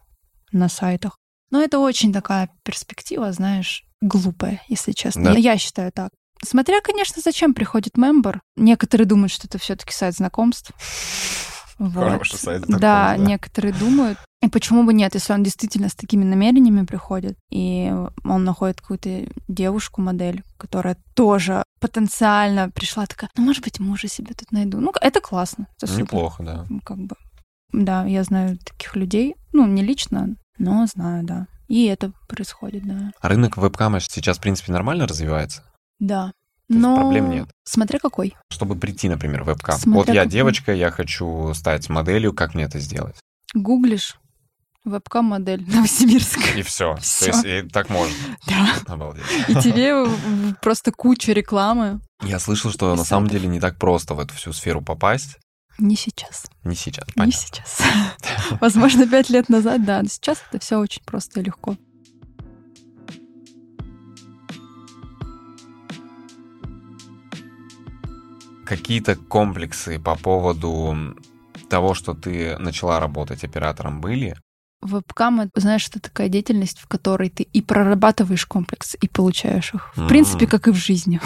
на 0.50 0.68
сайтах. 0.68 1.18
Но 1.50 1.62
это 1.62 1.78
очень 1.78 2.12
такая 2.12 2.50
перспектива, 2.62 3.32
знаешь, 3.32 3.84
глупая, 4.00 4.62
если 4.68 4.92
честно. 4.92 5.32
Да. 5.32 5.38
Я 5.38 5.56
считаю 5.58 5.92
так. 5.92 6.10
Смотря, 6.44 6.80
конечно, 6.80 7.20
зачем 7.24 7.52
приходит 7.54 7.96
мембер. 7.96 8.40
Некоторые 8.56 9.06
думают, 9.06 9.32
что 9.32 9.46
это 9.48 9.58
все-таки 9.58 9.92
сайт 9.92 10.14
знакомств. 10.14 10.72
Вот. 11.80 11.92
Хороший 12.10 12.38
сайт 12.38 12.62
Да, 12.62 12.66
знакомств, 12.66 12.80
да. 12.82 13.16
некоторые 13.18 13.72
думают. 13.72 14.18
И 14.42 14.48
почему 14.48 14.82
бы 14.82 14.92
нет, 14.92 15.14
если 15.14 15.32
он 15.32 15.44
действительно 15.44 15.88
с 15.88 15.94
такими 15.94 16.24
намерениями 16.24 16.84
приходит, 16.84 17.38
и 17.52 17.92
он 18.24 18.42
находит 18.42 18.80
какую-то 18.80 19.28
девушку, 19.46 20.00
модель, 20.00 20.42
которая 20.56 20.96
тоже 21.14 21.62
потенциально 21.80 22.68
пришла 22.70 23.06
такая, 23.06 23.30
ну, 23.36 23.44
может 23.44 23.62
быть, 23.62 23.78
мужа 23.78 24.08
себе 24.08 24.34
тут 24.34 24.50
найду. 24.50 24.80
Ну, 24.80 24.92
это 25.00 25.20
классно. 25.20 25.68
Это 25.76 25.86
супер. 25.86 26.02
Неплохо, 26.02 26.42
да. 26.42 26.66
Ну, 26.68 26.80
Как 26.80 26.98
бы. 26.98 27.14
Да, 27.72 28.04
я 28.06 28.24
знаю 28.24 28.58
таких 28.58 28.96
людей. 28.96 29.36
Ну, 29.52 29.64
не 29.68 29.82
лично, 29.84 30.34
но 30.58 30.86
знаю, 30.86 31.24
да. 31.24 31.46
И 31.68 31.84
это 31.86 32.12
происходит, 32.28 32.86
да. 32.86 33.12
А 33.20 33.28
рынок 33.28 33.56
вебкама 33.56 34.00
сейчас, 34.00 34.38
в 34.38 34.40
принципе, 34.40 34.72
нормально 34.72 35.06
развивается? 35.06 35.62
Да. 35.98 36.32
То 36.70 36.74
Но 36.74 36.96
проблем 36.96 37.30
нет? 37.30 37.48
смотря 37.64 37.98
какой. 37.98 38.34
Чтобы 38.50 38.76
прийти, 38.76 39.08
например, 39.08 39.42
в 39.42 39.46
вебкам. 39.46 39.78
Смотря 39.78 39.98
вот 39.98 40.08
я 40.14 40.22
какой. 40.22 40.32
девочка, 40.32 40.72
я 40.74 40.90
хочу 40.90 41.52
стать 41.54 41.88
моделью, 41.88 42.32
как 42.34 42.54
мне 42.54 42.64
это 42.64 42.78
сделать? 42.78 43.16
Гуглишь 43.54 44.16
вебкам-модель 44.84 45.64
Новосибирск. 45.74 46.56
И 46.56 46.62
все. 46.62 46.94
То 46.96 47.00
Всё. 47.00 47.26
есть 47.26 47.44
и 47.44 47.62
так 47.68 47.88
можно. 47.90 48.14
Да. 48.46 48.74
Обалдеть. 48.86 49.24
И 49.48 49.54
тебе 49.56 50.06
просто 50.62 50.92
куча 50.92 51.32
рекламы. 51.32 52.00
Я 52.22 52.38
слышал, 52.38 52.70
что 52.70 52.94
на 52.94 53.04
самом 53.04 53.28
деле 53.28 53.48
не 53.48 53.60
так 53.60 53.76
просто 53.78 54.14
в 54.14 54.20
эту 54.20 54.34
всю 54.34 54.52
сферу 54.52 54.80
попасть. 54.82 55.38
Не 55.78 55.96
сейчас. 55.96 56.46
Не 56.64 56.74
сейчас, 56.74 57.06
Не 57.08 57.12
понятно. 57.14 57.40
сейчас. 57.40 57.80
Возможно, 58.60 59.06
пять 59.08 59.30
лет 59.30 59.48
назад, 59.48 59.84
да. 59.84 60.02
Но 60.02 60.08
сейчас 60.08 60.38
это 60.50 60.60
все 60.62 60.78
очень 60.78 61.02
просто 61.04 61.40
и 61.40 61.44
легко. 61.44 61.76
Какие-то 68.64 69.16
комплексы 69.16 69.98
по 69.98 70.14
поводу 70.14 71.16
того, 71.70 71.94
что 71.94 72.14
ты 72.14 72.58
начала 72.58 73.00
работать 73.00 73.44
оператором, 73.44 74.00
были? 74.00 74.36
Вебкам, 74.82 75.50
знаешь, 75.54 75.88
это 75.88 76.00
такая 76.00 76.28
деятельность, 76.28 76.78
в 76.78 76.86
которой 76.86 77.30
ты 77.30 77.42
и 77.44 77.62
прорабатываешь 77.62 78.46
комплексы, 78.46 78.96
и 79.00 79.08
получаешь 79.08 79.74
их. 79.74 79.92
В 79.94 79.98
Мгм. 80.00 80.08
принципе, 80.08 80.46
как 80.46 80.68
и 80.68 80.70
в 80.70 80.76
жизни. 80.76 81.20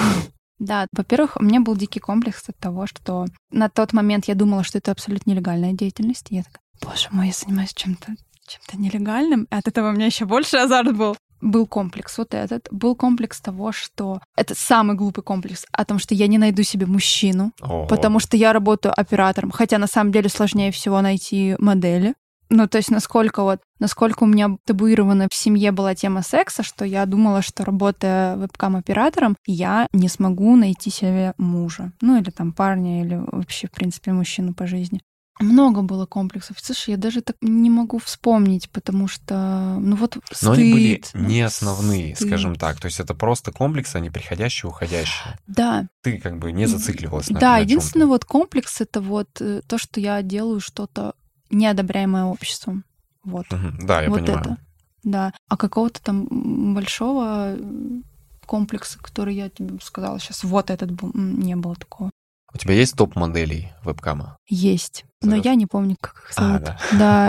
Да, 0.63 0.87
во-первых, 0.93 1.37
у 1.41 1.43
меня 1.43 1.61
был 1.61 1.77
дикий 1.77 1.99
комплекс 1.99 2.49
от 2.49 2.57
того, 2.57 2.87
что 2.87 3.27
на 3.51 3.69
тот 3.69 3.93
момент 3.93 4.27
я 4.27 4.37
думала, 4.37 4.63
что 4.63 4.79
это 4.79 4.93
абсолютно 4.93 5.33
нелегальная 5.33 5.73
деятельность. 5.73 6.31
И 6.31 6.37
я 6.37 6.45
такая, 6.45 6.61
боже 6.81 7.09
мой, 7.11 7.27
я 7.27 7.33
занимаюсь 7.33 7.75
чем-то 7.75 8.15
чем-то 8.47 8.77
нелегальным. 8.77 9.49
От 9.51 9.67
этого 9.67 9.89
у 9.89 9.93
меня 9.93 10.07
еще 10.07 10.25
больше 10.25 10.59
азарт 10.59 10.97
был. 10.97 11.17
Был 11.41 11.67
комплекс 11.67 12.17
вот 12.17 12.35
этот. 12.35 12.69
Был 12.71 12.95
комплекс 12.95 13.41
того, 13.41 13.73
что... 13.73 14.21
Это 14.37 14.55
самый 14.55 14.97
глупый 14.97 15.25
комплекс 15.25 15.67
о 15.73 15.85
том, 15.85 15.99
что 15.99 16.15
я 16.15 16.29
не 16.29 16.39
найду 16.39 16.63
себе 16.63 16.87
мужчину, 16.87 17.53
Ого. 17.61 17.87
потому 17.87 18.21
что 18.21 18.37
я 18.37 18.53
работаю 18.53 18.93
оператором. 18.97 19.51
Хотя 19.51 19.79
на 19.79 19.89
самом 19.89 20.13
деле 20.13 20.29
сложнее 20.29 20.71
всего 20.71 21.01
найти 21.01 21.57
модели. 21.59 22.15
Ну, 22.55 22.69
то 22.69 22.77
есть 22.77 22.91
насколько 22.91 23.43
вот, 23.43 23.61
насколько 23.79 24.25
у 24.25 24.27
меня 24.27 24.57
табуирована 24.67 25.27
в 25.33 25.35
семье 25.35 25.73
была 25.73 25.95
тема 25.95 26.23
секса, 26.23 26.63
что 26.63 26.85
я 26.85 27.07
думала, 27.07 27.41
что 27.41 27.65
работая 27.65 28.37
вебкам-оператором, 28.37 29.37
я 29.47 29.87
не 29.95 30.09
смогу 30.09 30.55
найти 30.57 30.91
себе 30.91 31.33
мужа. 31.39 31.93
Ну, 32.03 32.21
или 32.21 32.29
там 32.29 32.53
парня, 32.53 33.03
или 33.05 33.15
вообще, 33.33 33.69
в 33.69 33.71
принципе, 33.71 34.13
мужчину 34.13 34.53
по 34.53 34.67
жизни. 34.67 35.01
Много 35.41 35.81
было 35.81 36.05
комплексов. 36.05 36.59
Слушай, 36.61 36.91
я 36.91 36.97
даже 36.99 37.23
так 37.23 37.37
не 37.41 37.71
могу 37.71 37.99
вспомнить, 37.99 38.69
потому 38.71 39.09
что, 39.09 39.79
ну 39.81 39.97
вот, 39.97 40.19
Но 40.43 40.53
они 40.53 40.73
были 40.75 40.95
стыд, 41.03 41.11
ну, 41.15 41.29
не 41.29 41.41
основные, 41.41 42.15
стыд. 42.15 42.29
скажем 42.29 42.55
так. 42.57 42.79
То 42.81 42.87
есть 42.87 43.01
это 43.01 43.15
просто 43.15 43.51
комплексы, 43.51 43.97
они 43.97 44.11
приходящие, 44.11 44.69
уходящие. 44.69 45.39
Да, 45.47 45.89
Ты 46.03 46.19
как 46.19 46.39
бы 46.39 46.53
не 46.53 46.67
зацикливалась 46.67 47.31
на 47.31 47.41
Да, 47.41 47.53
на 47.53 47.59
единственный 47.61 48.03
чём-то. 48.03 48.09
вот 48.09 48.25
комплекс 48.27 48.83
это 48.83 49.01
вот 49.01 49.29
э, 49.41 49.63
то, 49.67 49.79
что 49.79 50.01
я 50.01 50.21
делаю 50.21 50.61
что-то 50.61 51.15
неодобряемое 51.53 52.25
обществом. 52.25 52.85
Вот. 53.25 53.47
Да, 53.81 54.03
я 54.03 54.09
вот 54.11 54.21
понимаю. 54.21 54.41
это. 54.41 54.57
Да. 55.05 55.33
А 55.49 55.57
какого-то 55.57 56.03
там 56.03 56.75
большого 56.75 57.55
м, 57.57 58.05
комплекса, 58.47 58.99
который 58.99 59.35
я 59.35 59.49
тебе 59.49 59.79
сказала 59.83 60.19
сейчас, 60.19 60.43
вот 60.45 60.71
этот 60.71 60.91
был, 60.93 61.11
не 61.15 61.55
было 61.57 61.75
такого. 61.77 62.11
У 62.55 62.59
тебя 62.59 62.75
есть 62.75 62.95
топ-моделей 62.97 63.73
вебкама? 63.85 64.37
Есть. 64.47 65.05
Но 65.23 65.31
Зовёшь? 65.31 65.45
я 65.47 65.55
не 65.55 65.67
помню, 65.67 65.97
как 66.01 66.17
их 66.17 66.33
А, 66.37 66.41
зовут. 66.43 66.63
да. 66.65 66.79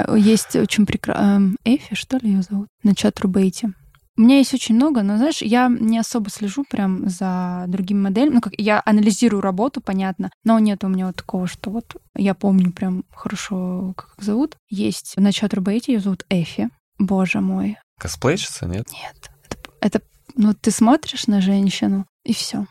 Да, 0.07 0.15
есть 0.17 0.55
очень 0.55 0.85
прекрасная... 0.85 1.55
Эфи, 1.63 1.95
что 1.95 2.17
ли, 2.17 2.31
ее 2.31 2.41
зовут? 2.41 2.67
На 2.83 2.93
Chaturbate. 2.93 3.71
У 4.15 4.21
меня 4.21 4.37
есть 4.37 4.53
очень 4.53 4.75
много, 4.75 5.01
но, 5.01 5.17
знаешь, 5.17 5.41
я 5.41 5.67
не 5.67 5.97
особо 5.97 6.29
слежу 6.29 6.63
прям 6.69 7.09
за 7.09 7.65
другими 7.67 7.99
моделями. 7.99 8.35
Ну, 8.35 8.41
как 8.41 8.53
я 8.57 8.81
анализирую 8.85 9.41
работу, 9.41 9.81
понятно, 9.81 10.29
но 10.43 10.59
нет 10.59 10.83
у 10.83 10.87
меня 10.87 11.07
вот 11.07 11.15
такого, 11.15 11.47
что 11.47 11.71
вот 11.71 11.95
я 12.15 12.35
помню 12.35 12.71
прям 12.71 13.05
хорошо, 13.11 13.93
как 13.97 14.13
их 14.17 14.23
зовут. 14.23 14.55
Есть 14.69 15.17
на 15.17 15.31
Chaturbate, 15.31 15.93
ее 15.93 15.99
зовут 15.99 16.25
Эфи. 16.29 16.69
Боже 16.99 17.41
мой. 17.41 17.77
Косплейщица, 17.99 18.67
нет? 18.67 18.85
Нет. 18.91 19.31
Это, 19.49 19.57
это 19.81 20.01
ну, 20.35 20.53
ты 20.53 20.69
смотришь 20.69 21.27
на 21.27 21.41
женщину, 21.41 22.05
и 22.23 22.33
все. 22.33 22.67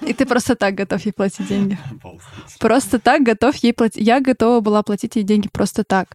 И 0.00 0.12
ты 0.14 0.26
просто 0.26 0.56
так 0.56 0.74
готов 0.74 1.04
ей 1.04 1.12
платить 1.12 1.46
деньги. 1.46 1.78
Просто 2.58 2.98
так 2.98 3.22
готов 3.22 3.54
ей 3.56 3.72
платить. 3.72 4.04
Я 4.04 4.20
готова 4.20 4.60
была 4.60 4.82
платить 4.82 5.16
ей 5.16 5.22
деньги 5.22 5.48
просто 5.48 5.84
так. 5.84 6.08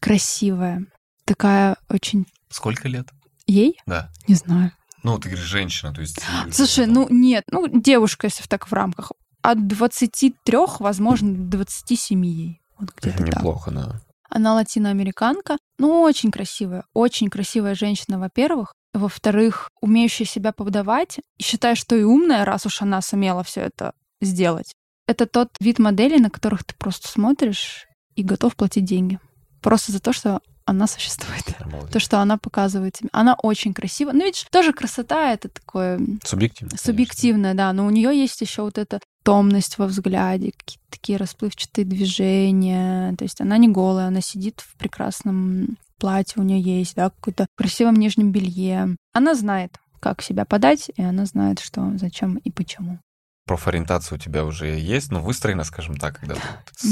Красивая. 0.00 0.86
Такая 1.28 1.76
очень... 1.90 2.26
Сколько 2.48 2.88
лет? 2.88 3.10
Ей? 3.46 3.78
Да. 3.84 4.10
Не 4.26 4.34
знаю. 4.34 4.72
Ну, 5.02 5.18
ты 5.18 5.28
говоришь 5.28 5.46
женщина, 5.46 5.92
то 5.92 6.00
есть... 6.00 6.18
Слушай, 6.50 6.86
ну 6.86 7.06
нет, 7.10 7.44
ну 7.50 7.68
девушка, 7.68 8.28
если 8.28 8.42
в 8.42 8.48
так 8.48 8.66
в 8.66 8.72
рамках. 8.72 9.12
От 9.42 9.68
23, 9.68 10.58
возможно, 10.78 11.34
до 11.34 11.58
27 11.58 12.24
ей. 12.24 12.62
Вот 12.78 12.94
где-то 12.96 13.18
так. 13.18 13.26
Неплохо, 13.26 13.70
да. 13.70 14.00
Она 14.30 14.54
латиноамериканка, 14.54 15.58
ну, 15.78 16.00
очень 16.00 16.30
красивая. 16.30 16.84
Очень 16.94 17.28
красивая 17.28 17.74
женщина, 17.74 18.18
во-первых. 18.18 18.72
Во-вторых, 18.94 19.68
умеющая 19.82 20.26
себя 20.26 20.52
подавать. 20.52 21.18
И 21.36 21.42
считаю, 21.42 21.76
что 21.76 21.94
и 21.94 22.04
умная, 22.04 22.46
раз 22.46 22.64
уж 22.64 22.80
она 22.80 23.02
сумела 23.02 23.44
все 23.44 23.60
это 23.60 23.92
сделать. 24.22 24.72
Это 25.06 25.26
тот 25.26 25.50
вид 25.60 25.78
моделей, 25.78 26.20
на 26.20 26.30
которых 26.30 26.64
ты 26.64 26.74
просто 26.74 27.08
смотришь 27.08 27.86
и 28.14 28.22
готов 28.22 28.56
платить 28.56 28.86
деньги. 28.86 29.20
Просто 29.60 29.92
за 29.92 30.00
то, 30.00 30.14
что 30.14 30.40
она 30.68 30.86
существует. 30.86 31.42
Обалдеть. 31.60 31.90
То, 31.92 31.98
что 31.98 32.20
она 32.20 32.36
показывает 32.36 32.94
тебе. 32.94 33.08
Она 33.12 33.34
очень 33.42 33.72
красива. 33.72 34.12
Ну, 34.12 34.24
ведь 34.24 34.46
тоже 34.50 34.72
красота— 34.72 35.32
это 35.34 35.48
такое 35.48 35.98
Субъективно. 36.24 36.70
конечно. 36.70 36.86
субъективное, 36.92 37.54
да. 37.54 37.72
Но 37.72 37.86
у 37.86 37.90
нее 37.90 38.10
есть 38.14 38.40
еще 38.42 38.62
вот 38.62 38.76
эта 38.76 39.00
томность 39.24 39.78
во 39.78 39.86
взгляде, 39.86 40.52
какие-то 40.56 40.84
такие 40.90 41.16
расплывчатые 41.18 41.84
движения. 41.84 43.14
То 43.16 43.24
есть 43.24 43.40
она 43.40 43.56
не 43.58 43.68
голая, 43.68 44.08
она 44.08 44.20
сидит 44.20 44.60
в 44.60 44.76
прекрасном 44.76 45.76
платье, 45.98 46.40
у 46.40 46.44
нее 46.44 46.78
есть, 46.80 46.94
да, 46.94 47.10
какой-то 47.10 47.46
красивом 47.56 47.96
нижнем 47.96 48.30
белье. 48.30 48.96
Она 49.12 49.34
знает, 49.34 49.78
как 50.00 50.22
себя 50.22 50.44
подать, 50.44 50.90
и 50.96 51.02
она 51.02 51.24
знает, 51.24 51.58
что, 51.60 51.92
зачем 51.96 52.36
и 52.36 52.50
почему. 52.50 52.98
Профориентация 53.46 54.16
у 54.16 54.18
тебя 54.20 54.44
уже 54.44 54.66
есть, 54.78 55.10
ну, 55.10 55.20
выстроена, 55.20 55.64
скажем 55.64 55.96
так, 55.96 56.20
когда 56.20 56.34
ты 56.34 56.40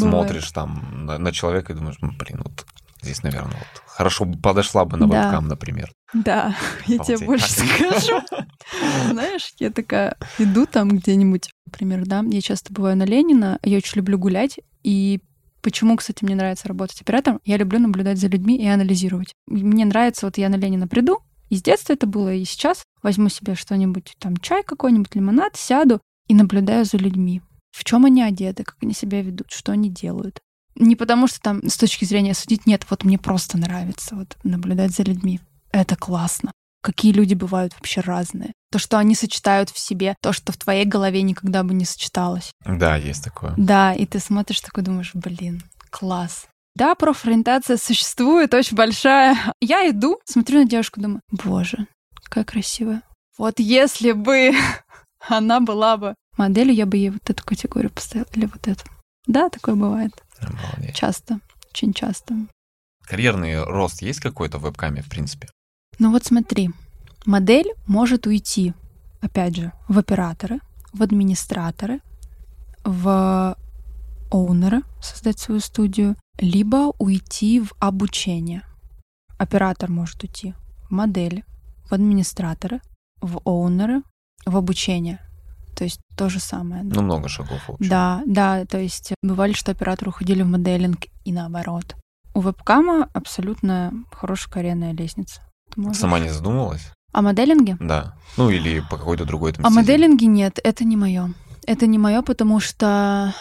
Бывает. 0.00 0.26
смотришь 0.28 0.50
там 0.52 1.04
на, 1.06 1.18
на 1.18 1.30
человека 1.30 1.72
и 1.72 1.76
думаешь, 1.76 1.98
«М, 2.00 2.16
блин, 2.16 2.40
вот 2.42 2.64
здесь, 3.06 3.22
наверное, 3.22 3.56
вот 3.56 3.82
хорошо 3.86 4.26
подошла 4.26 4.84
бы 4.84 4.96
на 4.96 5.06
Да. 5.08 5.22
вебкам, 5.22 5.48
например. 5.48 5.92
Да, 6.12 6.54
я 6.86 6.98
тебе 6.98 7.18
больше 7.24 7.48
скажу. 7.50 8.20
Знаешь, 9.10 9.52
я 9.58 9.70
такая 9.70 10.16
иду 10.38 10.66
там 10.66 10.90
где-нибудь, 10.90 11.50
например, 11.66 12.04
да, 12.06 12.22
я 12.28 12.40
часто 12.40 12.72
бываю 12.72 12.96
на 12.96 13.04
Ленина, 13.04 13.58
я 13.62 13.78
очень 13.78 13.96
люблю 13.96 14.18
гулять, 14.18 14.58
и 14.82 15.20
Почему, 15.62 15.96
кстати, 15.96 16.22
мне 16.22 16.36
нравится 16.36 16.68
работать 16.68 17.00
оператором? 17.00 17.40
Я 17.44 17.56
люблю 17.56 17.80
наблюдать 17.80 18.18
за 18.18 18.28
людьми 18.28 18.56
и 18.56 18.68
анализировать. 18.68 19.34
Мне 19.48 19.84
нравится, 19.84 20.26
вот 20.26 20.38
я 20.38 20.48
на 20.48 20.54
Ленина 20.54 20.86
приду, 20.86 21.18
и 21.48 21.56
с 21.56 21.62
детства 21.62 21.92
это 21.94 22.06
было, 22.06 22.32
и 22.32 22.44
сейчас 22.44 22.84
возьму 23.02 23.28
себе 23.30 23.56
что-нибудь, 23.56 24.14
там, 24.20 24.36
чай 24.36 24.62
какой-нибудь, 24.62 25.16
лимонад, 25.16 25.56
сяду 25.56 26.00
и 26.28 26.36
наблюдаю 26.36 26.84
за 26.84 26.98
людьми. 26.98 27.42
В 27.72 27.82
чем 27.82 28.04
они 28.04 28.22
одеты, 28.22 28.62
как 28.62 28.76
они 28.80 28.94
себя 28.94 29.22
ведут, 29.22 29.48
что 29.50 29.72
они 29.72 29.90
делают. 29.90 30.38
Не 30.76 30.96
потому 30.96 31.26
что 31.26 31.40
там 31.40 31.66
с 31.68 31.76
точки 31.76 32.04
зрения 32.04 32.34
судить, 32.34 32.66
нет, 32.66 32.86
вот 32.90 33.04
мне 33.04 33.18
просто 33.18 33.58
нравится 33.58 34.14
вот 34.14 34.36
наблюдать 34.44 34.92
за 34.92 35.02
людьми. 35.02 35.40
Это 35.72 35.96
классно. 35.96 36.52
Какие 36.82 37.12
люди 37.12 37.34
бывают 37.34 37.74
вообще 37.74 38.00
разные. 38.00 38.52
То, 38.70 38.78
что 38.78 38.98
они 38.98 39.14
сочетают 39.14 39.70
в 39.70 39.78
себе, 39.78 40.14
то, 40.22 40.32
что 40.32 40.52
в 40.52 40.56
твоей 40.56 40.84
голове 40.84 41.22
никогда 41.22 41.62
бы 41.62 41.74
не 41.74 41.84
сочеталось. 41.84 42.52
Да, 42.64 42.96
есть 42.96 43.24
такое. 43.24 43.54
Да, 43.56 43.92
и 43.92 44.06
ты 44.06 44.20
смотришь 44.20 44.60
такой, 44.60 44.84
думаешь, 44.84 45.12
блин, 45.14 45.62
класс. 45.90 46.46
Да, 46.76 46.94
профориентация 46.94 47.78
существует, 47.78 48.52
очень 48.52 48.76
большая. 48.76 49.36
Я 49.60 49.88
иду, 49.90 50.20
смотрю 50.26 50.60
на 50.60 50.68
девушку, 50.68 51.00
думаю, 51.00 51.22
боже, 51.30 51.86
какая 52.22 52.44
красивая. 52.44 53.02
Вот 53.38 53.58
если 53.58 54.12
бы 54.12 54.52
она 55.28 55.60
была 55.60 55.96
бы 55.96 56.14
моделью, 56.36 56.74
я 56.74 56.86
бы 56.86 56.98
ей 56.98 57.10
вот 57.10 57.28
эту 57.28 57.42
категорию 57.44 57.90
поставила 57.90 58.28
или 58.34 58.46
вот 58.46 58.68
эту. 58.68 58.84
Да, 59.26 59.48
такое 59.48 59.74
бывает. 59.74 60.12
Обалдеть. 60.40 60.94
Часто, 60.94 61.40
очень 61.70 61.92
часто. 61.92 62.34
Карьерный 63.02 63.62
рост 63.62 64.02
есть 64.02 64.20
какой-то 64.20 64.58
в 64.58 64.62
вебкаме, 64.62 65.02
в 65.02 65.08
принципе? 65.08 65.48
Ну 65.98 66.10
вот 66.10 66.24
смотри, 66.24 66.70
модель 67.24 67.72
может 67.86 68.26
уйти, 68.26 68.74
опять 69.20 69.56
же, 69.56 69.72
в 69.88 69.98
операторы, 69.98 70.60
в 70.92 71.02
администраторы, 71.02 72.00
в 72.84 73.56
оунеры, 74.30 74.82
создать 75.00 75.38
свою 75.38 75.60
студию, 75.60 76.16
либо 76.38 76.92
уйти 76.98 77.60
в 77.60 77.72
обучение. 77.78 78.62
Оператор 79.38 79.90
может 79.90 80.22
уйти 80.22 80.54
в 80.88 80.90
модели, 80.90 81.44
в 81.88 81.92
администраторы, 81.92 82.80
в 83.20 83.40
оунеры, 83.44 84.02
в 84.44 84.56
обучение. 84.56 85.20
То 85.76 85.84
есть 85.84 86.00
то 86.16 86.28
же 86.30 86.40
самое. 86.40 86.82
Ну, 86.82 87.02
много 87.02 87.28
шагов, 87.28 87.60
в 87.68 87.72
общем. 87.74 87.88
Да, 87.90 88.22
да, 88.26 88.64
то 88.64 88.78
есть 88.78 89.12
бывали, 89.22 89.52
что 89.52 89.72
операторы 89.72 90.08
уходили 90.10 90.42
в 90.42 90.46
моделинг 90.48 91.00
и 91.24 91.32
наоборот. 91.32 91.94
У 92.34 92.40
вебкама 92.40 93.08
абсолютно 93.12 93.92
хорошая 94.10 94.50
карьерная 94.52 94.92
лестница. 94.92 95.42
Можешь- 95.76 96.00
Сама 96.00 96.18
не 96.18 96.30
задумывалась? 96.30 96.90
О 97.12 97.20
моделинге? 97.22 97.76
Да. 97.78 98.14
Ну, 98.38 98.48
или 98.50 98.80
по 98.90 98.96
какой-то 98.96 99.24
другой 99.26 99.52
там 99.52 99.64
О 99.66 99.68
стезе. 99.68 99.80
моделинге 99.80 100.26
нет, 100.26 100.58
это 100.64 100.84
не 100.84 100.96
мое. 100.96 101.32
Это 101.66 101.86
не 101.86 101.98
мое, 101.98 102.22
потому 102.22 102.58
что 102.60 103.34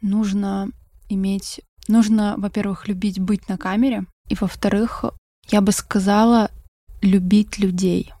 нужно 0.00 0.68
иметь, 1.08 1.60
нужно, 1.88 2.34
во-первых, 2.38 2.88
любить 2.88 3.20
быть 3.20 3.48
на 3.48 3.58
камере, 3.58 4.06
и 4.28 4.34
во-вторых, 4.34 5.04
я 5.50 5.60
бы 5.60 5.72
сказала, 5.72 6.50
любить 7.02 7.58
людей. 7.58 8.12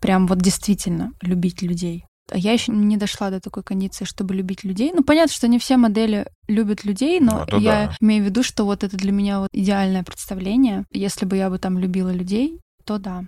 Прям 0.00 0.26
вот 0.26 0.38
действительно 0.40 1.12
любить 1.20 1.62
людей. 1.62 2.04
А 2.30 2.38
Я 2.38 2.52
еще 2.52 2.72
не 2.72 2.96
дошла 2.96 3.30
до 3.30 3.40
такой 3.40 3.62
кондиции, 3.62 4.04
чтобы 4.04 4.34
любить 4.34 4.64
людей. 4.64 4.92
Ну, 4.94 5.02
понятно, 5.02 5.32
что 5.32 5.48
не 5.48 5.58
все 5.58 5.76
модели 5.76 6.26
любят 6.48 6.84
людей, 6.84 7.20
но 7.20 7.44
это 7.44 7.56
я 7.56 7.86
да. 7.86 7.96
имею 8.00 8.22
в 8.22 8.26
виду, 8.26 8.42
что 8.42 8.64
вот 8.64 8.84
это 8.84 8.96
для 8.96 9.12
меня 9.12 9.40
вот 9.40 9.48
идеальное 9.52 10.02
представление. 10.02 10.84
Если 10.90 11.26
бы 11.26 11.36
я 11.36 11.50
бы 11.50 11.58
там 11.58 11.78
любила 11.78 12.10
людей, 12.10 12.60
то 12.84 12.98
да. 12.98 13.24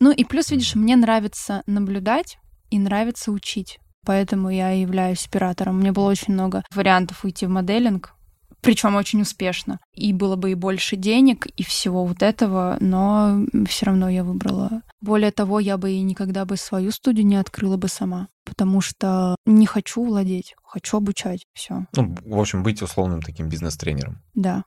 Ну 0.00 0.10
и 0.12 0.24
плюс, 0.24 0.50
видишь, 0.50 0.74
мне 0.74 0.96
нравится 0.96 1.62
наблюдать 1.66 2.38
и 2.70 2.78
нравится 2.78 3.32
учить. 3.32 3.78
Поэтому 4.06 4.48
я 4.48 4.70
являюсь 4.70 5.26
оператором. 5.26 5.76
У 5.76 5.80
меня 5.80 5.92
было 5.92 6.08
очень 6.08 6.32
много 6.34 6.62
вариантов 6.74 7.24
уйти 7.24 7.46
в 7.46 7.50
моделинг, 7.50 8.14
причем 8.60 8.96
очень 8.96 9.22
успешно. 9.22 9.78
И 9.92 10.12
было 10.12 10.36
бы 10.36 10.50
и 10.52 10.54
больше 10.54 10.96
денег, 10.96 11.46
и 11.46 11.62
всего 11.62 12.04
вот 12.04 12.22
этого, 12.22 12.76
но 12.80 13.40
все 13.68 13.86
равно 13.86 14.08
я 14.08 14.24
выбрала. 14.24 14.82
Более 15.00 15.30
того, 15.30 15.60
я 15.60 15.76
бы 15.78 15.92
и 15.92 16.00
никогда 16.02 16.44
бы 16.44 16.56
свою 16.56 16.90
студию 16.90 17.24
не 17.26 17.36
открыла 17.36 17.76
бы 17.76 17.88
сама, 17.88 18.28
потому 18.44 18.80
что 18.80 19.36
не 19.46 19.66
хочу 19.66 20.04
владеть, 20.04 20.54
хочу 20.64 20.96
обучать. 20.96 21.46
Все, 21.54 21.86
Ну, 21.96 22.14
в 22.24 22.38
общем, 22.40 22.62
быть 22.62 22.82
условным 22.82 23.22
таким 23.22 23.48
бизнес-тренером. 23.48 24.22
да. 24.34 24.64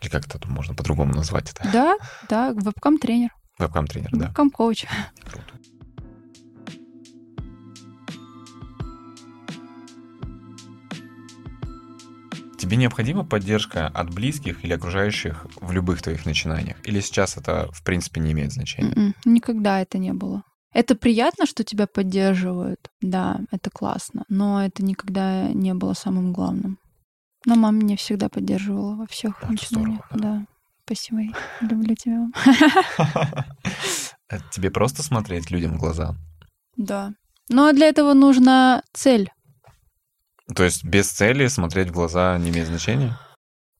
Или 0.00 0.10
как 0.10 0.26
это 0.26 0.48
можно 0.48 0.74
по-другому 0.74 1.14
назвать 1.14 1.52
это? 1.52 1.68
Да, 1.72 1.94
да, 2.28 2.52
вебкам-тренер, 2.52 3.30
Вебкам-тренер, 3.60 4.10
да. 4.12 4.26
вебкам-коуч. 4.26 4.86
Круто. 5.24 5.46
Тебе 12.72 12.80
необходима 12.80 13.22
поддержка 13.22 13.88
от 13.88 14.14
близких 14.14 14.64
или 14.64 14.72
окружающих 14.72 15.44
в 15.60 15.72
любых 15.72 16.00
твоих 16.00 16.24
начинаниях? 16.24 16.78
Или 16.84 17.00
сейчас 17.00 17.36
это, 17.36 17.70
в 17.70 17.84
принципе, 17.84 18.18
не 18.18 18.32
имеет 18.32 18.50
значения? 18.50 18.94
М-м, 18.96 19.14
Никогда 19.26 19.82
это 19.82 19.98
не 19.98 20.14
было. 20.14 20.42
Это 20.72 20.94
приятно, 20.94 21.44
что 21.44 21.64
тебя 21.64 21.86
поддерживают. 21.86 22.88
Да, 23.02 23.40
это 23.50 23.68
классно. 23.68 24.24
Но 24.30 24.64
это 24.64 24.82
никогда 24.82 25.48
не 25.52 25.74
было 25.74 25.92
самым 25.92 26.32
главным. 26.32 26.78
Но 27.44 27.56
мама 27.56 27.76
меня 27.76 27.98
всегда 27.98 28.30
поддерживала 28.30 28.96
во 28.96 29.06
всех 29.06 29.32
Да, 29.32 29.48
это 29.48 29.52
начинаниях. 29.52 30.06
здорово, 30.10 30.38
да. 30.38 30.46
Спасибо. 30.86 31.20
я 31.20 31.32
Люблю 31.60 31.94
тебя. 31.94 32.26
Тебе 34.50 34.70
просто 34.70 35.02
смотреть 35.02 35.50
людям 35.50 35.74
в 35.74 35.78
глаза? 35.78 36.14
Да. 36.78 37.12
Но 37.50 37.70
для 37.72 37.88
этого 37.88 38.14
нужна 38.14 38.82
цель. 38.94 39.30
То 40.54 40.64
есть 40.64 40.84
без 40.84 41.10
цели 41.10 41.46
смотреть 41.46 41.88
в 41.88 41.92
глаза 41.92 42.36
не 42.38 42.50
имеет 42.50 42.66
значения? 42.66 43.18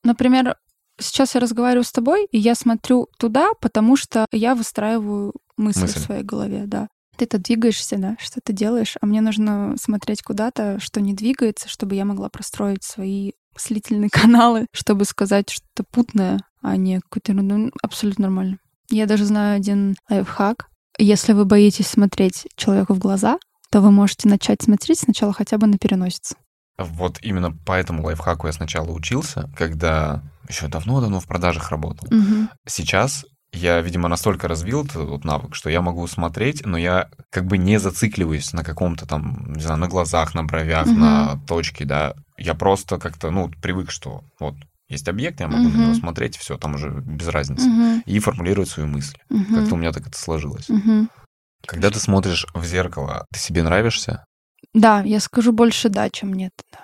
Например, 0.03 0.55
сейчас 0.99 1.35
я 1.35 1.41
разговариваю 1.41 1.83
с 1.83 1.91
тобой, 1.91 2.27
и 2.31 2.37
я 2.37 2.55
смотрю 2.55 3.07
туда, 3.17 3.51
потому 3.59 3.95
что 3.95 4.25
я 4.31 4.55
выстраиваю 4.55 5.33
мысли 5.57 5.81
Мысль. 5.81 5.99
в 5.99 6.03
своей 6.03 6.23
голове, 6.23 6.63
да. 6.65 6.87
Ты-то 7.17 7.37
двигаешься, 7.37 7.97
да, 7.97 8.15
что 8.19 8.39
ты 8.43 8.53
делаешь, 8.53 8.95
а 8.99 9.05
мне 9.05 9.21
нужно 9.21 9.75
смотреть 9.79 10.23
куда-то, 10.23 10.79
что 10.79 10.99
не 10.99 11.13
двигается, 11.13 11.69
чтобы 11.69 11.95
я 11.95 12.05
могла 12.05 12.29
простроить 12.29 12.83
свои 12.83 13.31
мыслительные 13.53 14.09
каналы, 14.11 14.65
чтобы 14.73 15.05
сказать 15.05 15.49
что-то 15.49 15.83
путное, 15.89 16.39
а 16.61 16.75
не 16.75 16.99
какую-то 16.99 17.33
ерунду. 17.33 17.71
Абсолютно 17.81 18.23
нормально. 18.23 18.57
Я 18.89 19.05
даже 19.05 19.25
знаю 19.25 19.55
один 19.55 19.95
лайфхак. 20.09 20.67
Если 20.97 21.33
вы 21.33 21.45
боитесь 21.45 21.87
смотреть 21.87 22.47
человеку 22.55 22.93
в 22.93 22.99
глаза, 22.99 23.39
то 23.71 23.81
вы 23.81 23.91
можете 23.91 24.29
начать 24.29 24.61
смотреть 24.61 24.99
сначала 24.99 25.33
хотя 25.33 25.57
бы 25.57 25.65
на 25.67 25.77
переносицу. 25.77 26.35
Вот 26.77 27.19
именно 27.21 27.51
по 27.51 27.73
этому 27.73 28.03
лайфхаку 28.03 28.47
я 28.47 28.53
сначала 28.53 28.89
учился, 28.91 29.49
когда 29.55 30.21
еще 30.49 30.67
давно-давно 30.67 31.19
в 31.19 31.27
продажах 31.27 31.69
работал. 31.69 32.07
Мгм. 32.11 32.49
Сейчас 32.67 33.25
я, 33.53 33.79
видимо, 33.81 34.07
настолько 34.09 34.47
развил 34.47 34.83
этот 34.83 35.07
вот 35.07 35.23
навык, 35.23 35.53
что 35.53 35.69
я 35.69 35.81
могу 35.81 36.05
смотреть, 36.07 36.65
но 36.65 36.77
я 36.77 37.09
как 37.29 37.45
бы 37.45 37.57
не 37.59 37.77
зацикливаюсь 37.79 38.51
на 38.53 38.63
каком-то 38.63 39.05
там, 39.05 39.53
не 39.53 39.61
знаю, 39.61 39.79
на 39.79 39.87
глазах, 39.87 40.33
на 40.33 40.43
бровях, 40.43 40.87
Мгм. 40.87 40.99
на 40.99 41.39
точке, 41.47 41.85
да. 41.85 42.15
Я 42.37 42.55
просто 42.55 42.97
как-то, 42.97 43.29
ну, 43.29 43.49
привык, 43.61 43.91
что 43.91 44.23
вот 44.39 44.55
есть 44.89 45.07
объект, 45.07 45.39
я 45.39 45.47
могу 45.47 45.69
на 45.69 45.77
него 45.77 45.93
смотреть, 45.93 46.35
все, 46.37 46.57
там 46.57 46.75
уже 46.75 46.89
без 46.89 47.27
разницы. 47.27 47.67
Мгм. 47.69 48.03
И 48.07 48.19
формулировать 48.19 48.69
свою 48.69 48.89
мысль. 48.89 49.17
Мгм. 49.29 49.53
Как-то 49.55 49.75
у 49.75 49.77
меня 49.77 49.91
так 49.91 50.07
это 50.07 50.17
сложилось. 50.17 50.69
Мгм. 50.69 51.09
Когда 51.65 51.89
ты 51.91 51.99
смотришь 51.99 52.45
в 52.53 52.65
зеркало, 52.65 53.25
ты 53.31 53.39
себе 53.39 53.61
нравишься? 53.63 54.25
Да, 54.73 55.01
я 55.01 55.19
скажу 55.19 55.51
больше 55.51 55.89
да, 55.89 56.09
чем 56.09 56.33
нет. 56.33 56.53
Да. 56.71 56.79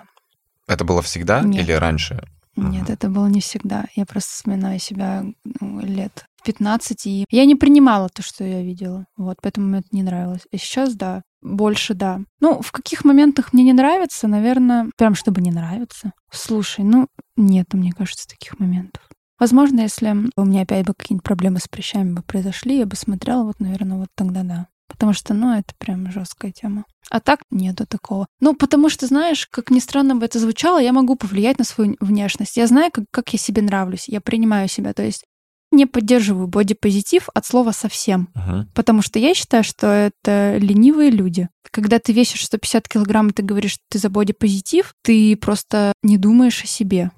Это 0.66 0.84
было 0.84 1.02
всегда 1.02 1.40
Нет. 1.40 1.64
или 1.64 1.72
раньше? 1.72 2.22
Нет, 2.56 2.82
Мгм. 2.84 2.92
это 2.92 3.08
было 3.08 3.26
не 3.26 3.40
всегда. 3.40 3.86
Я 3.96 4.06
просто 4.06 4.30
вспоминаю 4.30 4.78
себя 4.78 5.24
ну, 5.60 5.80
лет 5.80 6.26
в 6.36 6.44
15, 6.44 7.06
и 7.06 7.24
я 7.30 7.44
не 7.44 7.54
принимала 7.54 8.08
то, 8.08 8.22
что 8.22 8.44
я 8.44 8.62
видела. 8.62 9.06
Вот, 9.16 9.38
поэтому 9.42 9.66
мне 9.66 9.78
это 9.80 9.88
не 9.92 10.02
нравилось. 10.02 10.42
И 10.50 10.58
сейчас, 10.58 10.94
да, 10.94 11.22
больше 11.42 11.94
да. 11.94 12.20
Ну, 12.40 12.60
в 12.60 12.70
каких 12.72 13.04
моментах 13.04 13.52
мне 13.52 13.64
не 13.64 13.72
нравится, 13.72 14.28
наверное, 14.28 14.90
прям 14.96 15.14
чтобы 15.14 15.40
не 15.40 15.50
нравится. 15.50 16.12
Слушай, 16.30 16.84
ну, 16.84 17.08
нет, 17.36 17.72
мне 17.72 17.92
кажется, 17.92 18.28
таких 18.28 18.58
моментов. 18.58 19.02
Возможно, 19.38 19.80
если 19.80 20.14
у 20.36 20.44
меня 20.44 20.62
опять 20.62 20.86
бы 20.86 20.92
какие-нибудь 20.92 21.24
проблемы 21.24 21.60
с 21.60 21.68
прыщами 21.68 22.12
бы 22.12 22.22
произошли, 22.22 22.78
я 22.78 22.86
бы 22.86 22.94
смотрела, 22.94 23.44
вот, 23.44 23.58
наверное, 23.58 23.96
вот 23.96 24.08
тогда 24.14 24.42
да. 24.42 24.66
Потому 24.90 25.12
что, 25.12 25.34
ну, 25.34 25.56
это 25.56 25.72
прям 25.78 26.10
жесткая 26.10 26.50
тема. 26.50 26.84
А 27.10 27.20
так 27.20 27.40
нету 27.50 27.86
такого. 27.86 28.26
Ну, 28.40 28.54
потому 28.54 28.88
что, 28.88 29.06
знаешь, 29.06 29.46
как 29.46 29.70
ни 29.70 29.78
странно 29.78 30.16
бы 30.16 30.26
это 30.26 30.40
звучало, 30.40 30.78
я 30.78 30.92
могу 30.92 31.14
повлиять 31.14 31.58
на 31.58 31.64
свою 31.64 31.96
внешность. 32.00 32.56
Я 32.56 32.66
знаю, 32.66 32.90
как, 32.92 33.04
как 33.10 33.32
я 33.32 33.38
себе 33.38 33.62
нравлюсь. 33.62 34.08
Я 34.08 34.20
принимаю 34.20 34.68
себя. 34.68 34.92
То 34.92 35.04
есть 35.04 35.24
не 35.70 35.86
поддерживаю 35.86 36.48
бодипозитив 36.48 37.28
от 37.32 37.46
слова 37.46 37.70
совсем. 37.70 38.28
Мгм. 38.34 38.68
Потому 38.74 39.02
что 39.02 39.20
я 39.20 39.34
считаю, 39.34 39.62
что 39.62 39.86
это 39.86 40.56
ленивые 40.58 41.10
люди. 41.10 41.48
Когда 41.70 42.00
ты 42.00 42.12
весишь 42.12 42.44
150 42.44 42.88
килограмм, 42.88 43.28
и 43.28 43.32
ты 43.32 43.42
говоришь, 43.42 43.72
что 43.72 43.84
ты 43.88 43.98
за 43.98 44.10
бодипозитив, 44.10 44.94
ты 45.02 45.36
просто 45.36 45.92
не 46.02 46.18
думаешь 46.18 46.64
о 46.64 46.66
себе. 46.66 47.12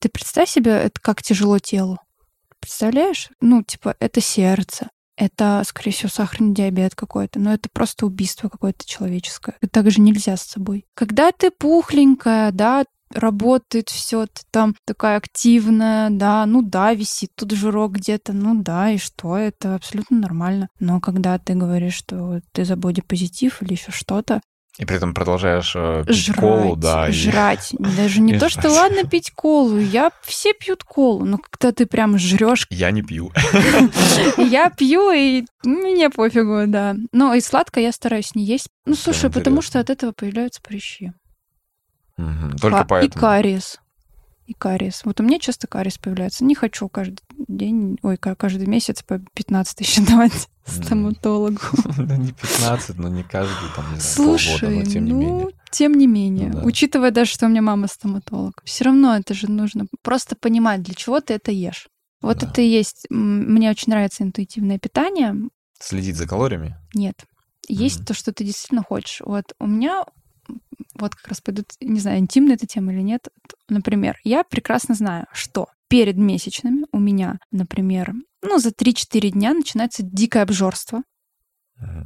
Ты 0.00 0.08
представь 0.08 0.50
себе, 0.50 0.72
это 0.72 1.00
как 1.00 1.22
тяжело 1.22 1.60
телу. 1.60 1.98
Представляешь? 2.60 3.30
Ну, 3.40 3.62
типа, 3.62 3.94
это 4.00 4.20
сердце. 4.20 4.88
Это, 5.16 5.62
скорее 5.66 5.92
всего, 5.92 6.08
сахарный 6.08 6.54
диабет 6.54 6.94
какой-то, 6.94 7.38
но 7.38 7.52
это 7.54 7.68
просто 7.72 8.06
убийство 8.06 8.48
какое-то 8.48 8.86
человеческое. 8.86 9.56
И 9.62 9.66
так 9.66 9.90
же 9.90 10.00
нельзя 10.00 10.36
с 10.36 10.42
собой. 10.42 10.84
Когда 10.94 11.32
ты 11.32 11.50
пухленькая, 11.50 12.52
да, 12.52 12.84
работает 13.10 13.88
все, 13.88 14.26
ты 14.26 14.42
там 14.50 14.74
такая 14.84 15.16
активная, 15.16 16.10
да, 16.10 16.44
ну 16.46 16.62
да, 16.62 16.92
висит 16.92 17.30
тут 17.34 17.52
жирок 17.52 17.92
где-то, 17.92 18.32
ну 18.32 18.60
да, 18.60 18.90
и 18.90 18.98
что, 18.98 19.36
это 19.36 19.74
абсолютно 19.74 20.18
нормально. 20.18 20.68
Но 20.80 21.00
когда 21.00 21.38
ты 21.38 21.54
говоришь, 21.54 21.94
что 21.94 22.40
ты 22.52 22.64
за 22.64 22.76
бодипозитив 22.76 23.62
или 23.62 23.72
еще 23.72 23.92
что-то, 23.92 24.40
и 24.78 24.84
при 24.84 24.96
этом 24.96 25.14
продолжаешь 25.14 25.72
э, 25.74 26.04
пить 26.06 26.16
жрать, 26.16 26.38
колу, 26.38 26.76
да. 26.76 27.10
Жрать. 27.10 27.72
И... 27.72 27.76
Даже 27.96 28.20
не 28.20 28.34
и 28.34 28.38
то, 28.38 28.48
жрать. 28.50 28.64
что 28.64 28.70
ладно 28.70 29.04
пить 29.04 29.30
колу. 29.30 29.78
Я 29.78 30.10
все 30.22 30.52
пьют 30.52 30.84
колу, 30.84 31.24
но 31.24 31.38
когда 31.38 31.72
ты 31.72 31.86
прям 31.86 32.18
жрешь. 32.18 32.66
Я 32.70 32.90
не 32.90 33.02
пью. 33.02 33.32
Я 34.36 34.68
пью, 34.68 35.10
и 35.12 35.44
мне 35.64 36.10
пофигу, 36.10 36.64
да. 36.66 36.94
Но 37.12 37.32
и 37.32 37.40
сладкое 37.40 37.84
я 37.84 37.92
стараюсь 37.92 38.34
не 38.34 38.44
есть. 38.44 38.68
Ну, 38.84 38.94
слушай, 38.94 39.30
потому 39.30 39.62
что 39.62 39.80
от 39.80 39.90
этого 39.90 40.12
появляются 40.12 40.60
прыщи. 40.60 41.12
Только 42.60 42.84
поэтому. 42.84 43.18
И 43.18 43.20
кариес. 43.20 43.80
И 44.46 44.52
кариес. 44.52 45.02
Вот 45.04 45.20
у 45.20 45.22
меня 45.22 45.38
часто 45.38 45.66
кариес 45.66 45.98
появляется. 45.98 46.44
Не 46.44 46.54
хочу 46.54 46.88
каждый 46.88 47.20
день, 47.48 47.98
ой, 48.02 48.16
ка- 48.16 48.34
каждый 48.34 48.66
месяц 48.66 49.02
по 49.02 49.18
15 49.34 49.76
тысяч 49.76 50.04
давать 50.08 50.48
стоматологу. 50.64 51.60
Ну, 51.96 52.16
не 52.16 52.32
15, 52.32 52.98
но 52.98 53.08
не 53.08 53.22
каждый, 53.22 53.68
там, 53.74 53.84
не 53.94 54.00
знаю, 54.00 54.38
Слушай, 54.38 54.60
полгода, 54.60 54.84
но 54.84 54.90
тем 54.92 55.04
не 55.04 55.12
ну, 55.12 55.20
менее. 55.20 55.46
тем 55.70 55.92
не 55.94 56.06
менее. 56.06 56.48
Ну 56.48 56.54
да. 56.60 56.62
Учитывая 56.64 57.10
даже, 57.10 57.30
что 57.32 57.46
у 57.46 57.48
меня 57.48 57.62
мама 57.62 57.86
стоматолог. 57.88 58.60
Все 58.64 58.84
равно 58.84 59.16
это 59.16 59.34
же 59.34 59.50
нужно 59.50 59.86
просто 60.02 60.36
понимать, 60.36 60.82
для 60.82 60.94
чего 60.94 61.20
ты 61.20 61.34
это 61.34 61.52
ешь. 61.52 61.88
Вот 62.22 62.38
Да. 62.38 62.48
это 62.48 62.60
и 62.62 62.68
есть. 62.68 63.06
Мне 63.10 63.70
очень 63.70 63.90
нравится 63.92 64.22
интуитивное 64.24 64.78
питание. 64.78 65.34
Следить 65.78 66.16
за 66.16 66.26
калориями? 66.26 66.76
Нет. 66.94 67.24
Есть 67.68 67.98
Мгм. 67.98 68.06
то, 68.06 68.14
что 68.14 68.32
ты 68.32 68.44
действительно 68.44 68.82
хочешь. 68.82 69.20
Вот 69.24 69.44
у 69.58 69.66
меня 69.66 70.04
вот 70.94 71.14
как 71.14 71.28
раз 71.28 71.40
пойдут, 71.40 71.66
не 71.80 72.00
знаю, 72.00 72.18
интимная 72.18 72.54
эта 72.54 72.66
тема 72.66 72.92
или 72.92 73.02
нет. 73.02 73.28
Например, 73.68 74.16
я 74.24 74.44
прекрасно 74.44 74.94
знаю, 74.94 75.26
что 75.32 75.66
перед 75.88 76.16
месячными 76.16 76.86
у 76.92 76.98
меня, 76.98 77.38
например, 77.50 78.12
ну, 78.42 78.58
за 78.58 78.70
3-4 78.70 79.30
дня 79.30 79.54
начинается 79.54 80.02
дикое 80.02 80.42
обжорство, 80.42 81.02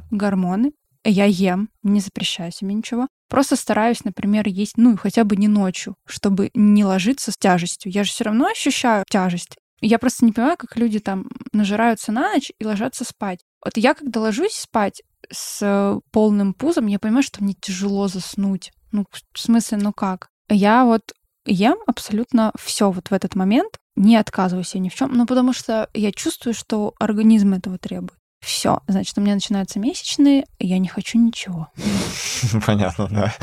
гормоны. 0.09 0.73
Я 1.03 1.25
ем, 1.25 1.69
не 1.81 1.99
запрещаю 1.99 2.51
себе 2.51 2.73
ничего. 2.73 3.07
Просто 3.27 3.55
стараюсь, 3.55 4.03
например, 4.03 4.47
есть, 4.47 4.77
ну, 4.77 4.97
хотя 4.97 5.23
бы 5.23 5.35
не 5.35 5.47
ночью, 5.47 5.95
чтобы 6.05 6.51
не 6.53 6.85
ложиться 6.85 7.31
с 7.31 7.37
тяжестью. 7.37 7.91
Я 7.91 8.03
же 8.03 8.11
все 8.11 8.25
равно 8.25 8.47
ощущаю 8.47 9.05
тяжесть. 9.09 9.55
Я 9.79 9.97
просто 9.97 10.25
не 10.25 10.31
понимаю, 10.31 10.57
как 10.57 10.77
люди 10.77 10.99
там 10.99 11.27
нажираются 11.53 12.11
на 12.11 12.33
ночь 12.33 12.51
и 12.59 12.65
ложатся 12.65 13.03
спать. 13.03 13.39
Вот 13.63 13.77
я, 13.77 13.95
когда 13.95 14.19
ложусь 14.19 14.53
спать 14.53 15.01
с 15.31 15.59
э, 15.61 15.99
полным 16.11 16.53
пузом, 16.53 16.85
я 16.85 16.99
понимаю, 16.99 17.23
что 17.23 17.43
мне 17.43 17.55
тяжело 17.59 18.07
заснуть. 18.07 18.71
Ну, 18.91 19.05
в 19.33 19.39
смысле, 19.39 19.79
ну 19.79 19.93
как? 19.93 20.29
Я 20.49 20.85
вот 20.85 21.13
ем 21.45 21.77
абсолютно 21.87 22.51
все 22.59 22.91
вот 22.91 23.09
в 23.09 23.13
этот 23.13 23.35
момент, 23.35 23.77
не 23.95 24.15
отказываюсь 24.15 24.69
себе 24.69 24.81
ни 24.81 24.89
в 24.89 24.95
чем, 24.95 25.13
ну 25.13 25.25
потому 25.25 25.53
что 25.53 25.89
я 25.93 26.11
чувствую, 26.11 26.53
что 26.53 26.93
организм 26.99 27.53
этого 27.53 27.77
требует. 27.77 28.13
Все, 28.43 28.81
значит, 28.87 29.17
у 29.17 29.21
меня 29.21 29.35
начинаются 29.35 29.79
месячные, 29.79 30.45
я 30.59 30.79
не 30.79 30.87
хочу 30.87 31.19
ничего. 31.19 31.67
Понятно, 32.65 33.07
да. 33.07 33.33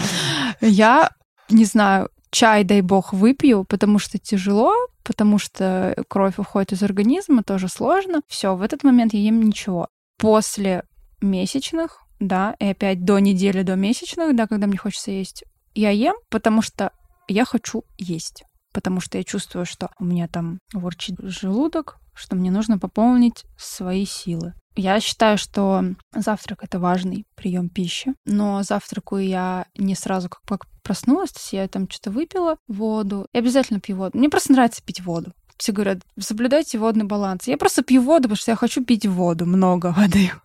Я, 0.61 1.11
не 1.49 1.64
знаю, 1.64 2.11
чай, 2.30 2.64
дай 2.64 2.80
бог, 2.80 3.12
выпью, 3.12 3.64
потому 3.64 4.01
что 4.01 4.18
тяжело, 4.18 4.72
потому 5.05 5.38
что 5.38 5.94
кровь 6.09 6.38
уходит 6.38 6.72
из 6.72 6.82
организма, 6.82 7.44
тоже 7.44 7.68
сложно. 7.68 8.22
Все, 8.26 8.57
в 8.57 8.62
этот 8.62 8.82
момент 8.82 9.14
я 9.14 9.20
ем 9.20 9.40
ничего. 9.40 9.88
После 10.18 10.82
месячных, 11.20 12.03
да, 12.18 12.57
и 12.59 12.66
опять 12.66 13.05
до 13.05 13.20
недели 13.20 13.62
до 13.62 13.76
месячных, 13.76 14.34
да, 14.34 14.49
когда 14.49 14.66
мне 14.66 14.78
хочется 14.78 15.12
есть, 15.12 15.44
я 15.74 15.90
ем, 15.90 16.14
потому 16.28 16.61
что 16.61 16.90
я 17.28 17.44
хочу 17.44 17.84
есть. 17.96 18.44
Потому 18.72 19.00
что 19.00 19.18
я 19.18 19.24
чувствую, 19.24 19.64
что 19.64 19.90
у 19.98 20.04
меня 20.04 20.28
там 20.28 20.58
ворчит 20.72 21.16
желудок, 21.20 21.98
что 22.14 22.36
мне 22.36 22.50
нужно 22.50 22.78
пополнить 22.78 23.44
свои 23.56 24.04
силы. 24.04 24.54
Я 24.76 25.00
считаю, 25.00 25.38
что 25.38 25.82
завтрак 26.14 26.62
это 26.62 26.78
важный 26.78 27.24
прием 27.34 27.68
пищи, 27.68 28.14
но 28.26 28.62
завтракаю 28.62 29.26
я 29.26 29.66
не 29.76 29.94
сразу, 29.94 30.28
как, 30.28 30.42
как 30.42 30.66
проснулась, 30.82 31.32
то 31.32 31.40
есть 31.40 31.52
я 31.52 31.66
там 31.66 31.88
что-то 31.90 32.10
выпила, 32.10 32.56
воду, 32.68 33.26
и 33.32 33.38
обязательно 33.38 33.80
пью 33.80 33.96
воду. 33.96 34.16
Мне 34.16 34.28
просто 34.28 34.52
нравится 34.52 34.82
пить 34.84 35.00
воду. 35.00 35.32
Все 35.56 35.72
говорят, 35.72 35.98
соблюдайте 36.20 36.78
водный 36.78 37.04
баланс. 37.04 37.48
Я 37.48 37.58
просто 37.58 37.82
пью 37.82 38.02
воду, 38.02 38.22
потому 38.24 38.36
что 38.36 38.52
я 38.52 38.56
хочу 38.56 38.84
пить 38.84 39.06
воду, 39.06 39.46
много 39.46 39.94
воды. 39.96 40.30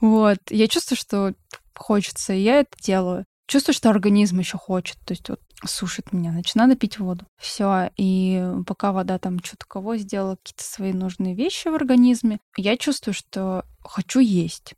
Вот. 0.00 0.38
Я 0.50 0.68
чувствую, 0.68 0.98
что 0.98 1.32
хочется, 1.74 2.34
и 2.34 2.40
я 2.40 2.60
это 2.60 2.76
делаю. 2.82 3.24
Чувствую, 3.46 3.74
что 3.74 3.88
организм 3.88 4.40
еще 4.40 4.58
хочет. 4.58 4.98
То 5.06 5.12
есть 5.12 5.28
вот 5.30 5.40
сушит 5.64 6.12
меня, 6.12 6.32
значит, 6.32 6.54
надо 6.56 6.76
пить 6.76 6.98
воду. 6.98 7.26
Все. 7.38 7.90
И 7.96 8.44
пока 8.66 8.92
вода 8.92 9.18
там 9.18 9.42
что-то 9.42 9.66
кого 9.66 9.96
сделала, 9.96 10.36
какие-то 10.36 10.64
свои 10.64 10.92
нужные 10.92 11.34
вещи 11.34 11.68
в 11.68 11.74
организме, 11.74 12.38
я 12.56 12.76
чувствую, 12.76 13.14
что 13.14 13.64
хочу 13.82 14.20
есть. 14.20 14.74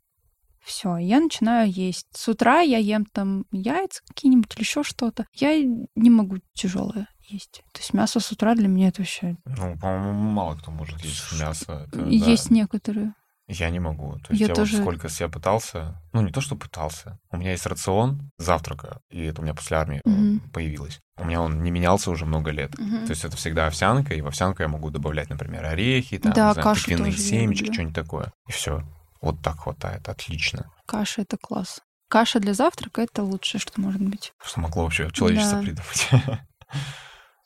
Все, 0.61 0.97
я 0.97 1.19
начинаю 1.19 1.71
есть. 1.71 2.07
С 2.13 2.27
утра 2.27 2.59
я 2.59 2.77
ем 2.77 3.05
там 3.05 3.45
яйца 3.51 4.01
какие-нибудь 4.07 4.53
или 4.55 4.61
еще 4.61 4.83
что-то. 4.83 5.25
Я 5.33 5.63
не 5.63 6.09
могу 6.09 6.37
тяжелое 6.53 7.07
есть. 7.27 7.63
То 7.73 7.79
есть 7.79 7.93
мясо 7.93 8.19
с 8.19 8.31
утра 8.31 8.55
для 8.55 8.67
меня 8.67 8.89
это 8.89 9.01
вообще 9.01 9.37
Ну, 9.45 9.77
по-моему, 9.79 10.13
мало 10.13 10.55
кто 10.55 10.71
может 10.71 10.99
есть 11.01 11.39
мясо. 11.39 11.87
Это, 11.87 12.03
да. 12.03 12.05
есть 12.07 12.51
некоторые. 12.51 13.13
Я 13.51 13.71
не 13.71 13.79
могу. 13.79 14.13
То 14.19 14.27
есть 14.29 14.41
Я 14.41 14.47
я, 14.47 14.53
тоже- 14.53 14.77
вот 14.77 14.83
сколько 14.83 15.09
себя 15.09 15.27
пытался, 15.27 15.99
ну 16.13 16.21
не 16.21 16.31
то, 16.31 16.39
что 16.39 16.55
пытался, 16.55 17.17
у 17.31 17.37
меня 17.37 17.51
есть 17.51 17.65
рацион 17.65 18.29
завтрака, 18.37 19.01
и 19.09 19.23
это 19.23 19.41
у 19.41 19.43
меня 19.43 19.55
после 19.55 19.77
армии 19.77 20.01
Мгм. 20.05 20.39
появилось. 20.53 20.99
У 21.17 21.25
меня 21.25 21.41
он 21.41 21.63
не 21.63 21.71
менялся 21.71 22.11
уже 22.11 22.25
много 22.27 22.51
лет. 22.51 22.77
Мгм. 22.77 23.05
То 23.05 23.09
есть 23.11 23.25
это 23.25 23.35
всегда 23.37 23.65
овсянка, 23.65 24.13
и 24.13 24.21
в 24.21 24.27
овсянку 24.27 24.61
я 24.61 24.67
могу 24.67 24.91
добавлять, 24.91 25.29
например, 25.31 25.65
орехи, 25.65 26.19
там, 26.19 26.31
Да, 26.33 26.53
знаю, 26.53 26.75
тыквенные 26.75 27.11
семечки, 27.11 27.73
что-нибудь 27.73 27.95
такое. 27.95 28.31
И 28.47 28.51
все. 28.51 28.83
Вот 29.21 29.41
так 29.41 29.59
хватает, 29.61 30.07
отлично. 30.07 30.71
Каша 30.85 31.23
это 31.23 31.37
класс. 31.37 31.81
Каша 32.07 32.39
для 32.39 32.53
завтрака 32.53 33.01
это 33.01 33.23
лучшее, 33.23 33.59
что 33.59 33.81
может 33.81 34.01
быть. 34.01 34.31
Что 34.43 34.61
могло 34.61 34.83
вообще 34.83 35.09
человечество 35.11 35.57
Да. 35.57 35.63
придумать. 35.63 36.07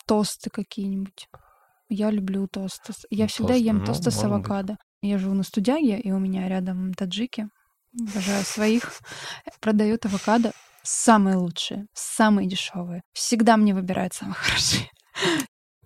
Тосты 0.05 0.49
какие-нибудь. 0.49 1.29
Я 1.89 2.11
люблю 2.11 2.47
тосты. 2.47 2.93
Я 3.09 3.25
Ну, 3.25 3.29
всегда 3.29 3.53
ем 3.53 3.79
ну, 3.79 3.85
тосты 3.85 4.11
с 4.11 4.15
может 4.21 4.29
быть. 4.29 4.77
Я 5.03 5.17
живу 5.17 5.33
на 5.33 5.43
студяге, 5.43 5.99
и 5.99 6.11
у 6.11 6.17
меня 6.17 6.47
рядом 6.47 6.93
таджики. 6.93 7.49
Обожаю 7.99 8.45
своих. 8.45 9.01
Продают 9.59 10.05
авокадо 10.05 10.53
самые 10.81 11.35
лучшие, 11.35 11.87
самые 11.93 12.47
дешевые. 12.47 13.01
Всегда 13.11 13.57
мне 13.57 13.75
выбирают 13.75 14.13
самые 14.13 14.35
хорошие. 14.35 14.89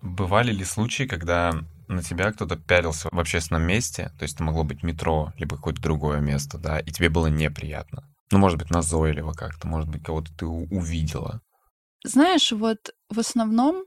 Бывали 0.00 0.52
ли 0.52 0.62
случаи, 0.62 1.02
когда 1.02 1.50
на 1.88 2.00
тебя 2.04 2.30
кто-то 2.30 2.54
пялился 2.56 3.08
в 3.10 3.18
общественном 3.18 3.62
месте, 3.64 4.12
то 4.20 4.22
есть 4.22 4.36
это 4.36 4.44
могло 4.44 4.62
быть 4.62 4.84
метро, 4.84 5.32
либо 5.36 5.56
какое-то 5.56 5.82
другое 5.82 6.20
место, 6.20 6.56
да, 6.56 6.78
и 6.78 6.92
тебе 6.92 7.08
было 7.08 7.26
неприятно? 7.26 8.04
Ну, 8.30 8.38
может 8.38 8.60
быть, 8.60 8.70
назойливо 8.70 9.32
как-то, 9.32 9.66
может 9.66 9.88
быть, 9.88 10.04
кого-то 10.04 10.32
ты 10.32 10.46
увидела. 10.46 11.40
Знаешь, 12.04 12.52
вот 12.52 12.94
в 13.10 13.18
основном, 13.18 13.82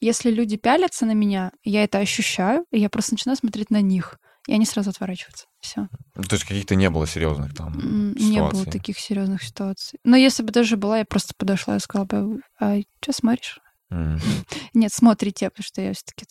если 0.00 0.30
люди 0.30 0.58
пялятся 0.58 1.06
на 1.06 1.14
меня, 1.14 1.52
я 1.64 1.82
это 1.82 1.96
ощущаю, 1.96 2.66
и 2.70 2.78
я 2.78 2.90
просто 2.90 3.14
начинаю 3.14 3.38
смотреть 3.38 3.70
на 3.70 3.80
них. 3.80 4.18
И 4.46 4.54
они 4.54 4.64
сразу 4.64 4.90
отворачиваются. 4.90 5.46
Все. 5.60 5.88
Ну, 6.14 6.22
То 6.22 6.36
есть 6.36 6.44
каких-то 6.44 6.76
не 6.76 6.88
было 6.88 7.06
серьезных 7.06 7.54
там 7.54 7.72
Не 8.14 8.40
было 8.40 8.50
ситуаций? 8.50 8.72
таких 8.72 8.98
серьезных 8.98 9.42
ситуаций. 9.42 9.98
Но 10.04 10.16
если 10.16 10.42
бы 10.42 10.52
даже 10.52 10.76
была, 10.76 10.98
я 10.98 11.04
просто 11.04 11.34
подошла 11.36 11.76
и 11.76 11.80
сказала 11.80 12.06
бы, 12.06 12.40
а 12.60 12.76
что 13.00 13.12
смотришь? 13.12 13.58
Нет, 14.74 14.92
смотрите, 14.92 15.50
потому 15.50 15.64
что 15.64 15.80
я 15.80 15.92
все-таки 15.92 16.26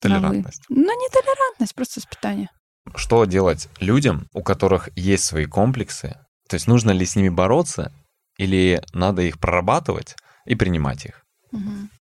Толерантность. 0.00 0.62
Ну, 0.68 1.00
не 1.00 1.08
толерантность, 1.10 1.74
просто 1.74 2.00
воспитание. 2.00 2.48
Что 2.94 3.24
делать 3.24 3.68
людям, 3.80 4.28
у 4.34 4.42
которых 4.42 4.90
есть 4.96 5.24
свои 5.24 5.46
комплексы? 5.46 6.16
То 6.48 6.54
есть 6.54 6.66
нужно 6.66 6.90
ли 6.90 7.06
с 7.06 7.16
ними 7.16 7.30
бороться, 7.30 7.92
или 8.36 8.82
надо 8.92 9.22
их 9.22 9.38
прорабатывать 9.38 10.16
и 10.44 10.54
принимать 10.54 11.06
их? 11.06 11.24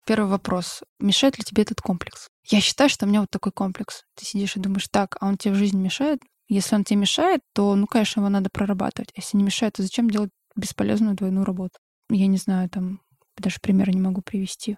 Первый 0.05 0.29
вопрос. 0.29 0.83
Мешает 0.99 1.37
ли 1.37 1.43
тебе 1.43 1.63
этот 1.63 1.81
комплекс? 1.81 2.29
Я 2.47 2.61
считаю, 2.61 2.89
что 2.89 3.05
у 3.05 3.09
меня 3.09 3.21
вот 3.21 3.29
такой 3.29 3.51
комплекс. 3.51 4.03
Ты 4.15 4.25
сидишь 4.25 4.55
и 4.55 4.59
думаешь, 4.59 4.87
так, 4.89 5.17
а 5.19 5.27
он 5.27 5.37
тебе 5.37 5.53
в 5.53 5.57
жизни 5.57 5.81
мешает? 5.81 6.19
Если 6.47 6.75
он 6.75 6.83
тебе 6.83 6.99
мешает, 6.99 7.41
то, 7.53 7.73
ну, 7.75 7.87
конечно, 7.87 8.19
его 8.19 8.29
надо 8.29 8.49
прорабатывать. 8.51 9.09
А 9.15 9.19
если 9.19 9.37
не 9.37 9.43
мешает, 9.43 9.73
то 9.73 9.81
зачем 9.81 10.09
делать 10.09 10.29
бесполезную 10.55 11.15
двойную 11.15 11.43
работу? 11.45 11.79
Я 12.09 12.27
не 12.27 12.37
знаю, 12.37 12.69
там, 12.69 13.01
даже 13.37 13.57
примера 13.61 13.91
не 13.91 14.01
могу 14.01 14.21
привести. 14.21 14.77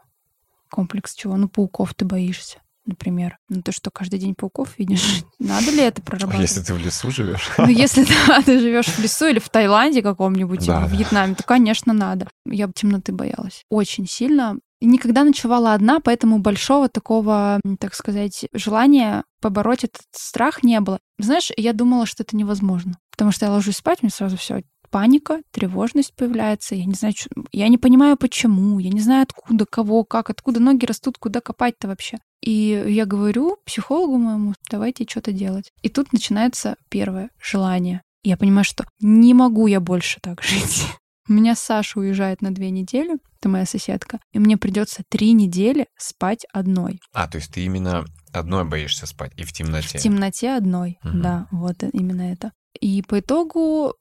Комплекс 0.69 1.13
чего? 1.13 1.35
Ну, 1.35 1.49
пауков 1.49 1.93
ты 1.93 2.05
боишься, 2.05 2.59
например. 2.85 3.37
Ну, 3.49 3.61
ты 3.61 3.73
что, 3.73 3.91
каждый 3.91 4.19
день 4.19 4.33
пауков 4.33 4.77
видишь? 4.79 5.23
Надо 5.39 5.71
ли 5.71 5.81
это 5.81 6.01
прорабатывать? 6.01 6.49
Если 6.49 6.61
ты 6.61 6.73
в 6.73 6.77
лесу 6.77 7.11
живешь. 7.11 7.49
Ну, 7.57 7.67
если 7.67 8.05
да, 8.27 8.41
ты 8.41 8.59
живешь 8.59 8.87
в 8.87 8.99
лесу 8.99 9.27
или 9.27 9.39
в 9.39 9.49
Таиланде 9.49 10.01
каком-нибудь, 10.01 10.65
Да, 10.65 10.79
или 10.79 10.87
в 10.87 10.91
да. 10.91 10.97
Вьетнаме, 10.97 11.35
то, 11.35 11.43
конечно, 11.43 11.91
надо. 11.91 12.29
Я 12.45 12.67
бы 12.67 12.73
темноты 12.73 13.11
боялась. 13.11 13.63
Очень 13.69 14.07
сильно. 14.07 14.57
Никогда 14.79 15.23
ночевала 15.23 15.73
одна, 15.73 15.99
поэтому 15.99 16.39
большого 16.39 16.87
такого, 16.89 17.59
так 17.79 17.95
сказать, 17.95 18.45
желания 18.53 19.23
побороть 19.41 19.83
этот 19.83 20.03
страх 20.11 20.63
не 20.63 20.79
было. 20.79 20.99
Знаешь, 21.17 21.51
я 21.57 21.73
думала, 21.73 22.05
что 22.05 22.23
это 22.23 22.35
невозможно. 22.35 22.97
Потому 23.11 23.31
что 23.31 23.45
я 23.47 23.51
ложусь 23.51 23.77
спать, 23.77 24.03
мне 24.03 24.11
сразу 24.11 24.37
все 24.37 24.61
паника, 24.89 25.41
тревожность 25.51 26.15
появляется. 26.15 26.75
Я 26.75 26.85
не 26.85 26.93
знаю, 26.93 27.13
чё- 27.13 27.29
я 27.51 27.67
не 27.67 27.77
понимаю, 27.77 28.15
почему, 28.17 28.79
я 28.79 28.89
не 28.89 29.01
знаю, 29.01 29.23
откуда, 29.23 29.65
кого, 29.65 30.03
как, 30.03 30.29
откуда 30.29 30.59
ноги 30.59 30.85
растут, 30.85 31.17
куда 31.17 31.41
копать-то 31.41 31.87
вообще. 31.87 32.19
И 32.41 32.83
я 32.87 33.05
говорю 33.05 33.57
психологу 33.65 34.17
моему, 34.17 34.53
давайте 34.69 35.05
что-то 35.09 35.31
делать. 35.31 35.71
И 35.81 35.89
тут 35.89 36.13
начинается 36.13 36.75
первое 36.89 37.31
желание. 37.41 38.01
Я 38.23 38.37
понимаю, 38.37 38.63
что 38.63 38.85
не 39.01 39.33
могу 39.33 39.67
я 39.67 39.79
больше 39.79 40.19
так 40.21 40.41
жить. 40.43 40.85
У 41.29 41.33
меня 41.33 41.55
Саша 41.55 41.99
уезжает 41.99 42.41
на 42.41 42.51
две 42.51 42.69
недели, 42.71 43.17
это 43.39 43.49
моя 43.49 43.65
соседка, 43.65 44.19
и 44.31 44.39
мне 44.39 44.57
придется 44.57 45.03
три 45.09 45.33
недели 45.33 45.87
спать 45.97 46.45
одной. 46.53 46.99
А, 47.13 47.27
то 47.27 47.37
есть 47.37 47.53
ты 47.53 47.61
именно 47.65 48.05
одной 48.33 48.63
боишься 48.65 49.05
спать 49.07 49.31
и 49.37 49.43
в 49.43 49.51
темноте. 49.51 49.97
В 49.97 50.01
темноте 50.01 50.55
одной, 50.55 50.97
Мгм. 51.03 51.21
да, 51.21 51.47
вот 51.51 51.83
именно 51.91 52.31
это. 52.31 52.51
И 52.79 53.01
по 53.01 53.19
итогу 53.19 53.93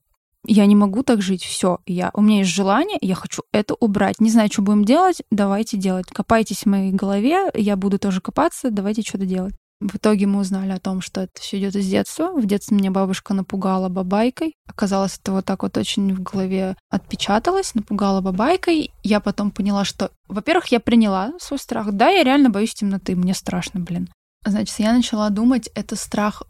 я 0.47 0.67
не 0.67 0.77
могу 0.77 1.03
так 1.03 1.23
жить. 1.23 1.43
Все, 1.43 1.79
я 1.87 2.11
у 2.15 2.21
меня 2.23 2.39
есть 2.39 2.51
желание, 2.51 2.99
я 3.01 3.15
хочу 3.17 3.43
это 3.53 3.75
убрать. 3.75 4.21
Не 4.21 4.31
знаю, 4.31 4.49
что 4.53 4.63
будем 4.63 4.85
делать, 4.85 5.23
давайте 5.31 5.77
делать. 5.77 6.07
Копайтесь 6.07 6.63
в 6.63 6.67
моей 6.67 6.93
голове, 6.93 7.51
я 7.55 7.77
буду 7.77 7.99
тоже 7.99 8.21
копаться, 8.21 8.71
давайте 8.71 9.03
что-то 9.03 9.27
делать. 9.27 9.55
В 9.81 9.97
итоге 9.97 10.27
мы 10.27 10.41
узнали 10.41 10.73
о 10.73 10.79
том, 10.79 11.03
что 11.03 11.23
это 11.23 11.39
все 11.39 11.59
идет 11.59 11.77
из 11.77 11.87
детства. 11.87 12.33
В 12.33 12.47
детстве 12.47 12.77
меня 12.79 12.91
бабушка 12.91 13.35
напугала 13.35 13.91
бабайкой. 13.91 14.55
Оказалось, 14.67 15.19
это 15.19 15.33
вот 15.33 15.45
так 15.45 15.63
вот 15.63 15.77
очень 15.77 16.15
в 16.15 16.23
голове 16.23 16.77
отпечаталось, 16.89 17.75
напугала 17.75 18.23
бабайкой. 18.23 18.91
Я 19.03 19.21
потом 19.21 19.51
поняла, 19.51 19.85
что, 19.85 20.11
во-первых, 20.29 20.69
я 20.69 20.81
приняла 20.81 21.33
свой 21.39 21.59
страх. 21.59 21.93
Да, 21.93 22.09
я 22.09 22.25
реально 22.25 22.49
боюсь 22.49 22.73
темноты, 22.73 23.15
мне 23.15 23.35
страшно, 23.35 23.81
блин. 23.81 24.09
Значит, 24.47 24.79
я 24.79 24.95
начала 24.95 25.29
думать, 25.29 25.69
это 25.75 25.95
страх 25.95 26.43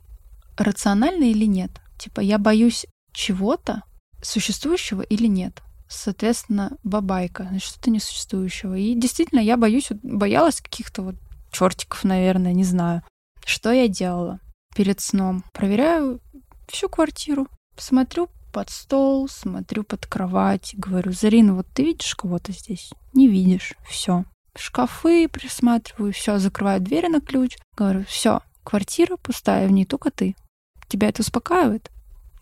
рациональный 0.56 1.30
или 1.30 1.46
нет. 1.46 1.72
Типа, 1.98 2.20
я 2.20 2.38
боюсь 2.38 2.86
чего-то 3.12 3.82
существующего 4.22 5.02
или 5.02 5.26
нет. 5.26 5.62
Соответственно, 5.88 6.76
бабайка, 6.84 7.46
значит, 7.48 7.70
что-то 7.70 7.90
несуществующего. 7.90 8.74
И 8.74 8.94
действительно, 8.94 9.40
я 9.40 9.56
боюсь, 9.56 9.88
боялась 10.02 10.60
каких-то 10.60 11.02
вот 11.02 11.16
чертиков, 11.50 12.04
наверное, 12.04 12.52
не 12.52 12.64
знаю. 12.64 13.02
Что 13.46 13.70
я 13.70 13.86
делала 13.86 14.40
перед 14.74 15.00
сном? 15.00 15.44
Проверяю 15.52 16.20
всю 16.66 16.88
квартиру, 16.88 17.46
смотрю 17.76 18.28
под 18.52 18.70
стол, 18.70 19.28
смотрю 19.28 19.84
под 19.84 20.04
кровать, 20.06 20.74
говорю, 20.76 21.12
Зарина, 21.12 21.54
вот 21.54 21.68
ты 21.72 21.84
видишь 21.84 22.16
кого-то 22.16 22.50
здесь? 22.50 22.92
Не 23.12 23.28
видишь. 23.28 23.74
Все. 23.88 24.24
Шкафы 24.56 25.28
присматриваю, 25.28 26.12
все, 26.12 26.38
закрываю 26.38 26.80
двери 26.80 27.06
на 27.06 27.20
ключ. 27.20 27.56
Говорю, 27.76 28.04
все, 28.06 28.40
квартира 28.64 29.16
пустая, 29.16 29.68
в 29.68 29.70
ней 29.70 29.84
только 29.84 30.10
ты. 30.10 30.34
Тебя 30.88 31.08
это 31.08 31.22
успокаивает? 31.22 31.88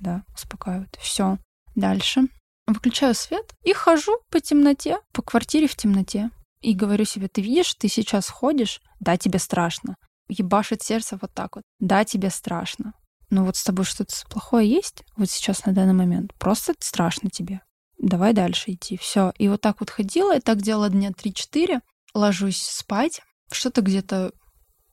Да, 0.00 0.24
успокаивает. 0.34 0.96
Все. 1.00 1.38
Дальше. 1.74 2.22
Выключаю 2.66 3.14
свет 3.14 3.52
и 3.62 3.74
хожу 3.74 4.20
по 4.30 4.40
темноте, 4.40 5.00
по 5.12 5.20
квартире 5.20 5.66
в 5.66 5.76
темноте. 5.76 6.30
И 6.62 6.72
говорю 6.72 7.04
себе, 7.04 7.28
ты 7.28 7.42
видишь, 7.42 7.74
ты 7.74 7.88
сейчас 7.88 8.30
ходишь, 8.30 8.80
да, 9.00 9.18
тебе 9.18 9.38
страшно. 9.38 9.96
Ебашит 10.28 10.82
сердце 10.82 11.18
вот 11.20 11.32
так 11.32 11.56
вот. 11.56 11.64
Да, 11.78 12.04
тебе 12.04 12.30
страшно. 12.30 12.94
Но 13.30 13.44
вот 13.44 13.56
с 13.56 13.64
тобой 13.64 13.84
что-то 13.84 14.14
плохое 14.28 14.68
есть 14.68 15.04
вот 15.16 15.30
сейчас 15.30 15.64
на 15.66 15.72
данный 15.72 15.94
момент. 15.94 16.32
Просто 16.34 16.74
страшно 16.78 17.30
тебе. 17.30 17.60
Давай 17.98 18.32
дальше 18.32 18.72
идти. 18.72 18.96
Все. 18.96 19.32
И 19.38 19.48
вот 19.48 19.60
так 19.60 19.80
вот 19.80 19.90
ходила, 19.90 20.36
и 20.36 20.40
так 20.40 20.62
делала 20.62 20.90
дня 20.90 21.10
3-4. 21.10 21.80
Ложусь 22.14 22.62
спать. 22.62 23.20
Что-то 23.50 23.82
где-то 23.82 24.32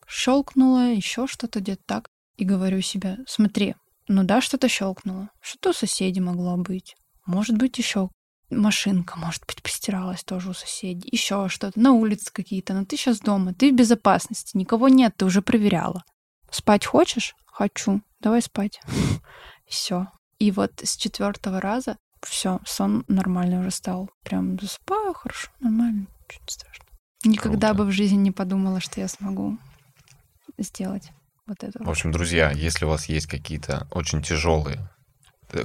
щелкнуло, 0.08 0.92
еще 0.92 1.28
что-то 1.28 1.60
где-то 1.60 1.82
так. 1.86 2.10
И 2.38 2.46
говорю 2.46 2.82
себе, 2.82 3.18
смотри, 3.28 3.76
ну 4.08 4.24
да, 4.24 4.42
что-то 4.42 4.68
щелкнуло. 4.68 5.30
Что-то 5.42 5.70
у 5.70 5.74
соседей 5.74 6.22
могло 6.22 6.58
быть. 6.58 6.96
Может 7.26 7.58
быть, 7.58 7.78
еще 7.78 8.10
машинка, 8.52 9.18
может 9.18 9.46
быть, 9.48 9.62
постиралась 9.64 10.24
тоже 10.24 10.50
у 10.50 10.54
соседей. 10.54 11.10
Еще 11.12 11.48
что-то. 11.50 11.80
На 11.80 11.94
улице 11.94 12.32
какие-то. 12.32 12.74
Но 12.74 12.86
ты 12.86 12.98
сейчас 12.98 13.20
дома, 13.20 13.54
ты 13.54 13.72
в 13.72 13.76
безопасности. 13.76 14.58
Никого 14.58 14.90
нет, 14.90 15.16
ты 15.18 15.26
уже 15.26 15.42
проверяла. 15.42 16.04
Спать 16.50 16.86
хочешь? 16.86 17.36
Хочу. 17.46 18.02
Давай 18.20 18.42
спать. 18.42 18.82
Все. 19.68 20.08
И 20.40 20.52
вот 20.52 20.72
с 20.84 20.98
четвертого 20.98 21.62
раза 21.62 21.98
все, 22.24 22.60
сон 22.66 23.04
нормальный 23.08 23.60
уже 23.60 23.72
стал. 23.72 24.10
Прям 24.24 24.60
засыпаю 24.60 25.14
хорошо, 25.14 25.50
нормально, 25.60 26.08
не 26.30 26.40
страшно. 26.48 26.86
Никогда 27.24 27.70
Круто. 27.70 27.84
бы 27.84 27.90
в 27.90 27.92
жизни 27.92 28.18
не 28.18 28.32
подумала, 28.32 28.80
что 28.80 29.00
я 29.00 29.08
смогу 29.08 29.58
сделать 30.58 31.12
вот 31.46 31.64
это. 31.64 31.84
В 31.84 31.90
общем, 31.90 32.12
друзья, 32.12 32.52
если 32.52 32.86
у 32.86 32.90
вас 32.90 33.06
есть 33.06 33.28
какие-то 33.28 33.88
очень 33.92 34.22
тяжелые 34.22 34.90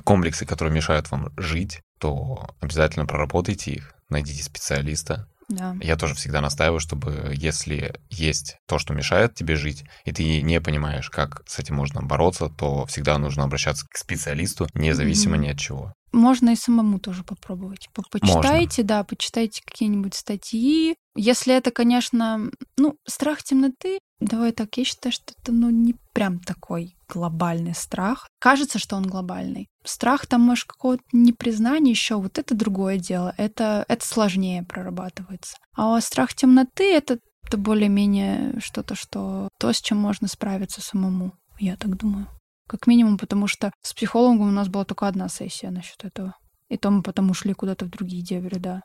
комплексы, 0.04 0.46
которые 0.46 0.74
мешают 0.74 1.10
вам 1.10 1.32
жить, 1.36 1.80
то 1.98 2.48
обязательно 2.60 3.06
проработайте 3.06 3.72
их, 3.72 3.94
найдите 4.08 4.42
специалиста. 4.42 5.28
Да. 5.48 5.76
Я 5.80 5.96
тоже 5.96 6.14
всегда 6.14 6.40
настаиваю, 6.40 6.80
чтобы 6.80 7.32
если 7.36 7.94
есть 8.10 8.56
то, 8.66 8.78
что 8.80 8.94
мешает 8.94 9.34
тебе 9.34 9.54
жить, 9.54 9.84
и 10.04 10.10
ты 10.12 10.42
не 10.42 10.60
понимаешь, 10.60 11.08
как 11.08 11.42
с 11.46 11.60
этим 11.60 11.76
можно 11.76 12.02
бороться, 12.02 12.48
то 12.48 12.84
всегда 12.86 13.16
нужно 13.18 13.44
обращаться 13.44 13.86
к 13.88 13.96
специалисту, 13.96 14.66
независимо 14.74 15.36
Мгм. 15.36 15.42
ни 15.44 15.48
от 15.50 15.58
чего. 15.58 15.92
Можно 16.12 16.50
и 16.50 16.56
самому 16.56 16.98
тоже 16.98 17.22
попробовать. 17.22 17.88
По- 17.92 18.02
Почитайте, 18.10 18.82
да, 18.82 19.04
почитайте 19.04 19.62
какие-нибудь 19.64 20.14
статьи. 20.14 20.96
Если 21.14 21.54
это, 21.54 21.70
конечно, 21.70 22.50
ну, 22.76 22.96
страх 23.06 23.42
темноты, 23.44 23.98
давай 24.18 24.50
так, 24.52 24.76
я 24.78 24.84
считаю, 24.84 25.12
что 25.12 25.32
это, 25.40 25.52
ну, 25.52 25.70
не 25.70 25.94
прям 26.12 26.40
такой 26.40 26.95
глобальный 27.08 27.74
страх. 27.74 28.28
Кажется, 28.38 28.78
что 28.78 28.96
он 28.96 29.06
глобальный. 29.06 29.68
Страх 29.84 30.26
там, 30.26 30.42
может, 30.42 30.64
какого-то 30.64 31.02
непризнания 31.12 31.90
еще, 31.90 32.16
вот 32.16 32.38
это 32.38 32.54
другое 32.54 32.98
дело. 32.98 33.34
Это, 33.36 33.84
это 33.88 34.06
сложнее 34.06 34.62
прорабатывается. 34.64 35.56
А 35.76 36.00
страх 36.00 36.34
темноты— 36.34 36.92
это, 36.94 37.18
это 37.46 37.56
более-менее 37.56 38.60
что-то, 38.60 38.94
что 38.94 39.48
то, 39.58 39.72
с 39.72 39.80
чем 39.80 39.98
можно 39.98 40.28
справиться 40.28 40.80
самому, 40.80 41.32
я 41.58 41.76
так 41.76 41.96
думаю. 41.96 42.28
Как 42.68 42.86
минимум, 42.86 43.16
потому 43.16 43.46
что 43.46 43.70
с 43.82 43.94
психологом 43.94 44.48
у 44.48 44.52
нас 44.52 44.68
была 44.68 44.84
только 44.84 45.06
одна 45.06 45.28
сессия 45.28 45.70
насчет 45.70 46.04
этого. 46.04 46.34
И 46.68 46.76
то 46.76 46.90
мы 46.90 47.02
потом 47.02 47.30
ушли 47.30 47.52
куда-то 47.54 47.84
в 47.84 47.90
другие 47.90 48.24
дебри, 48.24 48.58
да. 48.58 48.82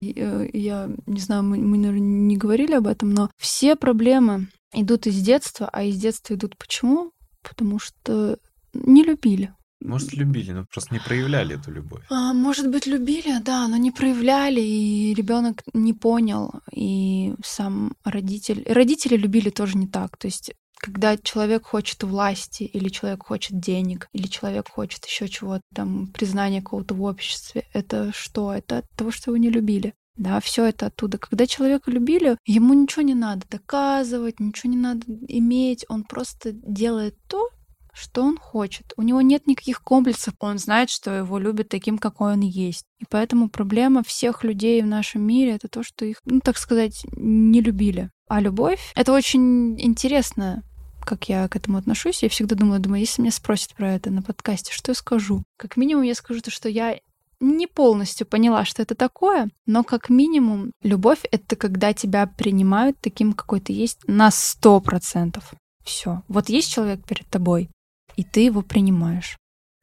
Э, 0.00 0.48
Я 0.52 0.88
не 1.06 1.20
знаю, 1.20 1.42
мы, 1.42 1.58
мы, 1.58 1.78
наверное, 1.78 2.00
не 2.00 2.36
говорили 2.36 2.74
об 2.74 2.86
этом, 2.86 3.10
но 3.10 3.30
все 3.36 3.74
проблемы 3.74 4.48
идут 4.72 5.06
из 5.06 5.20
детства, 5.20 5.68
а 5.72 5.82
из 5.82 5.96
детства 5.96 6.34
идут 6.34 6.56
почему? 6.56 7.12
Потому 7.48 7.78
что 7.78 8.38
не 8.74 9.04
любили. 9.04 9.52
Может, 9.80 10.14
любили, 10.14 10.52
но 10.52 10.64
просто 10.64 10.94
не 10.94 11.00
проявляли 11.00 11.58
эту 11.58 11.70
любовь. 11.70 12.02
А, 12.08 12.32
может 12.32 12.70
быть, 12.70 12.86
любили, 12.86 13.38
да, 13.40 13.68
но 13.68 13.76
не 13.76 13.90
проявляли, 13.90 14.60
и 14.60 15.14
ребенок 15.14 15.62
не 15.74 15.92
понял, 15.92 16.50
и 16.72 17.34
сам 17.44 17.94
родитель... 18.04 18.64
и 18.66 18.72
Родители 18.72 19.16
любили 19.16 19.50
тоже 19.50 19.76
не 19.76 19.86
так. 19.86 20.16
То 20.16 20.28
есть 20.28 20.52
когда 20.78 21.16
человек 21.16 21.66
хочет 21.66 22.02
власти, 22.02 22.64
или 22.64 22.88
человек 22.88 23.24
хочет 23.24 23.58
денег, 23.58 24.08
или 24.12 24.26
человек 24.26 24.68
хочет 24.70 25.04
еще 25.06 25.28
чего-то, 25.28 25.62
там, 25.74 26.08
признания 26.08 26.62
какого-то 26.62 26.94
в 26.94 27.02
обществе, 27.02 27.66
это 27.72 28.12
что? 28.14 28.52
Это 28.52 28.78
от 28.78 28.90
того, 28.90 29.10
что 29.10 29.30
его 29.30 29.38
не 29.38 29.50
любили. 29.50 29.94
Да, 30.16 30.40
все 30.40 30.64
это 30.64 30.86
оттуда. 30.86 31.18
Когда 31.18 31.46
человека 31.46 31.90
любили, 31.90 32.38
ему 32.46 32.74
ничего 32.74 33.02
не 33.02 33.14
надо 33.14 33.46
доказывать, 33.50 34.40
ничего 34.40 34.70
не 34.70 34.78
надо 34.78 35.04
иметь, 35.28 35.84
он 35.88 36.04
просто 36.04 36.52
делает 36.52 37.16
то, 37.28 37.50
что 37.92 38.22
он 38.22 38.38
хочет. 38.38 38.92
У 38.96 39.02
него 39.02 39.20
нет 39.20 39.46
никаких 39.46 39.82
комплексов, 39.82 40.34
он 40.40 40.58
знает, 40.58 40.90
что 40.90 41.10
его 41.10 41.38
любят 41.38 41.68
таким, 41.68 41.98
какой 41.98 42.32
он 42.32 42.40
есть. 42.40 42.84
И 42.98 43.04
поэтому 43.08 43.48
проблема 43.48 44.02
всех 44.02 44.44
людей 44.44 44.82
в 44.82 44.86
нашем 44.86 45.22
мире 45.22 45.52
это 45.52 45.68
то, 45.68 45.82
что 45.82 46.04
их, 46.04 46.20
ну 46.24 46.40
так 46.40 46.58
сказать, 46.58 47.06
не 47.12 47.60
любили. 47.60 48.10
А 48.28 48.40
любовь— 48.40 48.92
это 48.94 49.12
очень 49.12 49.80
интересно, 49.80 50.62
как 51.04 51.28
я 51.28 51.48
к 51.48 51.56
этому 51.56 51.78
отношусь. 51.78 52.22
Я 52.22 52.28
всегда 52.28 52.56
думала, 52.56 52.78
думаю, 52.78 53.00
если 53.00 53.22
меня 53.22 53.32
спросят 53.32 53.74
про 53.74 53.94
это 53.94 54.10
на 54.10 54.22
подкасте, 54.22 54.72
что 54.72 54.90
я 54.90 54.94
скажу? 54.94 55.44
Как 55.56 55.76
минимум 55.76 56.02
я 56.02 56.14
скажу 56.14 56.40
то, 56.40 56.50
что 56.50 56.68
я 56.68 56.98
не 57.40 57.66
полностью 57.66 58.26
поняла, 58.26 58.64
что 58.64 58.82
это 58.82 58.94
такое, 58.94 59.48
но 59.66 59.84
как 59.84 60.08
минимум 60.08 60.72
любовь— 60.82 61.20
это 61.30 61.56
когда 61.56 61.92
тебя 61.92 62.26
принимают 62.26 62.98
таким, 63.00 63.32
какой 63.32 63.60
ты 63.60 63.72
есть, 63.72 64.00
на 64.06 64.30
сто 64.30 64.80
процентов. 64.80 65.54
Все. 65.84 66.22
Вот 66.28 66.48
есть 66.48 66.72
человек 66.72 67.04
перед 67.06 67.26
тобой, 67.28 67.68
и 68.16 68.24
ты 68.24 68.40
его 68.40 68.62
принимаешь. 68.62 69.36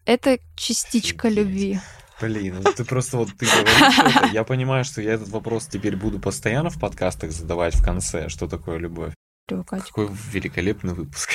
Это 0.05 0.37
частичка 0.55 1.27
Офигеть. 1.27 1.45
любви. 1.45 1.79
Блин, 2.21 2.61
ну 2.63 2.71
ты 2.73 2.85
просто 2.85 3.17
вот 3.17 3.29
ты 3.37 3.45
говоришь 3.45 4.15
это, 4.15 4.27
я 4.27 4.43
понимаю, 4.43 4.85
что 4.85 5.01
я 5.01 5.13
этот 5.13 5.29
вопрос 5.29 5.67
теперь 5.67 5.95
буду 5.95 6.19
постоянно 6.19 6.69
в 6.69 6.79
подкастах 6.79 7.31
задавать 7.31 7.75
в 7.75 7.83
конце, 7.83 8.29
что 8.29 8.47
такое 8.47 8.77
любовь. 8.77 9.13
Привыкать. 9.45 9.83
Какой 9.83 10.09
великолепный 10.31 10.93
выпуск. 10.93 11.31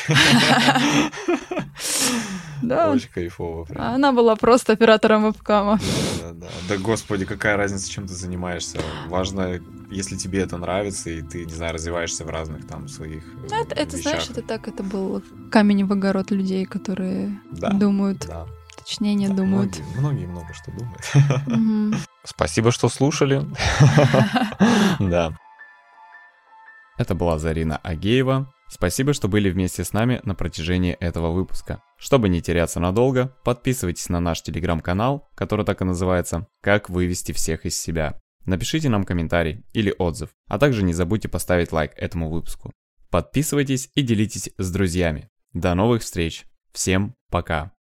Да. 2.63 2.91
Очень 2.91 3.11
кайфово. 3.11 3.65
прям. 3.65 3.81
Она 3.81 4.13
была 4.13 4.35
просто 4.35 4.73
оператором 4.73 5.27
вебкама. 5.27 5.79
Да, 6.21 6.33
да, 6.33 6.47
да. 6.47 6.47
Да, 6.69 6.77
господи, 6.79 7.25
какая 7.25 7.57
разница, 7.57 7.89
чем 7.89 8.07
ты 8.09 8.15
занимаешься. 8.15 8.81
Важно, 9.07 9.61
если 9.91 10.17
тебе 10.17 10.41
это 10.41 10.57
нравится, 10.57 11.09
и 11.11 11.23
ты, 11.23 11.45
не 11.45 11.53
знаю, 11.53 11.75
развиваешься 11.75 12.25
в 12.25 12.31
разных 12.31 12.67
там 12.67 12.89
своих 12.89 13.23
э, 13.25 13.47
Ну, 13.51 13.63
Это, 13.63 13.75
это, 13.75 13.97
знаешь, 13.97 14.29
это 14.29 14.43
так, 14.43 14.67
это 14.67 14.83
был 14.83 15.23
камень 15.53 15.85
в 15.87 15.93
огород 15.93 16.31
людей, 16.33 16.65
которые 16.65 17.39
Да, 17.53 17.71
думают, 17.71 18.27
да. 18.27 18.47
уточнения 18.77 19.29
думают. 19.29 19.79
Многие, 19.79 19.99
многие 20.01 20.27
много 20.27 20.53
что 20.55 20.73
думают. 20.73 21.97
Спасибо, 22.25 22.73
что 22.73 22.89
слушали. 22.89 23.47
Да. 24.99 25.33
Это 26.99 27.15
была 27.15 27.39
Зарина 27.39 27.79
Агеева. 27.79 28.53
Спасибо, 28.69 29.15
что 29.15 29.29
были 29.29 29.49
вместе 29.49 29.85
с 29.85 29.93
нами 29.93 30.21
на 30.25 30.35
протяжении 30.35 30.93
этого 30.93 31.31
выпуска. 31.31 31.81
Чтобы 31.97 32.29
не 32.29 32.43
теряться 32.43 32.81
надолго, 32.81 33.35
подписывайтесь 33.45 34.09
на 34.09 34.21
наш 34.21 34.43
телеграм-канал, 34.43 35.29
который 35.35 35.65
так 35.65 35.81
и 35.81 35.85
называется 35.85 36.49
«Как 36.61 36.91
вывести 36.91 37.33
всех 37.33 37.65
из 37.65 37.81
себя». 37.81 38.21
Напишите 38.45 38.89
нам 38.89 39.05
комментарий 39.05 39.65
или 39.73 39.95
отзыв, 39.97 40.31
а 40.49 40.59
также 40.59 40.83
не 40.83 40.93
забудьте 40.93 41.29
поставить 41.29 41.73
лайк 41.73 41.93
этому 41.97 42.31
выпуску. 42.31 42.73
Подписывайтесь 43.11 43.91
и 43.95 44.03
делитесь 44.03 44.51
с 44.59 44.71
друзьями. 44.71 45.29
До 45.53 45.75
новых 45.75 46.03
встреч. 46.03 46.45
Всем 46.73 47.15
пока. 47.31 47.78